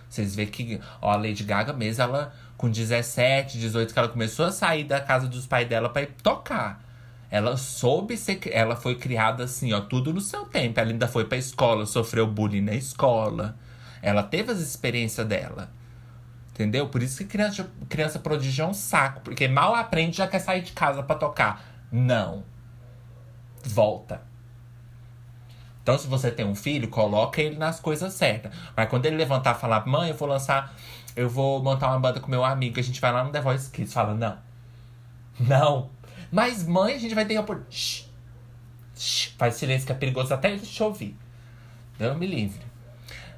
Vocês 0.09 0.35
vê 0.35 0.47
que, 0.47 0.81
ó, 1.01 1.13
a 1.13 1.17
Lady 1.17 1.45
Gaga 1.45 1.73
mesmo, 1.73 2.03
ela 2.03 2.33
com 2.57 2.69
17, 2.69 3.59
18, 3.59 3.93
que 3.93 3.99
ela 3.99 4.09
começou 4.09 4.45
a 4.45 4.53
sair 4.53 4.85
da 4.85 5.01
casa 5.01 5.27
dos 5.27 5.47
pais 5.47 5.69
dela 5.69 5.89
pra 5.89 6.03
ir 6.03 6.13
tocar. 6.23 6.83
Ela 7.31 7.57
soube 7.57 8.17
ser. 8.17 8.41
Ela 8.53 8.77
foi 8.77 8.97
criada 8.97 9.45
assim, 9.45 9.73
ó, 9.73 9.81
tudo 9.81 10.13
no 10.13 10.21
seu 10.21 10.45
tempo. 10.45 10.79
Ela 10.79 10.91
ainda 10.91 11.09
foi 11.09 11.25
pra 11.25 11.39
escola, 11.39 11.87
sofreu 11.87 12.27
bullying 12.27 12.61
na 12.61 12.75
escola. 12.75 13.57
Ela 14.03 14.23
teve 14.23 14.51
as 14.51 14.59
experiências 14.59 15.27
dela. 15.27 15.71
Entendeu? 16.53 16.89
Por 16.89 17.03
isso 17.03 17.19
que 17.19 17.25
criança, 17.25 17.71
criança 17.89 18.19
prodígio 18.19 18.65
é 18.65 18.69
um 18.69 18.75
saco. 18.75 19.21
Porque 19.23 19.49
mal 19.49 19.75
aprende 19.75 20.19
já 20.19 20.27
quer 20.27 20.41
sair 20.41 20.63
de 20.63 20.73
casa 20.73 21.03
para 21.03 21.17
tocar. 21.17 21.65
Não. 21.91 22.45
Volta. 23.65 24.23
Então, 25.83 25.99
se 25.99 26.07
você 26.07 26.31
tem 26.31 26.47
um 26.47 26.55
filho, 26.55 26.89
coloca 26.89 27.41
ele 27.41 27.57
nas 27.57 27.81
coisas 27.81 28.13
certas. 28.13 28.53
Mas 28.77 28.89
quando 28.89 29.07
ele 29.07 29.17
levantar 29.17 29.57
e 29.57 29.61
falar, 29.61 29.87
mãe, 29.87 30.11
eu 30.11 30.17
vou 30.17 30.29
lançar, 30.29 30.75
eu 31.17 31.29
vou 31.29 31.63
montar 31.63 31.89
uma 31.89 31.99
banda 31.99 32.21
com 32.21 32.31
meu 32.31 32.45
amigo, 32.45 32.79
a 32.79 32.83
gente 32.83 33.01
vai 33.01 33.13
lá 33.13 33.25
no 33.25 33.33
The 33.33 33.41
Voice 33.41 33.71
Kids. 33.71 33.93
Fala, 33.93 34.15
não. 34.15 34.39
Não. 35.39 35.91
Mas, 36.31 36.65
mãe, 36.67 36.95
a 36.95 36.99
gente 36.99 37.15
vai 37.15 37.25
ter 37.25 37.39
oportunidade. 37.39 38.09
Faz 39.39 39.55
silêncio 39.55 39.87
que 39.87 39.93
é 39.93 39.95
perigoso 39.95 40.33
até 40.33 40.57
te 40.59 40.83
ouvir. 40.83 41.17
Deus 41.99 42.17
me 42.17 42.27
livre. 42.27 42.61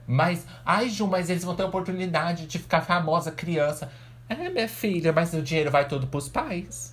Mas, 0.06 0.46
ai, 0.66 0.88
Ju, 0.88 1.06
mas 1.06 1.30
eles 1.30 1.44
vão 1.44 1.54
ter 1.54 1.62
oportunidade 1.62 2.46
de 2.46 2.58
ficar 2.58 2.80
famosa 2.80 3.30
criança. 3.30 3.90
É, 4.28 4.50
minha 4.50 4.68
filha, 4.68 5.12
mas 5.12 5.32
o 5.32 5.40
dinheiro 5.40 5.70
vai 5.70 5.86
todo 5.86 6.06
pros 6.06 6.28
pais. 6.28 6.91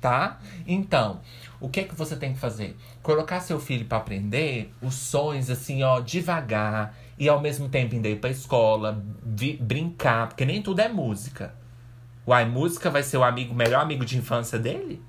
Tá? 0.00 0.38
Então, 0.66 1.20
o 1.58 1.68
que 1.68 1.80
é 1.80 1.84
que 1.84 1.94
você 1.94 2.16
tem 2.16 2.32
que 2.32 2.38
fazer? 2.38 2.76
Colocar 3.02 3.40
seu 3.40 3.58
filho 3.58 3.86
para 3.86 3.98
aprender 3.98 4.72
os 4.80 4.94
sonhos, 4.94 5.50
assim, 5.50 5.82
ó, 5.82 6.00
devagar. 6.00 6.94
E 7.18 7.28
ao 7.28 7.40
mesmo 7.40 7.68
tempo 7.68 7.94
ir 7.94 8.20
pra 8.20 8.30
escola, 8.30 9.02
brincar, 9.60 10.28
porque 10.28 10.44
nem 10.44 10.62
tudo 10.62 10.80
é 10.80 10.88
música. 10.88 11.54
Uai, 12.26 12.44
música 12.44 12.90
vai 12.90 13.02
ser 13.02 13.16
o 13.16 13.24
amigo, 13.24 13.54
melhor 13.54 13.80
amigo 13.80 14.04
de 14.04 14.18
infância 14.18 14.58
dele? 14.58 15.02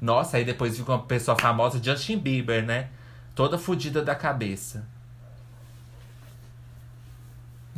Nossa, 0.00 0.38
aí 0.38 0.44
depois 0.44 0.76
fica 0.76 0.92
uma 0.92 1.02
pessoa 1.02 1.36
famosa, 1.38 1.82
Justin 1.82 2.18
Bieber, 2.18 2.64
né? 2.64 2.88
Toda 3.34 3.58
fodida 3.58 4.02
da 4.02 4.14
cabeça. 4.14 4.88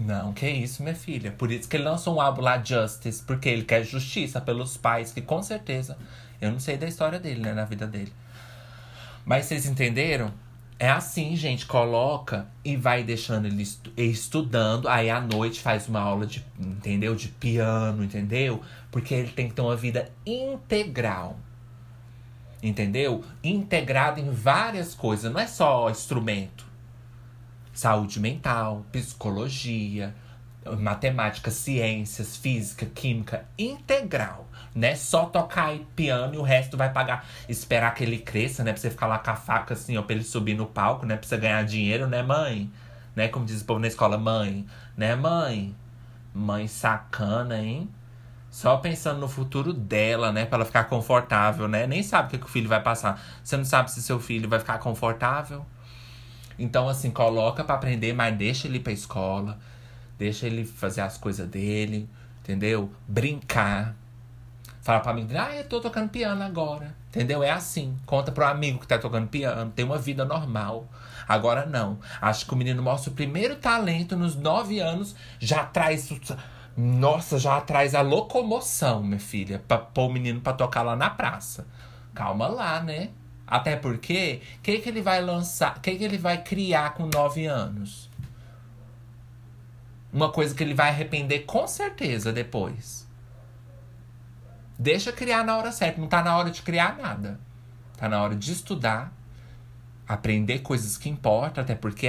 Não, 0.05 0.33
que 0.33 0.49
isso, 0.49 0.83
minha 0.83 0.95
filha. 0.95 1.31
Por 1.33 1.51
isso 1.53 1.69
que 1.69 1.77
ele 1.77 1.85
lançou 1.85 2.17
um 2.17 2.21
álbum 2.21 2.43
lá, 2.43 2.63
Justice, 2.63 3.23
porque 3.23 3.49
ele 3.49 3.63
quer 3.63 3.85
justiça 3.85 4.41
pelos 4.41 4.77
pais, 4.77 5.13
que 5.13 5.21
com 5.21 5.43
certeza. 5.43 5.97
Eu 6.41 6.51
não 6.51 6.59
sei 6.59 6.77
da 6.77 6.89
história 6.89 7.21
dele, 7.21 7.41
né, 7.41 7.53
na 7.53 7.65
vida 7.65 7.87
dele. 7.87 8.13
Mas 9.25 9.47
vocês 9.47 9.65
entenderam? 9.67 10.33
É 10.79 10.91
assim, 10.91 11.37
gente, 11.37 11.65
coloca 11.67 12.49
e 12.65 12.77
vai 12.77 13.05
deixando 13.05 13.47
ele 13.47 13.65
estudando. 13.97 14.89
Aí 14.89 15.09
à 15.09 15.21
noite 15.21 15.61
faz 15.61 15.87
uma 15.87 16.01
aula 16.01 16.27
de, 16.27 16.45
entendeu? 16.59 17.15
De 17.15 17.29
piano, 17.29 18.03
entendeu? 18.03 18.61
Porque 18.91 19.15
ele 19.15 19.31
tem 19.31 19.49
que 19.49 19.55
ter 19.55 19.63
uma 19.63 19.77
vida 19.77 20.11
integral. 20.27 21.39
Entendeu? 22.61 23.23
Integrado 23.45 24.19
em 24.19 24.31
várias 24.31 24.95
coisas, 24.95 25.33
não 25.33 25.41
é 25.41 25.47
só 25.47 25.89
instrumento 25.89 26.72
saúde 27.73 28.21
mental, 28.21 28.85
psicologia, 28.93 30.15
matemática, 30.79 31.51
ciências, 31.51 32.37
física, 32.37 32.87
química, 32.87 33.45
integral. 33.59 34.47
Né? 34.75 34.95
Só 34.95 35.27
tocar 35.27 35.77
piano 35.95 36.35
e 36.35 36.39
o 36.39 36.43
resto 36.43 36.77
vai 36.77 36.91
pagar. 36.91 37.27
Esperar 37.49 37.95
que 37.95 38.05
ele 38.05 38.19
cresça, 38.19 38.65
né? 38.65 38.73
Pra 38.73 38.81
você 38.81 38.91
ficar 38.91 39.07
lá 39.07 39.19
com 39.19 39.31
a 39.31 39.37
faca 39.37 39.75
assim, 39.75 39.97
ó, 39.97 40.03
pra 40.03 40.15
ele 40.15 40.25
subir 40.25 40.55
no 40.55 40.67
palco, 40.67 41.05
né? 41.05 41.17
Pra 41.17 41.29
você 41.29 41.37
ganhar 41.37 41.63
dinheiro, 41.65 42.07
né, 42.07 42.23
mãe? 42.23 42.71
Né? 43.15 43.29
Como 43.29 43.45
diz 43.45 43.61
o 43.61 43.65
povo 43.65 43.81
na 43.81 43.89
escola, 43.89 44.17
mãe. 44.17 44.67
Né, 44.97 45.15
mãe? 45.15 45.75
Mãe 46.35 46.67
sacana, 46.67 47.59
hein? 47.59 47.89
Só 48.51 48.77
pensando 48.79 49.19
no 49.19 49.29
futuro 49.29 49.73
dela, 49.73 50.33
né? 50.33 50.47
Pra 50.47 50.57
ela 50.57 50.65
ficar 50.65 50.85
confortável, 50.85 51.69
né? 51.69 51.87
Nem 51.87 52.03
sabe 52.03 52.29
o 52.29 52.31
que, 52.31 52.39
que 52.39 52.47
o 52.47 52.49
filho 52.49 52.69
vai 52.69 52.83
passar. 52.83 53.21
Você 53.43 53.57
não 53.57 53.65
sabe 53.65 53.91
se 53.91 54.03
seu 54.03 54.21
filho 54.21 54.49
vai 54.49 54.59
ficar 54.59 54.79
confortável? 54.79 55.67
Então, 56.59 56.89
assim, 56.89 57.11
coloca 57.11 57.65
para 57.65 57.75
aprender, 57.75 58.13
mas 58.13 58.37
deixa 58.37 58.67
ele 58.67 58.79
ir 58.79 58.81
pra 58.81 58.93
escola. 58.93 59.59
Deixa 60.19 60.47
ele 60.47 60.65
fazer 60.65 61.01
as 61.01 61.19
coisas 61.19 61.49
dele, 61.49 62.09
entendeu? 62.41 62.91
Brincar. 63.09 63.95
Fala 64.83 65.01
pra 65.01 65.13
mim, 65.13 65.29
ah, 65.37 65.55
eu 65.55 65.65
tô 65.65 65.81
tocando 65.81 66.09
piano 66.09 66.43
agora. 66.43 66.95
Entendeu? 67.09 67.43
É 67.43 67.51
assim. 67.51 67.97
Conta 68.07 68.33
pro 68.33 68.45
amigo 68.45 68.81
que 68.81 68.87
tá 68.87 68.99
tocando 68.99 69.29
piano. 69.29 69.71
Tem 69.71 69.85
uma 69.85 69.99
vida 69.99 70.25
normal. 70.25 70.89
Agora 71.29 71.67
não. 71.67 71.99
Acho 72.21 72.47
que 72.47 72.55
o 72.55 72.57
menino 72.57 72.83
mostra 72.83 73.11
o 73.11 73.15
primeiro 73.15 73.57
talento 73.57 74.17
nos 74.17 74.35
nove 74.35 74.81
anos. 74.81 75.15
Já 75.39 75.65
traz. 75.65 76.11
Nossa, 76.77 77.39
já 77.39 77.61
traz 77.61 77.95
a 77.95 78.01
locomoção, 78.01 79.03
minha 79.03 79.21
filha. 79.21 79.63
Pra 79.69 79.79
pôr 79.79 80.07
o 80.09 80.13
menino 80.13 80.41
pra 80.41 80.53
tocar 80.53 80.83
lá 80.83 80.97
na 80.97 81.11
praça. 81.11 81.67
Calma 82.15 82.49
lá, 82.49 82.83
né? 82.83 83.11
Até 83.53 83.77
porque, 83.77 84.41
o 84.57 84.63
que, 84.63 84.79
que 84.79 84.89
ele 84.89 85.03
vai 85.03 85.21
lançar? 85.21 85.77
O 85.77 85.81
que, 85.81 85.95
que 85.95 86.03
ele 86.03 86.17
vai 86.17 86.43
criar 86.43 86.95
com 86.95 87.05
nove 87.05 87.45
anos? 87.45 88.09
Uma 90.11 90.33
coisa 90.33 90.55
que 90.55 90.63
ele 90.63 90.73
vai 90.73 90.89
arrepender 90.89 91.41
com 91.41 91.67
certeza 91.67 92.33
depois. 92.33 93.07
Deixa 94.79 95.13
criar 95.13 95.45
na 95.45 95.55
hora 95.55 95.71
certa. 95.71 96.01
Não 96.01 96.09
tá 96.09 96.23
na 96.23 96.35
hora 96.35 96.51
de 96.51 96.63
criar 96.63 96.97
nada. 96.97 97.39
Tá 97.99 98.09
na 98.09 98.23
hora 98.23 98.35
de 98.35 98.51
estudar, 98.51 99.13
aprender 100.09 100.61
coisas 100.61 100.97
que 100.97 101.11
importam, 101.11 101.63
até 101.63 101.75
porque 101.75 102.09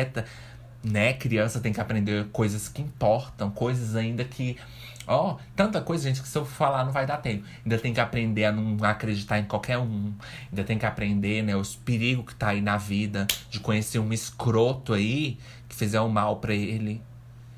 né, 0.81 1.11
criança 1.11 1.59
tem 1.59 1.73
que 1.73 1.81
aprender 1.81 2.25
coisas 2.29 2.69
que 2.69 2.81
importam, 2.81 3.51
coisas 3.51 3.97
ainda 3.97 4.23
que 4.23 4.57
Ó, 5.05 5.31
oh, 5.31 5.37
tanta 5.55 5.81
coisa, 5.81 6.07
gente, 6.07 6.21
que 6.21 6.27
se 6.27 6.37
eu 6.37 6.45
falar 6.45 6.85
não 6.85 6.91
vai 6.91 7.05
dar 7.05 7.17
tempo. 7.17 7.45
Ainda 7.63 7.77
tem 7.77 7.93
que 7.93 7.99
aprender 7.99 8.45
a 8.45 8.51
não 8.51 8.77
acreditar 8.85 9.39
em 9.39 9.45
qualquer 9.45 9.77
um. 9.77 10.13
Ainda 10.49 10.63
tem 10.63 10.77
que 10.77 10.85
aprender, 10.85 11.43
né, 11.43 11.55
os 11.55 11.75
perigos 11.75 12.25
que 12.25 12.35
tá 12.35 12.49
aí 12.49 12.61
na 12.61 12.77
vida. 12.77 13.27
De 13.49 13.59
conhecer 13.59 13.99
um 13.99 14.13
escroto 14.13 14.93
aí 14.93 15.37
que 15.67 15.75
fizer 15.75 16.01
um 16.01 16.09
mal 16.09 16.37
pra 16.37 16.53
ele. 16.53 17.01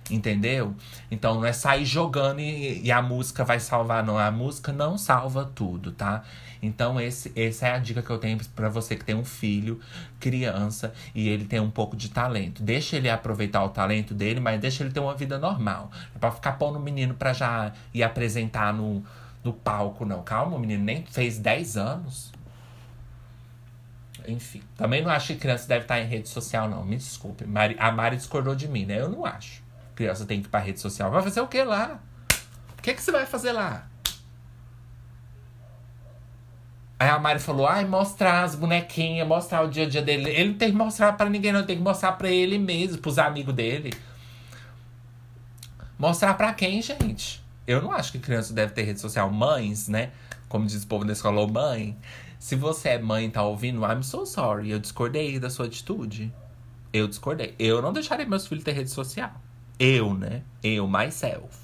Entendeu? 0.10 0.76
Então 1.10 1.36
não 1.36 1.46
é 1.46 1.52
sair 1.52 1.84
jogando 1.84 2.40
e, 2.40 2.84
e, 2.84 2.92
a 2.92 3.02
música 3.02 3.44
vai 3.44 3.60
salvar, 3.60 4.04
não. 4.04 4.20
A 4.20 4.30
música 4.30 4.72
não 4.72 4.98
salva 4.98 5.50
tudo, 5.56 5.92
tá? 5.92 6.24
Então 6.66 7.00
esse, 7.00 7.32
essa 7.36 7.68
é 7.68 7.72
a 7.72 7.80
dica 7.80 8.02
que 8.02 8.10
eu 8.10 8.18
tenho 8.18 8.38
para 8.56 8.70
você 8.70 8.96
que 8.96 9.06
tem 9.06 9.16
um 9.16 9.26
filho, 9.26 9.80
criança, 10.20 10.94
e 11.14 11.30
ele 11.30 11.46
tem 11.46 11.60
um 11.60 11.70
pouco 11.70 11.96
de 11.96 12.10
talento. 12.10 12.64
Deixa 12.64 12.98
ele 12.98 13.10
aproveitar 13.10 13.64
o 13.64 13.70
talento 13.70 14.14
dele, 14.14 14.40
mas 14.40 14.60
deixa 14.60 14.84
ele 14.84 14.92
ter 14.92 15.00
uma 15.00 15.16
vida 15.16 15.38
normal. 15.38 15.92
É 16.16 16.20
pra 16.20 16.32
ficar 16.32 16.54
pondo 16.54 16.78
o 16.78 16.82
menino 16.82 17.14
pra 17.14 17.34
já 17.34 17.72
ir 17.94 18.04
apresentar 18.04 18.74
no, 18.74 19.04
no 19.44 19.54
palco, 19.54 20.06
não. 20.06 20.24
Calma, 20.24 20.58
o 20.58 20.60
menino 20.60 20.84
nem 20.84 21.06
fez 21.06 21.38
10 21.38 21.78
anos. 21.78 22.34
Enfim, 24.28 24.62
também 24.76 25.04
não 25.04 25.12
acho 25.12 25.28
que 25.28 25.36
criança 25.36 25.68
deve 25.68 25.84
estar 25.84 26.00
em 26.00 26.08
rede 26.08 26.28
social, 26.28 26.68
não. 26.68 26.84
Me 26.84 26.98
desculpe. 26.98 27.46
a 27.78 27.92
Mari 27.92 28.18
discordou 28.18 28.56
de 28.56 28.68
mim, 28.68 28.86
né? 28.86 29.00
Eu 29.00 29.10
não 29.10 29.26
acho 29.26 29.66
criança 29.96 30.26
tem 30.26 30.42
que 30.42 30.48
ir 30.48 30.52
pra 30.52 30.60
rede 30.60 30.80
social. 30.80 31.10
Vai 31.10 31.24
fazer 31.24 31.42
o 31.42 31.48
que 31.48 31.64
lá? 31.64 32.00
O 32.78 32.82
que, 32.82 32.94
que 32.94 33.02
você 33.02 33.12
vai 33.12 33.26
fazer 33.26 33.54
lá? 33.54 33.88
Aí 37.00 37.10
a 37.10 37.20
Mari 37.20 37.40
falou: 37.40 37.68
ai, 37.68 37.86
mostrar 37.86 38.44
as 38.44 38.56
bonequinhas, 38.56 39.28
mostrar 39.28 39.64
o 39.64 39.70
dia 39.70 39.86
a 39.86 39.90
dia 39.90 40.02
dele. 40.02 40.30
Ele 40.30 40.52
não 40.52 40.58
tem 40.58 40.72
que 40.72 40.78
mostrar 40.78 41.14
para 41.14 41.30
ninguém, 41.30 41.52
não. 41.52 41.60
Ele 41.60 41.68
tem 41.68 41.78
que 41.78 41.84
mostrar 41.84 42.14
para 42.14 42.30
ele 42.30 42.58
mesmo, 42.58 43.00
pros 43.00 43.20
amigos 43.20 43.54
dele. 43.54 43.92
Mostrar 45.98 46.34
para 46.34 46.54
quem, 46.54 46.82
gente? 46.82 47.44
Eu 47.68 47.82
não 47.82 47.92
acho 47.92 48.12
que 48.12 48.20
criança 48.20 48.54
deve 48.54 48.74
ter 48.74 48.84
rede 48.84 49.00
social. 49.00 49.30
Mães, 49.32 49.88
né? 49.88 50.12
Como 50.48 50.66
diz 50.66 50.84
o 50.84 50.88
povo 50.88 51.04
da 51.04 51.14
escola, 51.14 51.46
mãe. 51.48 51.98
Se 52.40 52.56
você 52.56 52.90
é 52.90 53.00
mãe 53.00 53.26
e 53.26 53.30
tá 53.30 53.44
ouvindo, 53.44 53.82
I'm 53.84 54.04
so 54.04 54.26
sorry. 54.26 54.70
Eu 54.70 54.80
discordei 54.80 55.40
da 55.40 55.50
sua 55.50 55.66
atitude. 55.66 56.34
Eu 56.94 57.08
discordei. 57.08 57.56
Eu 57.58 57.82
não 57.82 57.92
deixaria 57.92 58.26
meus 58.26 58.48
filhos 58.48 58.64
ter 58.64 58.74
rede 58.74 58.90
social. 58.90 59.32
Eu, 59.80 60.14
né? 60.14 60.44
Eu, 60.64 60.88
myself. 60.88 61.58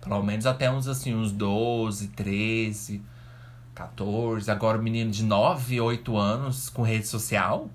Pelo 0.00 0.22
menos 0.22 0.46
até 0.46 0.70
uns 0.70 0.86
assim, 0.86 1.14
uns 1.14 1.32
12, 1.32 2.08
13, 2.08 3.02
14. 3.80 4.50
Agora 4.50 4.78
o 4.78 4.82
menino 4.82 5.10
de 5.10 5.24
9, 5.24 5.80
8 5.80 6.16
anos 6.16 6.68
com 6.68 6.82
rede 6.82 7.06
social. 7.06 7.70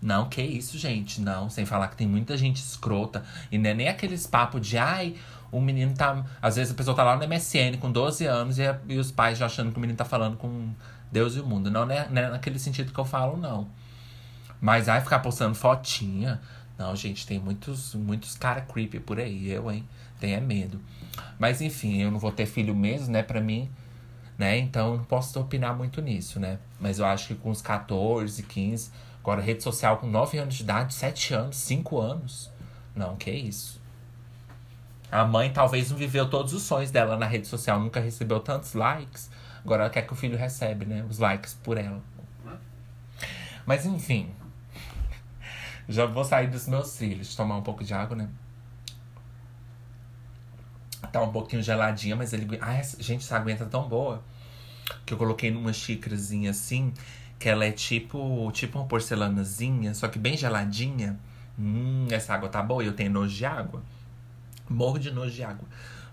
Não, 0.00 0.28
que 0.28 0.42
isso, 0.42 0.78
gente. 0.78 1.20
Não, 1.20 1.50
sem 1.50 1.66
falar 1.66 1.88
que 1.88 1.96
tem 1.96 2.06
muita 2.06 2.36
gente 2.36 2.56
escrota. 2.56 3.22
E 3.50 3.58
não 3.58 3.70
é 3.70 3.74
nem 3.74 3.88
aqueles 3.88 4.26
papos 4.26 4.66
de 4.66 4.78
ai, 4.78 5.14
o 5.50 5.60
menino 5.60 5.94
tá. 5.94 6.24
Às 6.40 6.56
vezes 6.56 6.72
a 6.72 6.76
pessoa 6.76 6.96
tá 6.96 7.04
lá 7.04 7.16
no 7.16 7.28
MSN 7.28 7.78
com 7.78 7.92
12 7.92 8.26
anos 8.26 8.58
e, 8.58 8.62
e 8.88 8.98
os 8.98 9.12
pais 9.12 9.38
já 9.38 9.46
achando 9.46 9.70
que 9.70 9.76
o 9.76 9.80
menino 9.80 9.96
tá 9.96 10.04
falando 10.04 10.36
com 10.36 10.70
Deus 11.10 11.36
e 11.36 11.40
o 11.40 11.46
mundo. 11.46 11.70
Não, 11.70 11.86
não 11.86 11.94
é, 11.94 12.08
não 12.08 12.22
é 12.22 12.30
naquele 12.30 12.58
sentido 12.58 12.92
que 12.92 12.98
eu 12.98 13.04
falo, 13.04 13.36
não. 13.36 13.68
Mas 14.60 14.88
ai, 14.88 15.00
ficar 15.00 15.20
postando 15.20 15.54
fotinha. 15.54 16.40
Não, 16.78 16.96
gente, 16.96 17.26
tem 17.26 17.38
muitos, 17.38 17.94
muitos 17.94 18.36
cara 18.36 18.62
creepy 18.62 18.98
por 18.98 19.20
aí, 19.20 19.50
eu, 19.50 19.70
hein? 19.70 19.86
Tenha 20.18 20.40
medo. 20.40 20.80
Mas 21.38 21.60
enfim, 21.60 22.00
eu 22.00 22.10
não 22.10 22.18
vou 22.18 22.32
ter 22.32 22.46
filho 22.46 22.74
mesmo, 22.74 23.12
né? 23.12 23.22
Pra 23.22 23.40
mim, 23.40 23.70
né? 24.38 24.58
Então 24.58 24.96
não 24.96 25.04
posso 25.04 25.38
opinar 25.40 25.76
muito 25.76 26.00
nisso, 26.00 26.40
né? 26.40 26.58
Mas 26.80 26.98
eu 26.98 27.06
acho 27.06 27.28
que 27.28 27.34
com 27.34 27.50
uns 27.50 27.62
14, 27.62 28.42
15, 28.42 28.90
agora 29.20 29.40
rede 29.40 29.62
social 29.62 29.98
com 29.98 30.06
9 30.06 30.38
anos 30.38 30.54
de 30.54 30.62
idade, 30.62 30.94
7 30.94 31.34
anos, 31.34 31.56
5 31.56 32.00
anos. 32.00 32.50
Não, 32.94 33.16
que 33.16 33.30
isso. 33.30 33.80
A 35.10 35.24
mãe 35.24 35.52
talvez 35.52 35.90
não 35.90 35.96
viveu 35.96 36.28
todos 36.28 36.54
os 36.54 36.62
sonhos 36.62 36.90
dela 36.90 37.16
na 37.16 37.26
rede 37.26 37.46
social, 37.46 37.78
nunca 37.78 38.00
recebeu 38.00 38.40
tantos 38.40 38.74
likes. 38.74 39.30
Agora 39.64 39.84
ela 39.84 39.90
quer 39.90 40.02
que 40.02 40.12
o 40.12 40.16
filho 40.16 40.36
recebe, 40.36 40.86
né? 40.86 41.04
Os 41.08 41.18
likes 41.18 41.54
por 41.54 41.76
ela. 41.76 42.00
Mas 43.64 43.86
enfim, 43.86 44.34
já 45.88 46.06
vou 46.06 46.24
sair 46.24 46.48
dos 46.48 46.66
meus 46.66 46.88
cílios, 46.88 47.36
tomar 47.36 47.56
um 47.56 47.62
pouco 47.62 47.84
de 47.84 47.94
água, 47.94 48.16
né? 48.16 48.28
Tá 51.10 51.20
um 51.20 51.32
pouquinho 51.32 51.62
geladinha, 51.62 52.14
mas 52.14 52.32
ele. 52.32 52.58
Ai, 52.60 52.82
gente, 52.98 53.24
essa 53.24 53.36
aguenta 53.36 53.66
tão 53.66 53.88
boa. 53.88 54.22
Que 55.04 55.14
eu 55.14 55.18
coloquei 55.18 55.50
numa 55.50 55.72
xícarazinha 55.72 56.50
assim, 56.50 56.92
que 57.38 57.48
ela 57.48 57.64
é 57.64 57.72
tipo, 57.72 58.50
tipo 58.52 58.78
uma 58.78 58.86
porcelanazinha, 58.86 59.94
só 59.94 60.08
que 60.08 60.18
bem 60.18 60.36
geladinha. 60.36 61.18
Hum, 61.58 62.06
essa 62.10 62.34
água 62.34 62.48
tá 62.48 62.62
boa. 62.62 62.82
Eu 62.82 62.92
tenho 62.92 63.10
nojo 63.10 63.34
de 63.34 63.44
água. 63.44 63.82
Morro 64.68 64.98
de 64.98 65.10
nojo 65.10 65.32
de 65.32 65.42
água. 65.42 65.66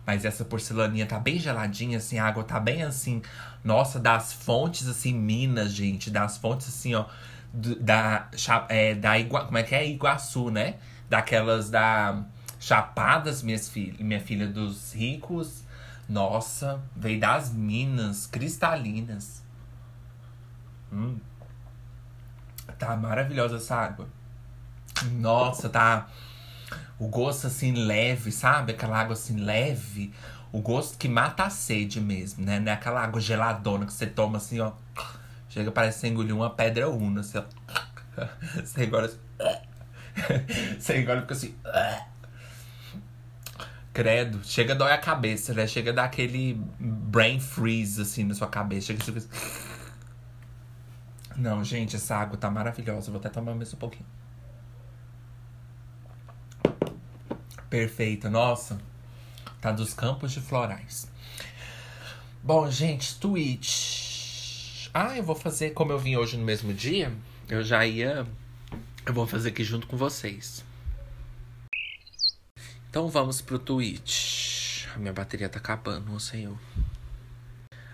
Mas 0.06 0.26
essa 0.26 0.44
porcelaninha 0.44 1.06
tá 1.06 1.20
bem 1.20 1.38
geladinha, 1.38 1.98
assim, 1.98 2.18
a 2.18 2.26
água 2.26 2.44
tá 2.44 2.60
bem 2.60 2.84
assim. 2.84 3.22
Nossa, 3.64 4.00
das 4.00 4.34
fontes, 4.34 4.88
assim, 4.88 5.14
Minas, 5.14 5.72
gente. 5.72 6.10
Das 6.10 6.38
fontes, 6.38 6.68
assim, 6.68 6.96
ó. 6.96 7.06
Da, 7.54 8.30
é, 8.70 8.96
da 8.96 9.20
Igua, 9.20 9.46
como 9.46 9.58
é 9.58 9.64
que 9.64 9.76
é? 9.76 9.88
Iguaçu, 9.88 10.50
né? 10.50 10.76
Daquelas 11.10 11.70
da 11.70 12.24
Chapadas, 12.60 13.42
minhas 13.42 13.70
filhas, 13.70 14.00
minha 14.00 14.20
filha 14.20 14.48
dos 14.48 14.94
ricos. 14.94 15.64
Nossa, 16.08 16.82
veio 16.96 17.20
das 17.20 17.54
minas 17.54 18.28
cristalinas. 18.28 19.44
Hum. 20.92 21.18
Tá 22.78 22.96
maravilhosa 22.96 23.58
essa 23.58 23.76
água. 23.76 24.08
Nossa, 25.12 25.70
tá. 25.70 26.08
O 26.98 27.08
gosto 27.08 27.48
assim 27.48 27.72
leve, 27.74 28.32
sabe? 28.32 28.74
Aquela 28.74 29.00
água 29.00 29.14
assim 29.14 29.38
leve. 29.38 30.14
O 30.52 30.60
gosto 30.60 30.98
que 30.98 31.08
mata 31.08 31.44
a 31.44 31.50
sede 31.50 32.02
mesmo, 32.02 32.44
né? 32.44 32.60
Não 32.60 32.72
é 32.72 32.76
aquela 32.76 33.04
água 33.04 33.22
geladona 33.22 33.86
que 33.86 33.94
você 33.94 34.08
toma 34.08 34.38
assim, 34.38 34.60
ó. 34.60 34.74
Chega, 35.48 35.72
parece 35.72 35.98
que 35.98 36.02
você 36.02 36.08
engoliu 36.08 36.36
uma 36.38 36.50
pedra 36.50 36.90
una, 36.90 37.22
assim, 37.22 37.38
ó. 37.38 37.44
Você 38.56 38.86
engole 38.86 39.06
assim. 39.06 39.20
Você 40.78 41.00
engole 41.00 41.22
fica 41.22 41.34
assim. 41.34 41.56
Credo. 43.94 44.42
Chega 44.44 44.76
dói 44.76 44.92
a 44.92 44.98
cabeça, 44.98 45.54
né? 45.54 45.68
Chega 45.68 45.92
dar 45.92 46.06
aquele 46.06 46.62
brain 46.80 47.40
freeze, 47.40 48.02
assim, 48.02 48.24
na 48.24 48.36
sua 48.36 48.48
cabeça. 48.48 48.88
Chega, 48.88 49.04
chega. 49.04 49.22
Não, 51.36 51.64
gente, 51.64 51.96
essa 51.96 52.16
água 52.16 52.38
tá 52.38 52.50
maravilhosa. 52.50 53.12
Vou 53.12 53.20
até 53.20 53.30
tomar 53.30 53.56
mais 53.56 53.74
um 53.74 53.78
pouquinho. 53.78 54.06
Perfeita, 57.70 58.30
nossa. 58.30 58.80
Tá 59.62 59.72
dos 59.72 59.94
campos 59.94 60.32
de 60.32 60.42
florais. 60.42 61.10
Bom, 62.44 62.70
gente, 62.70 63.20
Twitch. 63.20 64.90
Ah, 64.94 65.18
eu 65.18 65.24
vou 65.24 65.36
fazer 65.36 65.72
como 65.72 65.92
eu 65.92 66.00
vim 66.00 66.16
hoje 66.16 66.38
no 66.38 66.44
mesmo 66.44 66.74
dia. 66.74 67.12
Eu 67.48 67.64
já 67.64 67.86
ia. 67.86 68.26
Eu 69.06 69.14
vou 69.14 69.28
fazer 69.28 69.50
aqui 69.50 69.64
junto 69.64 69.88
com 69.88 69.98
vocês. 69.98 70.64
Então 72.90 73.08
vamos 73.08 73.40
pro 73.40 73.60
Twitch. 73.60 74.88
A 74.96 74.98
minha 74.98 75.14
bateria 75.14 75.48
tá 75.48 75.60
acabando, 75.60 76.20
sei 76.20 76.48
eu. 76.48 76.58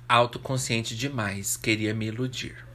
Autoconsciente 0.08 0.96
demais, 0.96 1.58
queria 1.58 1.94
me 1.94 2.06
iludir. 2.06 2.66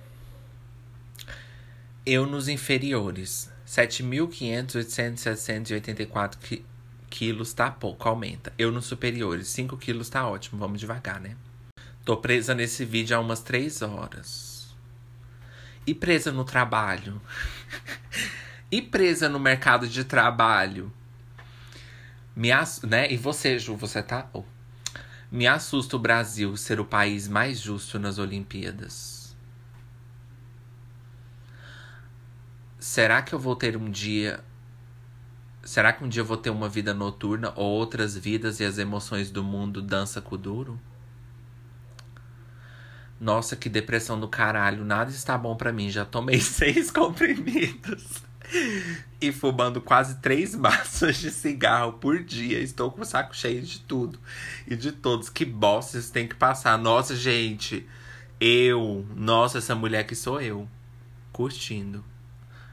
Eu 2.05 2.27
nos 2.27 2.47
inferiores. 2.47 3.51
7.500, 3.67 4.75
800, 4.75 5.21
784 5.23 6.39
qui 6.41 6.67
quilos 7.09 7.55
tá 7.55 7.71
pouco, 7.71 8.07
aumenta. 8.07 8.53
Eu 8.59 8.71
nos 8.71 8.85
superiores. 8.85 9.49
5 9.49 9.79
quilos 9.79 10.11
tá 10.11 10.29
ótimo, 10.29 10.61
vamos 10.61 10.79
devagar, 10.79 11.21
né? 11.21 11.37
Tô 12.05 12.19
presa 12.19 12.55
nesse 12.55 12.85
vídeo 12.85 13.17
há 13.17 13.21
umas 13.21 13.41
3 13.41 13.81
horas. 13.81 14.77
E 15.87 15.95
presa 15.95 16.31
no 16.31 16.45
trabalho? 16.45 17.19
e 18.71 18.83
presa 18.83 19.27
no 19.27 19.41
mercado 19.41 19.89
de 19.89 20.05
trabalho? 20.05 20.93
Me 22.41 22.51
ass... 22.51 22.81
né? 22.81 23.13
E 23.13 23.19
você, 23.19 23.59
Ju, 23.59 23.77
você 23.77 24.03
tá. 24.03 24.31
Oh. 24.33 24.45
Me 25.31 25.47
assusta 25.47 25.95
o 25.95 25.99
Brasil 25.99 26.57
ser 26.57 26.81
o 26.81 26.87
país 26.87 27.29
mais 27.29 27.61
justo 27.61 27.99
nas 27.99 28.19
Olimpíadas. 28.19 29.37
Será 32.79 33.21
que 33.21 33.35
eu 33.35 33.39
vou 33.39 33.55
ter 33.55 33.77
um 33.77 33.91
dia. 33.91 34.43
Será 35.63 35.93
que 35.93 36.03
um 36.03 36.09
dia 36.09 36.23
eu 36.23 36.25
vou 36.25 36.39
ter 36.39 36.49
uma 36.49 36.67
vida 36.67 36.95
noturna 36.95 37.53
ou 37.57 37.73
outras 37.73 38.17
vidas 38.17 38.59
e 38.59 38.65
as 38.65 38.79
emoções 38.79 39.31
do 39.31 39.45
mundo 39.45 39.83
dança 39.83 40.23
com 40.23 40.35
o 40.35 40.39
duro? 40.39 40.81
Nossa, 43.21 43.55
que 43.55 43.69
depressão 43.69 44.19
do 44.19 44.27
caralho. 44.27 44.83
Nada 44.83 45.11
está 45.11 45.37
bom 45.37 45.55
pra 45.55 45.75
mim. 45.75 45.91
Já 45.91 46.07
tomei 46.07 46.41
seis 46.41 46.91
comprimidos. 46.91 48.30
E 49.23 49.31
fumando 49.33 49.83
quase 49.83 50.17
três 50.21 50.55
maços 50.55 51.19
de 51.19 51.31
cigarro 51.31 51.95
por 51.95 52.23
dia. 52.25 52.59
Estou 52.59 52.91
com 52.91 53.03
o 53.03 53.05
saco 53.05 53.37
cheio 53.37 53.61
de 53.61 53.81
tudo. 53.81 54.19
E 54.67 54.75
de 54.75 54.93
todos. 54.93 55.29
Que 55.29 55.45
bosta 55.45 55.99
isso 55.99 56.11
tem 56.11 56.27
que 56.27 56.35
passar. 56.35 56.79
Nossa, 56.79 57.15
gente. 57.15 57.87
Eu. 58.41 59.07
Nossa, 59.15 59.59
essa 59.59 59.75
mulher 59.75 60.05
que 60.05 60.15
sou 60.15 60.41
eu. 60.41 60.67
Curtindo. 61.33 62.03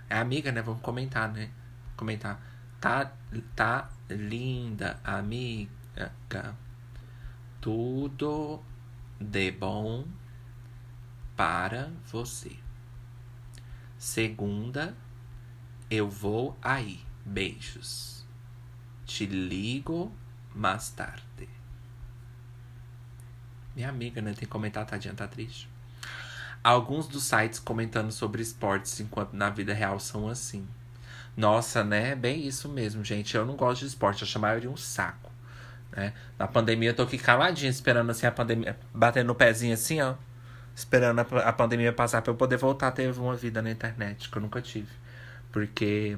É 0.10 0.18
amiga, 0.18 0.52
né? 0.52 0.62
Vamos 0.62 0.82
comentar, 0.82 1.30
né? 1.30 1.50
Comentar. 1.98 2.42
Tá, 2.80 3.12
tá 3.54 3.90
linda, 4.10 5.00
amiga. 5.04 6.56
Tudo 7.60 8.64
de 9.20 9.52
bom 9.52 10.06
para 11.36 11.92
você. 12.06 12.52
Segunda, 13.98 14.96
eu 15.90 16.10
vou 16.10 16.58
aí. 16.62 17.00
Beijos. 17.26 18.26
Te 19.06 19.26
ligo 19.26 20.12
mais 20.54 20.90
tarde. 20.90 21.28
Minha 23.76 23.90
amiga, 23.90 24.22
né? 24.24 24.32
Tem 24.32 24.40
que 24.40 24.48
comentar, 24.48 24.86
tadinha, 24.88 25.14
tá 25.14 25.28
triste. 25.28 25.70
Alguns 26.64 27.08
dos 27.08 27.24
sites 27.24 27.60
comentando 27.60 28.12
sobre 28.12 28.42
esportes 28.42 29.00
enquanto 29.00 29.34
na 29.34 29.52
vida 29.52 29.72
real 29.72 30.00
são 30.00 30.28
assim. 30.28 30.68
Nossa, 31.36 31.84
né? 31.84 32.16
Bem 32.16 32.48
isso 32.48 32.68
mesmo, 32.68 33.04
gente. 33.04 33.38
Eu 33.38 33.46
não 33.46 33.56
gosto 33.56 33.82
de 33.82 33.88
esporte, 33.88 34.24
eu 34.24 34.28
acho 34.28 34.38
a 34.38 34.42
maioria 34.42 34.72
um 34.72 34.76
saco. 34.76 35.32
Né? 35.92 36.12
Na 36.40 36.48
pandemia 36.48 36.90
eu 36.90 36.96
tô 36.96 37.04
aqui 37.04 37.20
caladinha, 37.20 37.70
esperando 37.70 38.10
assim 38.10 38.26
a 38.26 38.32
pandemia. 38.32 38.76
Batendo 38.92 39.28
no 39.28 39.36
pezinho 39.36 39.76
assim, 39.76 40.02
ó. 40.02 40.16
Esperando 40.76 41.20
a, 41.20 41.22
a 41.22 41.54
pandemia 41.54 41.94
passar 41.94 42.24
pra 42.24 42.32
eu 42.32 42.36
poder 42.36 42.58
voltar 42.58 42.88
a 42.88 42.92
ter 42.92 43.12
uma 43.12 43.36
vida 43.36 43.62
na 43.62 43.70
internet, 43.70 44.28
que 44.28 44.36
eu 44.36 44.42
nunca 44.42 44.60
tive. 44.60 44.90
Porque 45.52 46.18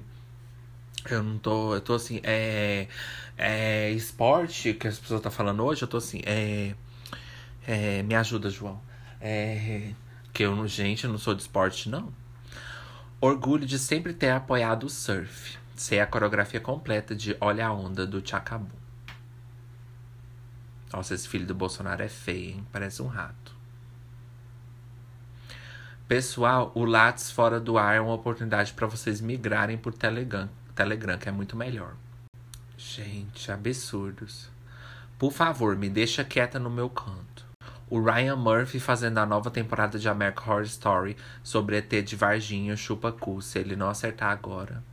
eu 1.09 1.23
não 1.23 1.37
tô. 1.37 1.75
Eu 1.75 1.81
tô 1.81 1.93
assim, 1.93 2.19
é. 2.23 2.87
É 3.37 3.91
esporte 3.91 4.73
que 4.73 4.87
as 4.87 4.99
pessoas 4.99 5.19
estão 5.19 5.31
falando 5.31 5.63
hoje, 5.63 5.81
eu 5.81 5.87
tô 5.87 5.97
assim, 5.97 6.21
é. 6.25 6.75
é 7.65 8.03
me 8.03 8.15
ajuda, 8.15 8.49
João. 8.49 8.81
É. 9.21 9.93
Que 10.33 10.43
eu 10.43 10.67
gente, 10.67 11.05
eu 11.05 11.11
não 11.11 11.17
sou 11.17 11.33
de 11.33 11.41
esporte, 11.41 11.89
não. 11.89 12.13
Orgulho 13.21 13.65
de 13.65 13.77
sempre 13.79 14.13
ter 14.13 14.31
apoiado 14.31 14.85
o 14.85 14.89
surf. 14.89 15.57
Sei 15.75 15.99
a 15.99 16.07
coreografia 16.07 16.59
completa 16.59 17.15
de 17.15 17.35
Olha 17.39 17.67
a 17.67 17.73
Onda 17.73 18.05
do 18.05 18.25
Chacabu. 18.25 18.69
Nossa, 20.91 21.13
esse 21.13 21.27
filho 21.27 21.45
do 21.45 21.53
Bolsonaro 21.53 22.01
é 22.03 22.09
feio, 22.09 22.51
hein? 22.51 22.67
Parece 22.71 23.01
um 23.01 23.07
rato. 23.07 23.48
Pessoal, 26.09 26.71
o 26.73 26.85
Lattes 26.85 27.29
fora 27.29 27.59
do 27.59 27.77
ar 27.77 27.95
é 27.95 28.01
uma 28.01 28.15
oportunidade 28.15 28.73
para 28.73 28.87
vocês 28.87 29.21
migrarem 29.21 29.77
por 29.77 29.93
Telegram, 29.93 30.49
Telegram, 30.73 31.19
que 31.19 31.29
é 31.29 31.31
muito 31.31 31.55
melhor. 31.55 31.93
Gente, 32.75 33.51
absurdos. 33.51 34.49
Por 35.19 35.31
favor, 35.31 35.75
me 35.75 35.87
deixa 35.87 36.23
quieta 36.23 36.57
no 36.57 36.67
meu 36.67 36.89
canto. 36.89 37.45
O 37.87 38.01
Ryan 38.01 38.37
Murphy 38.37 38.79
fazendo 38.79 39.19
a 39.19 39.25
nova 39.27 39.51
temporada 39.51 39.99
de 39.99 40.09
American 40.09 40.51
Horror 40.51 40.63
Story 40.63 41.15
sobre 41.43 41.77
ET 41.77 42.03
de 42.03 42.15
Varginha 42.15 42.75
chupa 42.75 43.11
cu 43.11 43.39
se 43.39 43.59
ele 43.59 43.75
não 43.75 43.87
acertar 43.87 44.31
agora. 44.31 44.83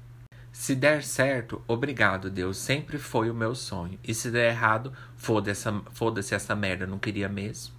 Se 0.52 0.74
der 0.74 1.02
certo, 1.02 1.62
obrigado, 1.66 2.28
Deus. 2.28 2.58
Sempre 2.58 2.98
foi 2.98 3.30
o 3.30 3.34
meu 3.34 3.54
sonho. 3.54 3.98
E 4.04 4.12
se 4.12 4.30
der 4.30 4.50
errado, 4.50 4.92
foda-se 5.16 5.66
foda 5.92 6.20
essa 6.20 6.54
merda, 6.54 6.86
não 6.86 6.98
queria 6.98 7.26
mesmo. 7.26 7.74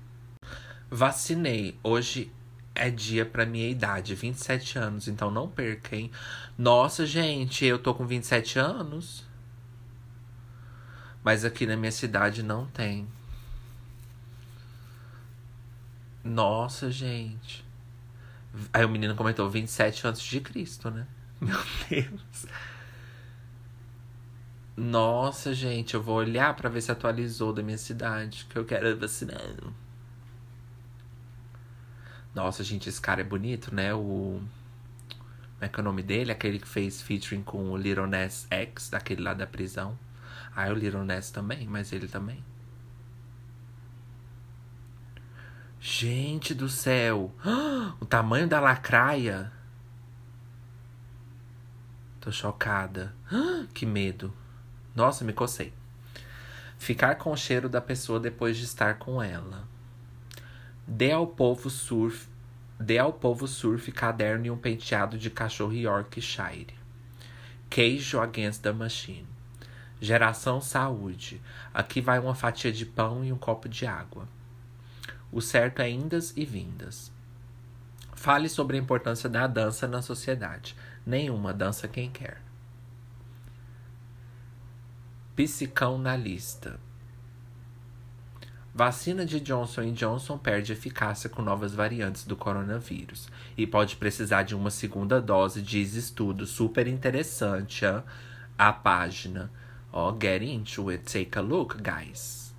Vacinei. 0.90 1.78
Hoje 1.84 2.32
é 2.78 2.90
dia 2.90 3.26
pra 3.26 3.46
minha 3.46 3.70
idade, 3.70 4.16
27 4.16 4.78
anos, 4.78 5.08
então 5.08 5.30
não 5.32 5.48
perca, 5.48 5.96
hein? 5.96 6.12
Nossa, 6.58 7.06
gente, 7.06 7.66
eu 7.66 7.80
tô 7.80 7.94
com 7.94 8.06
27 8.06 8.60
anos. 8.60 9.26
Mas 11.24 11.44
aqui 11.44 11.66
na 11.66 11.76
minha 11.76 11.92
cidade 11.92 12.42
não 12.42 12.66
tem. 12.68 13.08
Nossa, 16.24 16.92
gente. 16.92 17.66
Aí 18.74 18.84
o 18.86 18.90
menino 18.90 19.16
comentou 19.16 19.50
27 19.50 20.08
antes 20.08 20.22
de 20.22 20.40
Cristo, 20.42 20.90
né? 20.90 21.06
Meu 21.40 21.58
Deus. 21.90 22.46
Nossa, 24.76 25.54
gente, 25.54 25.96
eu 25.96 26.02
vou 26.02 26.18
olhar 26.18 26.56
pra 26.56 26.70
ver 26.70 26.82
se 26.82 26.92
atualizou 26.92 27.52
da 27.52 27.64
minha 27.64 27.78
cidade, 27.78 28.46
que 28.50 28.58
eu 28.58 28.64
quero 28.64 28.98
vacinar. 28.98 29.42
Nossa, 32.38 32.64
gente, 32.64 32.88
esse 32.88 33.02
cara 33.02 33.22
é 33.22 33.24
bonito, 33.24 33.74
né? 33.74 33.96
O. 33.96 34.40
Como 35.10 35.60
é 35.60 35.68
que 35.68 35.80
é 35.80 35.82
o 35.82 35.84
nome 35.84 36.04
dele? 36.04 36.32
Aquele 36.32 36.60
que 36.60 36.68
fez 36.68 37.02
featuring 37.02 37.42
com 37.42 37.72
o 37.72 37.76
Little 37.76 38.06
Ness 38.06 38.46
X, 38.52 38.92
daquele 38.92 39.24
lá 39.24 39.34
da 39.34 39.48
prisão. 39.48 39.98
Ah, 40.56 40.70
o 40.70 40.76
Little 40.76 41.04
Ness 41.04 41.32
também, 41.32 41.66
mas 41.66 41.92
ele 41.92 42.08
também. 42.08 42.46
Gente 45.80 46.54
do 46.54 46.70
céu! 46.70 47.34
O 48.00 48.06
tamanho 48.06 48.48
da 48.48 48.60
lacraia! 48.60 49.52
Tô 52.22 52.32
chocada. 52.32 53.16
Que 53.74 53.84
medo. 53.84 54.32
Nossa, 54.96 55.26
me 55.26 55.34
cocei. 55.34 55.74
Ficar 56.78 57.16
com 57.16 57.32
o 57.32 57.38
cheiro 57.38 57.68
da 57.68 57.82
pessoa 57.82 58.20
depois 58.20 58.58
de 58.58 58.66
estar 58.66 59.00
com 59.00 59.24
ela. 59.24 59.68
Dê 60.90 61.12
ao 61.12 61.28
povo 61.28 61.70
surf, 61.70 62.30
dê 62.80 62.98
ao 62.98 63.12
povo 63.12 63.46
surf, 63.46 63.92
caderno 63.92 64.46
e 64.46 64.52
um 64.52 64.58
penteado 64.58 65.18
de 65.18 65.30
cachorro 65.30 65.74
Yorkshire. 65.74 66.74
Queijo 67.70 68.22
against 68.22 68.62
the 68.62 68.72
machine. 68.72 69.28
Geração 70.00 70.62
saúde. 70.62 71.42
Aqui 71.74 72.00
vai 72.00 72.20
uma 72.20 72.34
fatia 72.34 72.72
de 72.72 72.86
pão 72.86 73.22
e 73.26 73.34
um 73.34 73.38
copo 73.38 73.68
de 73.68 73.86
água. 73.86 74.30
O 75.30 75.42
certo 75.42 75.82
é 75.82 75.90
indas 75.90 76.32
e 76.38 76.46
vindas. 76.46 77.12
Fale 78.16 78.48
sobre 78.48 78.78
a 78.78 78.80
importância 78.80 79.28
da 79.28 79.46
dança 79.46 79.90
na 79.90 80.02
sociedade. 80.02 80.74
Nenhuma 81.06 81.54
dança 81.54 81.86
quem 81.86 82.10
quer. 82.10 82.42
Psicão 85.36 85.98
na 85.98 86.16
lista. 86.16 86.80
Vacina 88.78 89.26
de 89.26 89.40
Johnson 89.40 89.92
Johnson 89.92 90.38
perde 90.38 90.72
eficácia 90.72 91.28
com 91.28 91.42
novas 91.42 91.74
variantes 91.74 92.26
do 92.26 92.36
coronavírus 92.36 93.28
e 93.58 93.66
pode 93.66 93.96
precisar 93.96 94.44
de 94.44 94.54
uma 94.54 94.70
segunda 94.70 95.20
dose, 95.20 95.64
diz 95.64 95.96
estudo 95.96 96.46
super 96.46 96.86
interessante 96.86 97.88
a, 97.88 98.04
a 98.56 98.72
página. 98.72 99.52
Ó, 99.92 100.16
get 100.22 100.44
into 100.44 100.92
it, 100.92 101.12
take 101.12 101.40
a 101.40 101.42
look, 101.42 101.76
guys. 101.82 102.54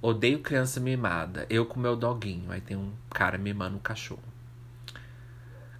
Odeio 0.00 0.38
criança 0.38 0.80
mimada. 0.80 1.44
Eu 1.50 1.66
com 1.66 1.78
meu 1.78 1.94
doguinho. 1.94 2.50
Aí 2.50 2.62
tem 2.62 2.74
um 2.74 2.94
cara 3.10 3.36
mimando 3.36 3.76
um 3.76 3.80
cachorro. 3.80 4.24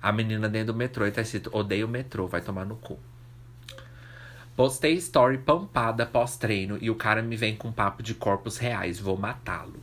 A 0.03 0.13
menina 0.13 0.51
dentro 0.51 0.75
do 0.75 0.79
metrô 0.79 1.07
e 1.07 1.11
tá 1.11 1.23
escrito: 1.23 1.49
Odeio 1.51 1.87
o 1.87 1.91
metrô, 1.91 2.27
vai 2.27 2.43
tomar 2.43 2.67
no 2.67 2.77
cu. 2.77 2.99
Postei 4.55 4.95
story 4.95 5.39
pampada 5.39 6.05
pós-treino 6.05 6.77
e 6.81 6.91
o 6.91 6.95
cara 6.95 7.23
me 7.23 7.37
vem 7.37 7.57
com 7.57 7.73
papo 7.73 8.03
de 8.03 8.15
corpos 8.15 8.59
reais. 8.59 9.01
Vou 9.01 9.17
matá-lo. 9.17 9.81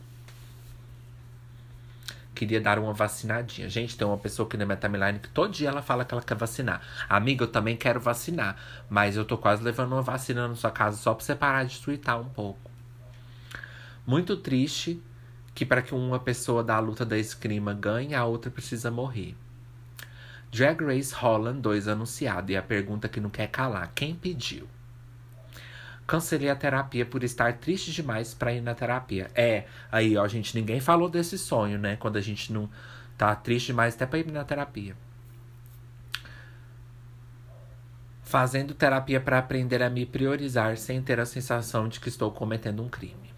Queria 2.32 2.60
dar 2.60 2.78
uma 2.78 2.92
vacinadinha. 2.92 3.68
Gente, 3.68 3.96
tem 3.96 4.06
uma 4.06 4.16
pessoa 4.16 4.46
aqui 4.46 4.56
na 4.56 4.64
minha 4.64 4.76
timeline 4.76 5.18
que 5.18 5.28
todo 5.28 5.52
dia 5.52 5.68
ela 5.68 5.82
fala 5.82 6.04
que 6.04 6.14
ela 6.14 6.22
quer 6.22 6.36
vacinar. 6.36 6.80
Amiga, 7.08 7.44
eu 7.44 7.48
também 7.48 7.76
quero 7.76 8.00
vacinar. 8.00 8.56
Mas 8.88 9.16
eu 9.16 9.24
tô 9.24 9.36
quase 9.36 9.62
levando 9.62 9.92
uma 9.92 10.02
vacina 10.02 10.46
na 10.46 10.54
sua 10.54 10.70
casa 10.70 10.96
só 10.96 11.14
pra 11.14 11.24
você 11.24 11.34
parar 11.34 11.64
de 11.64 11.78
tweetar 11.80 12.20
um 12.20 12.28
pouco. 12.28 12.70
Muito 14.06 14.36
triste 14.36 15.02
que 15.54 15.66
para 15.66 15.82
que 15.82 15.94
uma 15.94 16.20
pessoa 16.20 16.62
da 16.62 16.78
luta 16.78 17.04
da 17.04 17.18
esgrima 17.18 17.74
ganhe, 17.74 18.14
a 18.14 18.24
outra 18.24 18.50
precisa 18.50 18.90
morrer. 18.90 19.34
Drag 20.52 20.82
Race 20.82 21.14
Holland 21.14 21.60
2 21.60 21.86
anunciado 21.86 22.50
e 22.50 22.56
a 22.56 22.62
pergunta 22.62 23.08
que 23.08 23.20
não 23.20 23.30
quer 23.30 23.46
calar: 23.48 23.92
quem 23.94 24.14
pediu? 24.14 24.66
Cancelei 26.06 26.50
a 26.50 26.56
terapia 26.56 27.06
por 27.06 27.22
estar 27.22 27.58
triste 27.58 27.92
demais 27.92 28.34
para 28.34 28.52
ir 28.52 28.60
na 28.60 28.74
terapia. 28.74 29.30
É, 29.32 29.66
aí, 29.92 30.16
ó, 30.16 30.26
gente, 30.26 30.56
ninguém 30.58 30.80
falou 30.80 31.08
desse 31.08 31.38
sonho, 31.38 31.78
né? 31.78 31.94
Quando 31.96 32.16
a 32.16 32.20
gente 32.20 32.52
não 32.52 32.68
tá 33.16 33.32
triste 33.36 33.66
demais 33.66 33.94
até 33.94 34.06
para 34.06 34.18
ir 34.18 34.32
na 34.32 34.42
terapia. 34.42 34.96
Fazendo 38.24 38.74
terapia 38.74 39.20
para 39.20 39.38
aprender 39.38 39.82
a 39.82 39.90
me 39.90 40.04
priorizar 40.04 40.76
sem 40.76 41.00
ter 41.00 41.20
a 41.20 41.26
sensação 41.26 41.88
de 41.88 42.00
que 42.00 42.08
estou 42.08 42.32
cometendo 42.32 42.82
um 42.82 42.88
crime 42.88 43.29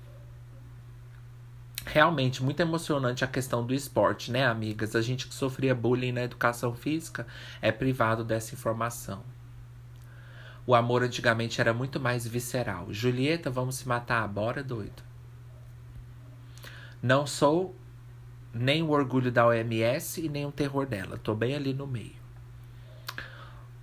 realmente 1.93 2.43
muito 2.43 2.61
emocionante 2.61 3.23
a 3.23 3.29
questão 3.29 3.67
do 3.67 3.75
esporte, 3.75 4.33
né, 4.33 4.47
amigas? 4.47 4.97
A 4.97 5.03
gente 5.03 5.29
que 5.29 5.35
sofria 5.35 5.75
bullying 5.75 6.13
na 6.13 6.23
educação 6.23 6.75
física 6.75 7.27
é 7.61 7.71
privado 7.71 8.25
dessa 8.25 8.55
informação. 8.55 9.23
O 10.67 10.75
amor 10.75 11.03
antigamente 11.03 11.61
era 11.61 11.75
muito 11.75 12.01
mais 12.01 12.27
visceral. 12.27 12.87
Julieta, 12.91 13.51
vamos 13.51 13.77
se 13.77 13.87
matar, 13.87 14.27
bora 14.27 14.63
doido. 14.63 15.03
Não 17.03 17.27
sou 17.27 17.77
nem 18.55 18.83
o 18.83 18.91
orgulho 18.91 19.31
da 19.31 19.47
OMS 19.47 20.25
e 20.25 20.31
nem 20.31 20.47
o 20.47 20.53
terror 20.53 20.87
dela. 20.87 21.19
Tô 21.19 21.35
bem 21.35 21.55
ali 21.55 21.75
no 21.75 21.87
meio 21.87 22.22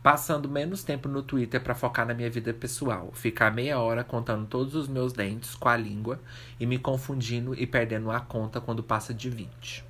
passando 0.01 0.47
menos 0.47 0.83
tempo 0.83 1.09
no 1.09 1.21
Twitter 1.21 1.61
para 1.61 1.75
focar 1.75 2.05
na 2.05 2.13
minha 2.13 2.29
vida 2.29 2.53
pessoal, 2.53 3.11
ficar 3.13 3.53
meia 3.53 3.79
hora 3.79 4.03
contando 4.03 4.47
todos 4.47 4.73
os 4.73 4.87
meus 4.87 5.11
dentes 5.11 5.55
com 5.55 5.67
a 5.67 5.75
língua 5.75 6.19
e 6.59 6.65
me 6.65 6.79
confundindo 6.79 7.53
e 7.53 7.67
perdendo 7.67 8.09
a 8.09 8.19
conta 8.19 8.61
quando 8.61 8.81
passa 8.81 9.13
de 9.13 9.29
20. 9.29 9.83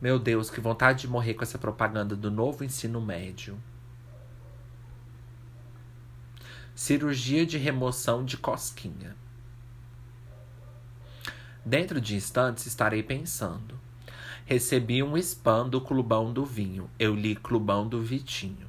Meu 0.00 0.18
Deus, 0.18 0.48
que 0.48 0.60
vontade 0.60 1.02
de 1.02 1.08
morrer 1.08 1.34
com 1.34 1.42
essa 1.42 1.58
propaganda 1.58 2.16
do 2.16 2.30
novo 2.30 2.64
ensino 2.64 3.00
médio. 3.00 3.58
Cirurgia 6.74 7.44
de 7.44 7.58
remoção 7.58 8.24
de 8.24 8.38
cosquinha. 8.38 9.14
Dentro 11.62 12.00
de 12.00 12.16
instantes 12.16 12.64
estarei 12.64 13.02
pensando. 13.02 13.78
Recebi 14.46 15.02
um 15.02 15.16
spam 15.16 15.68
do 15.68 15.80
Clubão 15.80 16.32
do 16.32 16.44
Vinho. 16.44 16.90
Eu 16.98 17.14
li 17.14 17.34
Clubão 17.36 17.86
do 17.86 18.02
Vitinho. 18.02 18.68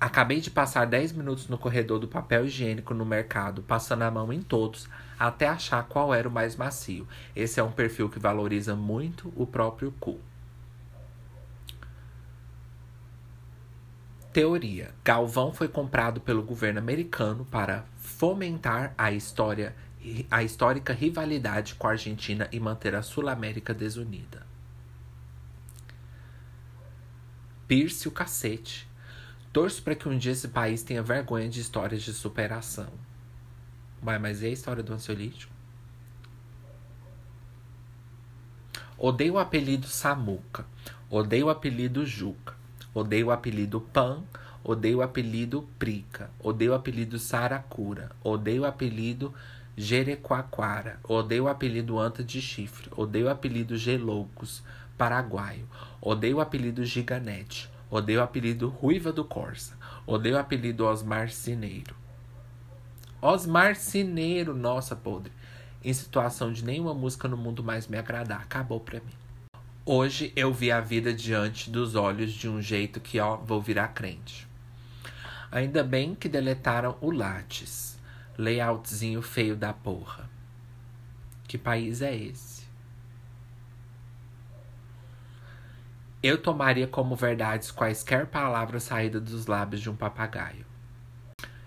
Acabei 0.00 0.40
de 0.40 0.50
passar 0.50 0.86
10 0.86 1.12
minutos 1.12 1.48
no 1.48 1.58
corredor 1.58 1.98
do 1.98 2.08
papel 2.08 2.46
higiênico 2.46 2.94
no 2.94 3.04
mercado, 3.04 3.62
passando 3.62 4.02
a 4.02 4.10
mão 4.10 4.32
em 4.32 4.40
todos, 4.40 4.88
até 5.18 5.46
achar 5.46 5.82
qual 5.84 6.14
era 6.14 6.26
o 6.26 6.32
mais 6.32 6.56
macio. 6.56 7.06
Esse 7.36 7.60
é 7.60 7.62
um 7.62 7.70
perfil 7.70 8.08
que 8.08 8.18
valoriza 8.18 8.74
muito 8.74 9.30
o 9.36 9.46
próprio 9.46 9.92
cu. 10.00 10.18
Teoria: 14.32 14.94
Galvão 15.04 15.52
foi 15.52 15.68
comprado 15.68 16.20
pelo 16.20 16.42
governo 16.42 16.78
americano 16.78 17.44
para 17.44 17.84
fomentar 17.98 18.94
a 18.96 19.12
história 19.12 19.74
a 20.30 20.42
histórica 20.42 20.92
rivalidade 20.92 21.74
com 21.74 21.86
a 21.86 21.90
Argentina 21.90 22.48
e 22.50 22.58
manter 22.58 22.94
a 22.94 23.02
Sul 23.02 23.28
América 23.28 23.74
desunida. 23.74 24.46
Pierce 27.68 28.08
o 28.08 28.10
cacete. 28.10 28.88
Torço 29.52 29.82
para 29.82 29.94
que 29.94 30.08
um 30.08 30.16
dia 30.16 30.32
esse 30.32 30.48
país 30.48 30.82
tenha 30.82 31.02
vergonha 31.02 31.48
de 31.48 31.60
histórias 31.60 32.02
de 32.02 32.12
superação. 32.12 32.92
Ué, 34.04 34.18
mas 34.18 34.42
e 34.42 34.46
a 34.46 34.50
história 34.50 34.82
do 34.82 34.92
ansiolítico? 34.92 35.52
Odeio 38.96 39.34
o 39.34 39.38
apelido 39.38 39.86
Samuca. 39.86 40.66
Odeio 41.08 41.46
o 41.46 41.50
apelido 41.50 42.06
Juca. 42.06 42.54
Odeio 42.94 43.28
o 43.28 43.30
apelido 43.30 43.80
Pan. 43.80 44.22
Odeio 44.62 44.98
o 44.98 45.02
apelido 45.02 45.68
Prica. 45.78 46.30
Odeio 46.38 46.72
o 46.72 46.74
apelido 46.74 47.18
Saracura. 47.18 48.10
Odeio 48.22 48.62
o 48.62 48.66
apelido 48.66 49.34
Jerequaquara. 49.76 50.98
Odeio 51.04 51.44
o 51.44 51.48
apelido 51.48 51.98
Anta 51.98 52.22
de 52.22 52.40
Chifre. 52.40 52.90
Odeio 52.96 53.26
o 53.26 53.30
apelido 53.30 53.76
Geloucos 53.76 54.62
paraguaio. 54.96 55.66
Odeio 56.00 56.36
o 56.36 56.40
apelido 56.40 56.84
Giganete. 56.84 57.70
Odeio 57.90 58.20
o 58.20 58.22
apelido 58.22 58.68
Ruiva 58.68 59.12
do 59.12 59.24
Corsa. 59.24 59.76
Odeio 60.06 60.36
o 60.36 60.38
apelido 60.38 60.84
Osmar 60.84 61.30
Cineiro. 61.30 61.94
Osmar 63.22 63.76
Cineiro, 63.76 64.54
nossa, 64.54 64.94
podre. 64.94 65.32
Em 65.82 65.92
situação 65.92 66.52
de 66.52 66.64
nenhuma 66.64 66.92
música 66.92 67.26
no 67.26 67.36
mundo 67.36 67.64
mais 67.64 67.86
me 67.86 67.96
agradar. 67.96 68.42
Acabou 68.42 68.80
pra 68.80 69.00
mim. 69.00 69.20
Hoje 69.84 70.32
eu 70.36 70.52
vi 70.52 70.70
a 70.70 70.80
vida 70.80 71.12
diante 71.12 71.70
dos 71.70 71.94
olhos 71.94 72.32
de 72.32 72.48
um 72.48 72.60
jeito 72.60 73.00
que, 73.00 73.18
ó, 73.18 73.36
vou 73.36 73.60
virar 73.60 73.88
crente. 73.88 74.46
Ainda 75.50 75.82
bem 75.82 76.14
que 76.14 76.28
deletaram 76.28 76.96
o 77.00 77.10
Lattes. 77.10 77.89
Layoutzinho 78.40 79.20
feio 79.20 79.54
da 79.54 79.70
porra. 79.70 80.30
Que 81.46 81.58
país 81.58 82.00
é 82.00 82.16
esse? 82.16 82.64
Eu 86.22 86.40
tomaria 86.40 86.86
como 86.86 87.14
verdades 87.14 87.70
quaisquer 87.70 88.26
palavras 88.28 88.84
saídas 88.84 89.22
dos 89.22 89.46
lábios 89.46 89.82
de 89.82 89.90
um 89.90 89.96
papagaio. 89.96 90.64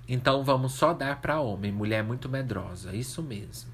Então 0.08 0.44
vamos 0.44 0.74
só 0.74 0.94
dar 0.94 1.22
para 1.22 1.40
homem, 1.40 1.72
mulher 1.72 2.04
muito 2.04 2.28
medrosa, 2.28 2.96
isso 2.96 3.22
mesmo. 3.22 3.72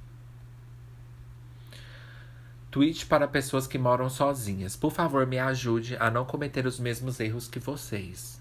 Tweet 2.69 3.05
para 3.05 3.29
pessoas 3.29 3.65
que 3.65 3.77
moram 3.77 4.09
sozinhas. 4.09 4.75
Por 4.75 4.91
favor, 4.91 5.25
me 5.25 5.39
ajude 5.39 5.95
a 5.97 6.11
não 6.11 6.25
cometer 6.25 6.65
os 6.65 6.77
mesmos 6.77 7.17
erros 7.19 7.47
que 7.47 7.59
vocês. 7.59 8.39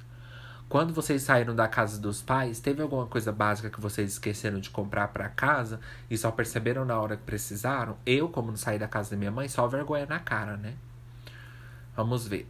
Quando 0.69 0.93
vocês 0.93 1.23
saíram 1.23 1.57
da 1.57 1.67
casa 1.67 1.99
dos 1.99 2.21
pais, 2.21 2.61
teve 2.61 2.83
alguma 2.83 3.07
coisa 3.07 3.33
básica 3.33 3.71
que 3.71 3.81
vocês 3.81 4.13
esqueceram 4.13 4.61
de 4.61 4.69
comprar 4.69 5.09
para 5.09 5.27
casa 5.31 5.81
e 6.11 6.19
só 6.19 6.31
perceberam 6.31 6.85
na 6.85 7.01
hora 7.01 7.17
que 7.17 7.23
precisaram? 7.23 7.97
Eu, 8.05 8.29
como 8.29 8.51
não 8.51 8.57
saí 8.57 8.79
da 8.79 8.87
casa 8.87 9.13
da 9.13 9.17
minha 9.17 9.31
mãe, 9.31 9.49
só 9.49 9.67
vergonha 9.67 10.05
na 10.05 10.19
cara, 10.19 10.59
né? 10.59 10.75
Vamos 11.97 12.29
ver. 12.29 12.47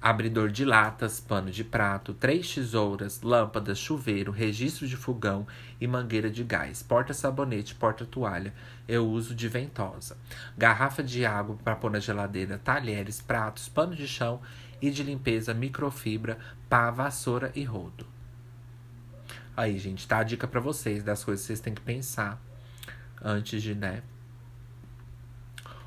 Abridor 0.00 0.48
de 0.48 0.64
latas, 0.64 1.20
pano 1.20 1.50
de 1.50 1.62
prato, 1.62 2.14
três 2.14 2.54
tesouras, 2.54 3.20
lâmpadas, 3.20 3.78
chuveiro, 3.78 4.32
registro 4.32 4.88
de 4.88 4.96
fogão 4.96 5.46
e 5.78 5.86
mangueira 5.86 6.30
de 6.30 6.42
gás, 6.42 6.82
porta-sabonete, 6.82 7.74
porta-toalha. 7.74 8.54
Eu 8.88 9.06
uso 9.06 9.34
de 9.34 9.46
ventosa. 9.46 10.16
Garrafa 10.56 11.02
de 11.02 11.26
água 11.26 11.58
para 11.62 11.76
pôr 11.76 11.90
na 11.90 12.00
geladeira, 12.00 12.56
talheres, 12.56 13.20
pratos, 13.20 13.68
pano 13.68 13.94
de 13.94 14.08
chão 14.08 14.40
e 14.80 14.90
de 14.90 15.02
limpeza, 15.02 15.52
microfibra, 15.54 16.38
pá, 16.68 16.90
vassoura 16.90 17.52
e 17.54 17.64
rodo. 17.64 18.06
Aí, 19.56 19.78
gente, 19.78 20.06
tá 20.06 20.18
a 20.18 20.22
dica 20.22 20.46
para 20.46 20.60
vocês 20.60 21.02
das 21.02 21.22
coisas 21.22 21.42
que 21.42 21.48
vocês 21.48 21.60
têm 21.60 21.74
que 21.74 21.82
pensar 21.82 22.40
antes 23.22 23.62
de, 23.62 23.74
né? 23.74 24.02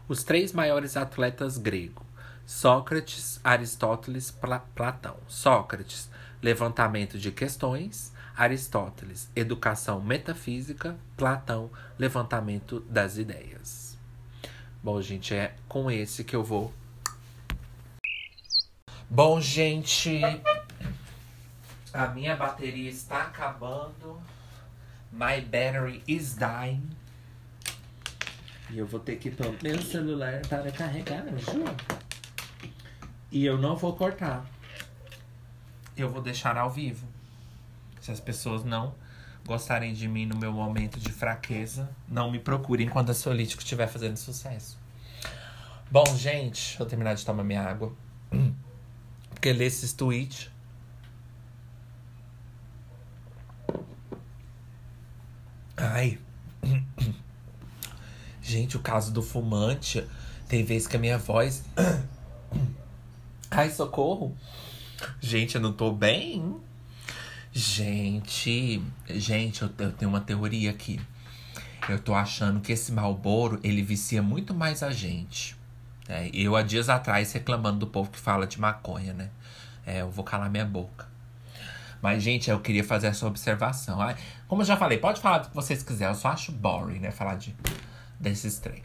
Os 0.08 0.24
três 0.24 0.52
maiores 0.54 0.96
atletas 0.96 1.58
gregos: 1.58 2.06
Sócrates, 2.46 3.40
Aristóteles, 3.44 4.30
Pla 4.30 4.60
Platão. 4.60 5.18
Sócrates, 5.28 6.10
levantamento 6.42 7.18
de 7.18 7.32
questões. 7.32 8.14
Aristóteles, 8.36 9.30
educação 9.36 10.02
metafísica. 10.02 10.98
Platão, 11.16 11.72
levantamento 11.98 12.82
das 12.82 13.18
ideias. 13.18 13.98
Bom, 14.84 15.02
gente, 15.02 15.34
é 15.34 15.56
com 15.68 15.90
esse 15.90 16.24
que 16.24 16.36
eu 16.36 16.44
vou. 16.44 16.74
Bom, 19.16 19.40
gente, 19.40 20.22
a 21.94 22.08
minha 22.08 22.36
bateria 22.36 22.90
está 22.90 23.22
acabando. 23.26 24.20
My 25.12 25.40
battery 25.40 26.02
is 26.08 26.34
dying. 26.36 26.90
E 28.72 28.80
eu 28.80 28.88
vou 28.88 29.00
ter 29.00 29.18
que 29.18 29.30
pôr 29.30 29.56
meu 29.62 29.80
celular 29.84 30.42
para 30.50 30.72
carregar, 30.72 31.26
juro. 31.38 31.76
E 33.32 33.46
eu 33.46 33.56
não 33.56 33.76
vou 33.76 33.96
cortar. 33.96 34.44
Eu 35.96 36.10
vou 36.10 36.20
deixar 36.20 36.58
ao 36.58 36.72
vivo. 36.72 37.06
Se 38.02 38.12
as 38.12 38.20
pessoas 38.20 38.64
não 38.64 38.96
gostarem 39.46 39.94
de 39.94 40.08
mim 40.08 40.26
no 40.26 40.38
meu 40.38 40.52
momento 40.52 41.00
de 41.00 41.12
fraqueza, 41.12 41.88
não 42.08 42.32
me 42.32 42.40
procurem 42.40 42.90
quando 42.90 43.12
a 43.12 43.14
Solítico 43.14 43.62
estiver 43.62 43.86
fazendo 43.86 44.18
sucesso. 44.18 44.76
Bom, 45.92 46.04
gente, 46.18 46.80
eu 46.80 46.86
terminar 46.88 47.14
de 47.14 47.24
tomar 47.24 47.44
minha 47.44 47.62
água. 47.62 47.94
Porque 49.44 49.52
ler 49.52 49.66
esses 49.66 49.92
tweets 49.92 50.50
Ai. 55.76 56.18
Gente, 58.42 58.78
o 58.78 58.80
caso 58.80 59.12
do 59.12 59.22
fumante. 59.22 60.08
Tem 60.48 60.64
vezes 60.64 60.88
que 60.88 60.96
a 60.96 61.00
minha 61.00 61.18
voz. 61.18 61.66
Ai, 63.52 63.70
socorro. 63.70 64.34
Gente, 65.20 65.56
eu 65.56 65.62
não 65.62 65.74
tô 65.74 65.92
bem. 65.92 66.56
Gente, 67.52 68.82
gente, 69.10 69.62
eu, 69.62 69.70
eu 69.78 69.92
tenho 69.92 70.10
uma 70.10 70.22
teoria 70.22 70.72
aqui. 70.72 71.02
Eu 71.90 72.00
tô 72.00 72.14
achando 72.14 72.62
que 72.62 72.72
esse 72.72 72.94
Malboro, 72.94 73.60
ele 73.62 73.82
vicia 73.82 74.24
muito 74.24 74.54
mais 74.54 74.82
a 74.82 74.92
gente. 74.92 75.62
É, 76.08 76.30
eu, 76.34 76.56
há 76.56 76.62
dias 76.62 76.90
atrás, 76.90 77.32
reclamando 77.32 77.80
do 77.80 77.88
povo 77.88 78.10
que 78.10 78.20
fala 78.20 78.46
de 78.46 78.60
maconha, 78.60 79.14
né? 79.14 79.30
É, 79.86 80.02
eu 80.02 80.10
vou 80.10 80.24
calar 80.24 80.50
minha 80.50 80.66
boca. 80.66 81.08
Mas, 82.02 82.22
gente, 82.22 82.50
eu 82.50 82.60
queria 82.60 82.84
fazer 82.84 83.08
essa 83.08 83.26
observação. 83.26 83.98
Como 84.46 84.62
eu 84.62 84.66
já 84.66 84.76
falei, 84.76 84.98
pode 84.98 85.22
falar 85.22 85.38
do 85.38 85.50
que 85.50 85.56
vocês 85.56 85.82
quiserem. 85.82 86.14
Eu 86.14 86.20
só 86.20 86.30
acho 86.30 86.52
boring, 86.52 87.00
né? 87.00 87.12
Falar 87.12 87.36
de, 87.36 87.56
desses 88.20 88.60
trem. 88.60 88.84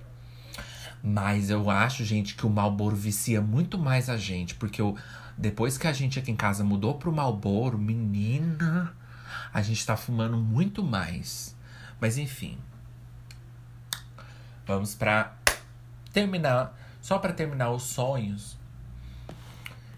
Mas 1.02 1.50
eu 1.50 1.68
acho, 1.68 2.04
gente, 2.04 2.36
que 2.36 2.46
o 2.46 2.50
Malboro 2.50 2.94
vicia 2.94 3.40
muito 3.40 3.76
mais 3.76 4.08
a 4.08 4.16
gente. 4.16 4.54
Porque 4.54 4.80
eu, 4.80 4.96
depois 5.36 5.76
que 5.76 5.88
a 5.88 5.92
gente 5.92 6.18
aqui 6.20 6.30
em 6.30 6.36
casa 6.36 6.62
mudou 6.62 6.94
pro 6.94 7.12
Malboro, 7.12 7.76
menina, 7.76 8.94
a 9.52 9.62
gente 9.62 9.84
tá 9.84 9.96
fumando 9.96 10.36
muito 10.36 10.84
mais. 10.84 11.56
Mas 12.00 12.18
enfim. 12.18 12.56
Vamos 14.64 14.94
pra 14.94 15.32
terminar. 16.12 16.77
Só 17.08 17.18
para 17.18 17.32
terminar 17.32 17.70
os 17.70 17.84
sonhos. 17.84 18.54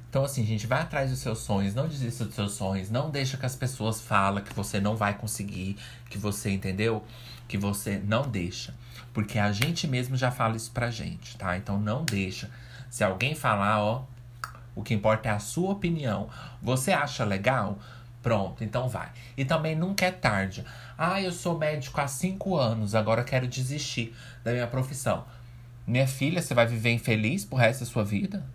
Então, 0.08 0.22
assim, 0.22 0.46
gente, 0.46 0.64
vai 0.68 0.82
atrás 0.82 1.10
dos 1.10 1.18
seus 1.18 1.40
sonhos, 1.40 1.74
não 1.74 1.88
desista 1.88 2.24
dos 2.24 2.36
seus 2.36 2.52
sonhos, 2.52 2.88
não 2.88 3.10
deixa 3.10 3.36
que 3.36 3.44
as 3.44 3.56
pessoas 3.56 4.00
falem 4.00 4.44
que 4.44 4.54
você 4.54 4.78
não 4.78 4.94
vai 4.94 5.14
conseguir, 5.14 5.76
que 6.08 6.16
você, 6.16 6.52
entendeu? 6.52 7.04
Que 7.48 7.58
você 7.58 7.98
não 7.98 8.22
deixa. 8.22 8.72
Porque 9.12 9.40
a 9.40 9.50
gente 9.50 9.88
mesmo 9.88 10.16
já 10.16 10.30
fala 10.30 10.54
isso 10.54 10.70
pra 10.70 10.88
gente, 10.88 11.36
tá? 11.36 11.56
Então 11.56 11.80
não 11.80 12.04
deixa. 12.04 12.48
Se 12.88 13.02
alguém 13.02 13.34
falar, 13.34 13.82
ó, 13.82 14.04
o 14.76 14.84
que 14.84 14.94
importa 14.94 15.30
é 15.30 15.32
a 15.32 15.40
sua 15.40 15.72
opinião. 15.72 16.30
Você 16.62 16.92
acha 16.92 17.24
legal? 17.24 17.76
Pronto, 18.22 18.62
então 18.62 18.88
vai. 18.88 19.10
E 19.36 19.44
também 19.44 19.74
nunca 19.74 20.06
é 20.06 20.12
tarde. 20.12 20.64
Ah, 20.96 21.20
eu 21.20 21.32
sou 21.32 21.58
médico 21.58 22.00
há 22.00 22.06
cinco 22.06 22.56
anos, 22.56 22.94
agora 22.94 23.24
quero 23.24 23.48
desistir 23.48 24.14
da 24.44 24.52
minha 24.52 24.68
profissão. 24.68 25.24
Minha 25.90 26.06
filha, 26.06 26.40
você 26.40 26.54
vai 26.54 26.68
viver 26.68 26.92
infeliz 26.92 27.44
pro 27.44 27.58
resto 27.58 27.80
da 27.80 27.86
sua 27.86 28.04
vida? 28.04 28.46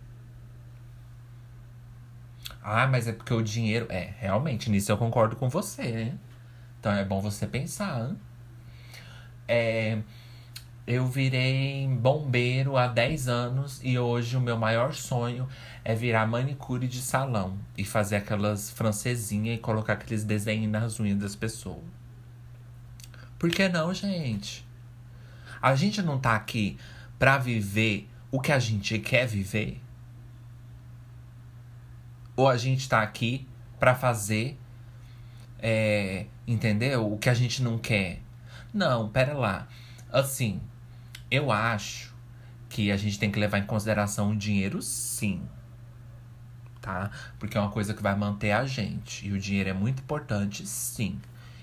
Ah, 2.62 2.86
mas 2.86 3.06
é 3.06 3.12
porque 3.12 3.34
o 3.34 3.42
dinheiro. 3.42 3.86
É, 3.90 4.14
realmente, 4.18 4.70
nisso 4.70 4.90
eu 4.90 4.96
concordo 4.96 5.36
com 5.36 5.46
você, 5.46 5.82
né? 5.82 6.18
Então 6.80 6.90
é 6.90 7.04
bom 7.04 7.20
você 7.20 7.46
pensar. 7.46 8.08
Hein? 8.08 8.16
É, 9.46 9.98
eu 10.86 11.06
virei 11.06 11.86
bombeiro 11.86 12.74
há 12.78 12.86
10 12.86 13.28
anos 13.28 13.80
e 13.84 13.98
hoje 13.98 14.34
o 14.34 14.40
meu 14.40 14.56
maior 14.56 14.94
sonho 14.94 15.46
é 15.84 15.94
virar 15.94 16.26
manicure 16.26 16.88
de 16.88 17.02
salão 17.02 17.58
e 17.76 17.84
fazer 17.84 18.16
aquelas 18.16 18.70
francesinhas 18.70 19.56
e 19.56 19.60
colocar 19.60 19.92
aqueles 19.92 20.24
desenhos 20.24 20.72
nas 20.72 20.98
unhas 20.98 21.18
das 21.18 21.36
pessoas. 21.36 21.84
Por 23.38 23.50
que 23.50 23.68
não, 23.68 23.92
gente? 23.92 24.66
A 25.60 25.74
gente 25.74 26.00
não 26.00 26.18
tá 26.18 26.34
aqui 26.34 26.78
pra 27.18 27.38
viver 27.38 28.08
o 28.30 28.40
que 28.40 28.52
a 28.52 28.58
gente 28.58 28.98
quer 28.98 29.26
viver? 29.26 29.80
Ou 32.36 32.48
a 32.48 32.56
gente 32.56 32.88
tá 32.88 33.02
aqui 33.02 33.46
para 33.78 33.94
fazer, 33.94 34.58
é, 35.58 36.26
entendeu? 36.46 37.12
O 37.12 37.18
que 37.18 37.30
a 37.30 37.34
gente 37.34 37.62
não 37.62 37.78
quer. 37.78 38.20
Não, 38.72 39.08
pera 39.08 39.32
lá. 39.32 39.68
Assim, 40.12 40.60
eu 41.30 41.50
acho 41.50 42.14
que 42.68 42.92
a 42.92 42.96
gente 42.96 43.18
tem 43.18 43.30
que 43.30 43.38
levar 43.38 43.58
em 43.58 43.64
consideração 43.64 44.32
o 44.32 44.36
dinheiro, 44.36 44.82
sim. 44.82 45.42
Tá? 46.80 47.10
Porque 47.38 47.56
é 47.56 47.60
uma 47.60 47.70
coisa 47.70 47.94
que 47.94 48.02
vai 48.02 48.14
manter 48.14 48.52
a 48.52 48.66
gente. 48.66 49.26
E 49.26 49.32
o 49.32 49.40
dinheiro 49.40 49.70
é 49.70 49.72
muito 49.72 50.02
importante, 50.02 50.66
sim. 50.66 51.18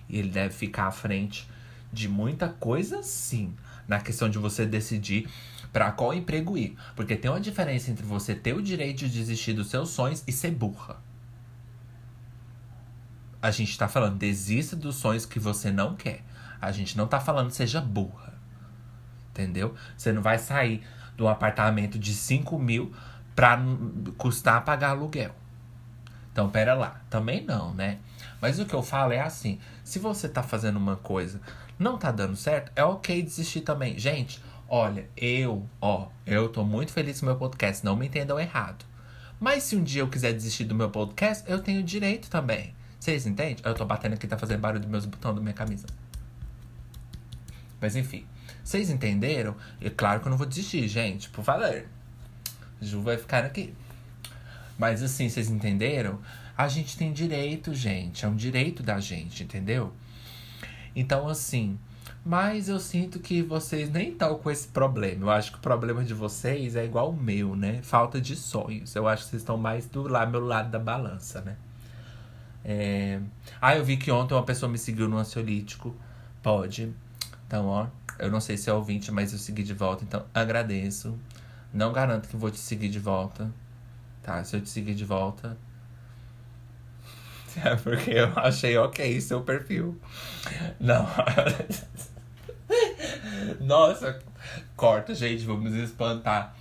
E 0.10 0.18
ele 0.18 0.30
deve 0.30 0.54
ficar 0.54 0.88
à 0.88 0.92
frente 0.92 1.48
de 1.92 2.10
muita 2.10 2.50
coisa, 2.50 3.04
sim. 3.04 3.56
Na 3.88 4.00
questão 4.00 4.30
de 4.30 4.38
você 4.38 4.66
decidir 4.66 5.30
para 5.72 5.92
qual 5.92 6.14
emprego 6.14 6.58
ir. 6.58 6.78
Porque 6.96 7.16
tem 7.16 7.30
uma 7.30 7.42
diferença 7.42 7.90
entre 7.90 8.06
você 8.06 8.36
ter 8.36 8.54
o 8.54 8.62
direito 8.62 9.00
de 9.00 9.10
desistir 9.10 9.54
dos 9.54 9.70
seus 9.70 9.90
sonhos 9.90 10.24
e 10.28 10.32
ser 10.32 10.52
burra. 10.52 10.98
A 13.42 13.52
gente 13.52 13.78
tá 13.78 13.90
falando, 13.90 14.18
desista 14.18 14.76
dos 14.76 14.96
sonhos 14.96 15.26
que 15.26 15.40
você 15.40 15.72
não 15.72 15.96
quer. 15.96 16.24
A 16.62 16.72
gente 16.72 16.96
não 16.98 17.08
tá 17.08 17.20
falando 17.20 17.52
seja 17.52 17.82
burra. 17.82 18.34
Entendeu? 19.32 19.76
Você 19.98 20.14
não 20.14 20.22
vai 20.22 20.38
sair 20.38 20.82
de 21.18 21.24
um 21.24 21.28
apartamento 21.28 22.00
de 22.00 22.14
5 22.14 22.58
mil 22.58 22.94
pra 23.36 23.60
custar 24.18 24.64
pagar 24.64 24.92
aluguel. 24.92 25.36
Então, 26.32 26.50
pera 26.50 26.74
lá. 26.74 27.02
Também 27.10 27.44
não, 27.44 27.74
né? 27.74 28.00
Mas 28.40 28.60
o 28.60 28.66
que 28.66 28.74
eu 28.74 28.82
falo 28.82 29.12
é 29.12 29.22
assim: 29.22 29.60
se 29.84 30.00
você 30.00 30.30
tá 30.30 30.42
fazendo 30.42 30.78
uma 30.78 30.96
coisa, 30.96 31.42
não 31.84 31.98
tá 31.98 32.12
dando 32.12 32.36
certo, 32.36 32.72
é 32.76 32.84
ok 32.84 33.22
desistir 33.22 33.62
também. 33.62 34.00
Gente, 34.00 34.42
Olha, 34.76 35.08
eu, 35.16 35.70
ó, 35.80 36.08
eu 36.26 36.50
tô 36.50 36.64
muito 36.64 36.92
feliz 36.92 37.20
com 37.20 37.28
meu 37.28 37.36
podcast, 37.36 37.86
não 37.86 37.96
me 37.96 38.08
entendam 38.08 38.40
errado. 38.40 38.84
Mas 39.40 39.62
se 39.62 39.76
um 39.76 39.84
dia 39.84 40.02
eu 40.02 40.10
quiser 40.10 40.34
desistir 40.34 40.64
do 40.64 40.74
meu 40.74 40.90
podcast, 40.90 41.48
eu 41.48 41.62
tenho 41.62 41.84
direito 41.84 42.28
também. 42.28 42.74
Vocês 43.00 43.28
entendem? 43.28 43.58
Eu 43.64 43.76
tô 43.76 43.86
batendo 43.86 44.14
aqui, 44.14 44.26
tá 44.26 44.36
fazendo 44.36 44.62
barulho 44.62 44.80
dos 44.80 44.90
meus 44.90 45.06
botões 45.06 45.36
da 45.36 45.42
minha 45.42 45.54
camisa. 45.54 45.86
Mas 47.80 47.96
enfim, 47.96 48.26
vocês 48.64 48.90
entenderam? 48.90 49.56
E 49.80 49.92
claro 49.92 50.22
que 50.22 50.28
eu 50.28 50.32
não 50.32 50.38
vou 50.40 50.48
desistir, 50.48 50.88
gente, 50.88 51.30
por 51.30 51.44
favor. 51.44 51.86
Ju 52.82 53.00
vai 53.04 53.18
ficar 53.18 53.46
aqui. 53.46 53.76
Mas 54.76 55.04
assim, 55.04 55.30
vocês 55.30 55.52
entenderam? 55.52 56.20
A 56.58 56.68
gente 56.68 56.98
tem 56.98 57.14
direito, 57.14 57.76
gente. 57.76 58.26
É 58.26 58.28
um 58.28 58.36
direito 58.36 58.82
da 58.82 59.00
gente, 59.00 59.44
entendeu? 59.44 59.94
Então, 60.96 61.28
assim, 61.28 61.78
mas 62.26 62.70
eu 62.70 62.80
sinto 62.80 63.20
que 63.20 63.42
vocês 63.42 63.90
nem 63.90 64.12
estão 64.12 64.38
com 64.38 64.50
esse 64.50 64.68
problema. 64.68 65.26
Eu 65.26 65.30
acho 65.30 65.52
que 65.52 65.58
o 65.58 65.62
problema 65.62 66.04
de 66.04 66.14
vocês 66.14 66.76
é 66.76 66.86
igual 66.86 67.10
o 67.10 67.16
meu, 67.16 67.56
né? 67.56 67.82
Falta 67.84 68.22
de 68.22 68.36
sonhos. 68.36 68.96
Eu 68.96 69.08
acho 69.08 69.24
que 69.24 69.32
vocês 69.32 69.42
estão 69.42 69.58
mais 69.58 69.86
do 69.88 70.08
lá, 70.08 70.26
meu 70.26 70.46
lado 70.46 70.72
da 70.72 70.80
balança, 70.80 71.42
né? 71.42 71.58
É... 72.64 73.20
Ah, 73.60 73.76
eu 73.76 73.84
vi 73.84 73.98
que 73.98 74.10
ontem 74.10 74.34
uma 74.34 74.44
pessoa 74.44 74.72
me 74.72 74.78
seguiu 74.78 75.10
no 75.10 75.18
ansiolítico. 75.18 75.94
Pode. 76.42 76.94
Então, 77.46 77.68
ó, 77.68 77.88
eu 78.18 78.32
não 78.32 78.40
sei 78.40 78.58
se 78.58 78.70
é 78.70 78.74
ouvinte, 78.74 79.12
mas 79.12 79.34
eu 79.34 79.40
segui 79.40 79.64
de 79.64 79.74
volta. 79.74 80.04
Então, 80.04 80.26
agradeço. 80.34 81.18
Não 81.74 81.92
garanto 81.92 82.30
que 82.30 82.38
vou 82.38 82.50
te 82.50 82.60
seguir 82.60 82.90
de 82.90 83.00
volta. 83.00 83.52
Tá? 84.22 84.42
Se 84.44 84.56
eu 84.56 84.62
te 84.62 84.70
seguir 84.70 84.96
de 84.96 85.04
volta. 85.04 85.58
É 87.58 87.76
porque 87.84 88.12
eu 88.12 88.32
achei 88.36 88.78
ok 88.78 89.20
seu 89.22 89.42
perfil. 89.42 90.00
Não. 90.80 91.08
Nossa, 93.60 94.20
corta, 94.76 95.14
gente, 95.14 95.46
vamos 95.46 95.74
espantar. 95.74 96.56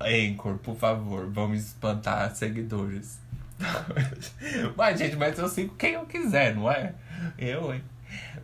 Anchor, 0.00 0.58
por 0.58 0.76
favor, 0.76 1.28
vamos 1.30 1.60
espantar 1.60 2.34
seguidores. 2.34 3.18
mas, 4.76 4.98
gente, 4.98 5.16
mas 5.16 5.38
eu 5.38 5.48
sigo 5.48 5.74
quem 5.74 5.94
eu 5.94 6.06
quiser, 6.06 6.54
não 6.54 6.70
é? 6.70 6.94
Eu, 7.36 7.74
hein? 7.74 7.82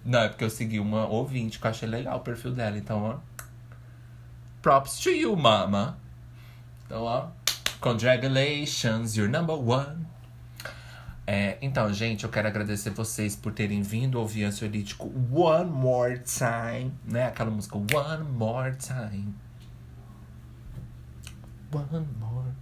Não, 0.04 0.20
é 0.20 0.28
porque 0.28 0.44
eu 0.44 0.50
segui 0.50 0.80
uma 0.80 1.06
ouvinte 1.06 1.58
que 1.58 1.66
eu 1.66 1.70
achei 1.70 1.88
legal 1.88 2.18
o 2.18 2.20
perfil 2.20 2.52
dela. 2.52 2.76
Então, 2.76 3.02
ó. 3.02 3.18
Props 4.60 4.98
to 4.98 5.10
you, 5.10 5.36
mama. 5.36 5.96
Então, 6.84 7.02
ó. 7.02 7.28
Congratulations, 7.80 9.14
you're 9.14 9.30
number 9.30 9.56
one. 9.56 10.06
É, 11.26 11.56
então, 11.62 11.90
gente, 11.92 12.24
eu 12.24 12.30
quero 12.30 12.48
agradecer 12.48 12.90
vocês 12.90 13.34
por 13.34 13.52
terem 13.52 13.80
vindo 13.80 14.20
ouvir 14.20 14.44
Ansiolítico 14.44 15.10
One 15.32 15.70
More 15.70 16.20
Time, 16.20 16.92
né? 17.04 17.28
Aquela 17.28 17.50
música 17.50 17.76
One 17.76 18.24
More 18.30 18.76
Time. 18.76 19.34
One 21.72 22.06
more. 22.20 22.52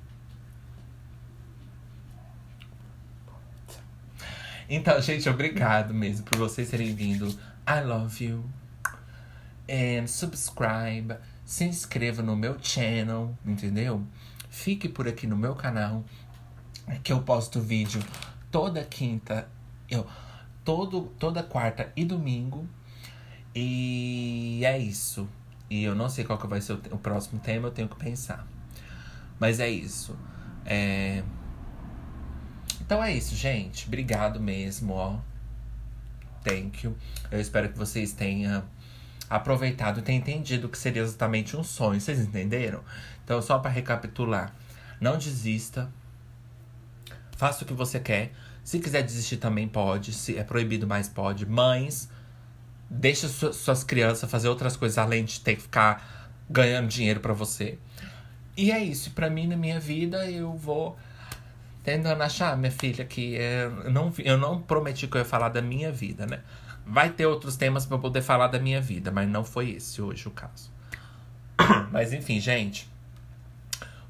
Então, 4.68 4.98
gente, 5.02 5.28
obrigado 5.28 5.92
mesmo 5.92 6.24
por 6.24 6.38
vocês 6.38 6.70
terem 6.70 6.94
vindo. 6.94 7.28
I 7.68 7.84
love 7.84 8.24
you. 8.24 8.44
And 9.68 10.06
subscribe. 10.06 11.16
Se 11.44 11.64
inscreva 11.64 12.22
no 12.22 12.36
meu 12.36 12.56
channel, 12.62 13.36
entendeu? 13.44 14.06
Fique 14.48 14.88
por 14.88 15.08
aqui 15.08 15.26
no 15.26 15.36
meu 15.36 15.54
canal. 15.54 16.04
Que 17.02 17.12
eu 17.12 17.20
posto 17.22 17.60
vídeo 17.60 18.02
toda 18.52 18.84
quinta. 18.84 19.48
Eu, 19.90 20.06
todo, 20.64 21.12
toda 21.18 21.42
quarta 21.42 21.90
e 21.96 22.04
domingo. 22.04 22.68
E 23.54 24.62
é 24.64 24.78
isso. 24.78 25.28
E 25.68 25.82
eu 25.82 25.94
não 25.94 26.08
sei 26.08 26.24
qual 26.24 26.38
que 26.38 26.46
vai 26.46 26.60
ser 26.60 26.74
o, 26.74 26.82
o 26.92 26.98
próximo 26.98 27.40
tema, 27.40 27.68
eu 27.68 27.72
tenho 27.72 27.88
que 27.88 27.96
pensar. 27.96 28.46
Mas 29.40 29.58
é 29.58 29.68
isso. 29.68 30.16
É... 30.64 31.24
Então 32.80 33.02
é 33.02 33.12
isso, 33.12 33.34
gente. 33.34 33.86
Obrigado 33.86 34.38
mesmo, 34.38 34.92
ó. 34.92 35.18
Thank 36.44 36.84
you. 36.84 36.96
Eu 37.30 37.40
espero 37.40 37.70
que 37.70 37.78
vocês 37.78 38.12
tenham 38.12 38.62
aproveitado 39.30 40.00
e 40.00 40.02
tenham 40.02 40.20
entendido 40.20 40.68
que 40.68 40.76
seria 40.76 41.02
exatamente 41.02 41.56
um 41.56 41.64
sonho. 41.64 42.00
Vocês 42.00 42.20
entenderam? 42.20 42.82
Então, 43.24 43.40
só 43.40 43.58
para 43.58 43.70
recapitular. 43.70 44.54
Não 45.00 45.16
desista. 45.16 45.90
Faça 47.36 47.64
o 47.64 47.66
que 47.66 47.72
você 47.72 47.98
quer. 47.98 48.32
Se 48.64 48.78
quiser 48.78 49.02
desistir 49.02 49.38
também 49.38 49.68
pode. 49.68 50.12
Se 50.12 50.36
é 50.36 50.44
proibido, 50.44 50.86
mas 50.86 51.08
pode. 51.08 51.46
Mães, 51.46 52.08
deixa 52.88 53.28
suas 53.28 53.82
crianças 53.82 54.30
fazer 54.30 54.48
outras 54.48 54.76
coisas 54.76 54.98
além 54.98 55.24
de 55.24 55.40
ter 55.40 55.56
que 55.56 55.62
ficar 55.62 56.30
ganhando 56.48 56.88
dinheiro 56.88 57.20
para 57.20 57.32
você. 57.32 57.78
E 58.56 58.70
é 58.70 58.82
isso. 58.82 59.10
Para 59.12 59.30
mim, 59.30 59.46
na 59.46 59.56
minha 59.56 59.80
vida, 59.80 60.30
eu 60.30 60.52
vou 60.54 60.96
tentando 61.82 62.22
achar, 62.22 62.56
minha 62.56 62.70
filha, 62.70 63.04
que 63.04 63.36
é, 63.36 63.64
eu 63.64 63.90
não, 63.90 64.12
eu 64.18 64.38
não 64.38 64.60
prometi 64.60 65.06
que 65.06 65.16
eu 65.16 65.20
ia 65.20 65.24
falar 65.24 65.48
da 65.48 65.60
minha 65.60 65.90
vida, 65.90 66.26
né? 66.26 66.40
Vai 66.86 67.10
ter 67.10 67.26
outros 67.26 67.56
temas 67.56 67.86
para 67.86 67.98
poder 67.98 68.22
falar 68.22 68.48
da 68.48 68.58
minha 68.58 68.80
vida, 68.80 69.10
mas 69.10 69.28
não 69.28 69.44
foi 69.44 69.70
esse 69.70 70.00
hoje 70.02 70.28
o 70.28 70.30
caso. 70.30 70.70
Mas 71.92 72.12
enfim, 72.12 72.40
gente. 72.40 72.90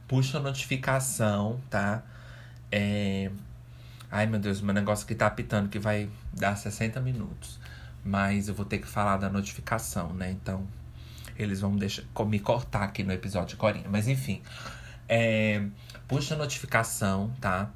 Puxa 0.09 0.39
a 0.39 0.41
notificação, 0.41 1.61
tá? 1.69 2.03
É... 2.71 3.31
Ai, 4.15 4.27
meu 4.27 4.39
Deus, 4.39 4.61
meu 4.61 4.75
negócio 4.75 5.07
aqui 5.07 5.15
tá 5.15 5.27
apitando 5.27 5.71
que 5.71 5.79
vai 5.79 6.07
dar 6.35 6.55
60 6.55 7.01
minutos. 7.01 7.59
Mas 8.05 8.47
eu 8.47 8.55
vou 8.55 8.67
ter 8.67 8.77
que 8.77 8.87
falar 8.87 9.17
da 9.17 9.31
notificação, 9.31 10.13
né? 10.13 10.31
Então, 10.31 10.69
eles 11.35 11.63
vão 11.63 11.75
deixar, 11.75 12.03
me 12.27 12.39
cortar 12.39 12.83
aqui 12.83 13.03
no 13.03 13.11
episódio 13.11 13.49
de 13.49 13.57
Corinha. 13.57 13.87
Mas 13.89 14.09
enfim. 14.09 14.43
É, 15.09 15.65
puxa 16.07 16.35
a 16.35 16.37
notificação, 16.37 17.33
tá? 17.41 17.71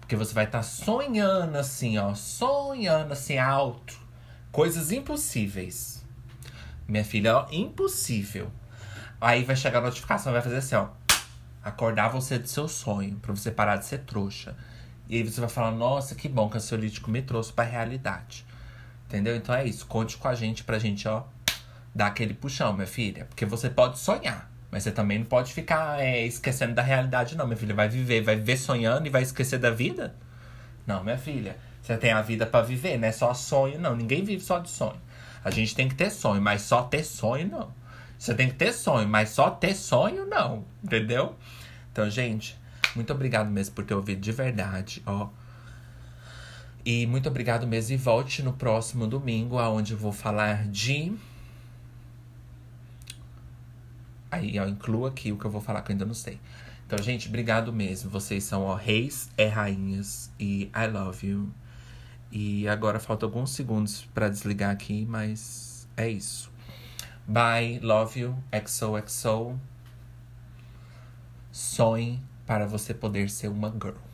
Porque 0.00 0.16
você 0.16 0.32
vai 0.32 0.46
estar 0.46 0.60
tá 0.60 0.64
sonhando 0.64 1.54
assim, 1.58 1.98
ó. 1.98 2.14
Sonhando 2.14 3.12
assim 3.12 3.36
alto. 3.36 4.00
Coisas 4.50 4.90
impossíveis. 4.90 6.02
Minha 6.88 7.04
filha, 7.04 7.36
ó, 7.36 7.46
impossível. 7.52 8.50
Aí 9.20 9.44
vai 9.44 9.54
chegar 9.54 9.80
a 9.80 9.82
notificação, 9.82 10.32
vai 10.32 10.40
fazer 10.40 10.56
assim, 10.56 10.76
ó. 10.76 10.88
Acordar 11.62 12.08
você 12.08 12.38
do 12.38 12.48
seu 12.48 12.68
sonho, 12.68 13.16
pra 13.16 13.36
você 13.36 13.50
parar 13.50 13.76
de 13.76 13.84
ser 13.84 13.98
trouxa. 13.98 14.56
E 15.08 15.16
aí 15.16 15.22
você 15.22 15.40
vai 15.40 15.50
falar, 15.50 15.70
nossa, 15.70 16.14
que 16.14 16.28
bom 16.28 16.48
que 16.48 16.56
o 16.56 16.58
ansiolítico 16.58 17.10
me 17.10 17.22
trouxe 17.22 17.52
pra 17.52 17.64
realidade. 17.64 18.44
Entendeu? 19.06 19.36
Então 19.36 19.54
é 19.54 19.64
isso. 19.64 19.86
Conte 19.86 20.16
com 20.16 20.28
a 20.28 20.34
gente 20.34 20.64
pra 20.64 20.78
gente, 20.78 21.06
ó, 21.06 21.24
dar 21.94 22.06
aquele 22.06 22.34
puxão, 22.34 22.72
minha 22.72 22.86
filha. 22.86 23.26
Porque 23.26 23.44
você 23.44 23.68
pode 23.68 23.98
sonhar. 23.98 24.50
Mas 24.70 24.82
você 24.82 24.90
também 24.90 25.20
não 25.20 25.26
pode 25.26 25.52
ficar 25.52 26.00
é, 26.00 26.26
esquecendo 26.26 26.74
da 26.74 26.82
realidade, 26.82 27.36
não, 27.36 27.46
minha 27.46 27.56
filha. 27.56 27.74
Vai 27.74 27.88
viver, 27.88 28.22
vai 28.22 28.34
viver 28.34 28.56
sonhando 28.56 29.06
e 29.06 29.10
vai 29.10 29.22
esquecer 29.22 29.58
da 29.58 29.70
vida? 29.70 30.16
Não, 30.86 31.04
minha 31.04 31.18
filha. 31.18 31.56
Você 31.80 31.96
tem 31.96 32.12
a 32.12 32.22
vida 32.22 32.46
para 32.46 32.64
viver, 32.64 32.96
não 32.98 33.06
é 33.06 33.12
só 33.12 33.32
sonho, 33.34 33.78
não. 33.78 33.94
Ninguém 33.94 34.24
vive 34.24 34.42
só 34.42 34.58
de 34.58 34.70
sonho. 34.70 35.00
A 35.44 35.50
gente 35.50 35.74
tem 35.74 35.88
que 35.88 35.94
ter 35.94 36.10
sonho, 36.10 36.40
mas 36.40 36.62
só 36.62 36.82
ter 36.82 37.04
sonho, 37.04 37.46
não. 37.46 37.72
Você 38.18 38.34
tem 38.34 38.48
que 38.48 38.54
ter 38.54 38.72
sonho, 38.72 39.06
mas 39.06 39.28
só 39.28 39.50
ter 39.50 39.74
sonho, 39.74 40.24
não. 40.26 40.64
Entendeu? 40.82 41.36
Então, 41.92 42.08
gente, 42.08 42.58
muito 42.94 43.12
obrigado 43.12 43.50
mesmo 43.50 43.74
por 43.74 43.84
ter 43.84 43.94
ouvido 43.94 44.20
de 44.20 44.32
verdade, 44.32 45.02
ó. 45.06 45.28
E 46.84 47.06
muito 47.06 47.28
obrigado 47.28 47.66
mesmo. 47.66 47.94
E 47.94 47.96
volte 47.96 48.42
no 48.42 48.52
próximo 48.52 49.06
domingo, 49.06 49.58
aonde 49.58 49.92
eu 49.92 49.98
vou 49.98 50.12
falar 50.12 50.68
de 50.68 51.12
Aí 54.34 54.56
eu 54.56 54.68
incluo 54.68 55.06
aqui 55.06 55.30
o 55.30 55.38
que 55.38 55.44
eu 55.44 55.50
vou 55.50 55.60
falar 55.60 55.80
que 55.82 55.92
eu 55.92 55.94
ainda 55.94 56.04
não 56.04 56.14
sei. 56.14 56.40
Então, 56.84 56.98
gente, 57.00 57.28
obrigado 57.28 57.72
mesmo. 57.72 58.10
Vocês 58.10 58.42
são, 58.42 58.62
ó, 58.64 58.74
reis 58.74 59.30
é 59.38 59.46
rainhas. 59.46 60.28
E 60.40 60.70
I 60.74 60.88
love 60.92 61.24
you. 61.24 61.54
E 62.32 62.66
agora 62.66 62.98
falta 62.98 63.24
alguns 63.24 63.50
segundos 63.50 64.08
para 64.12 64.28
desligar 64.28 64.72
aqui, 64.72 65.06
mas 65.06 65.88
é 65.96 66.08
isso. 66.08 66.50
Bye, 67.28 67.78
love 67.78 68.18
you, 68.18 68.36
XOXO. 68.52 69.58
Sonhe 71.52 72.20
para 72.46 72.66
você 72.66 72.92
poder 72.94 73.30
ser 73.30 73.48
uma 73.48 73.70
girl. 73.70 74.13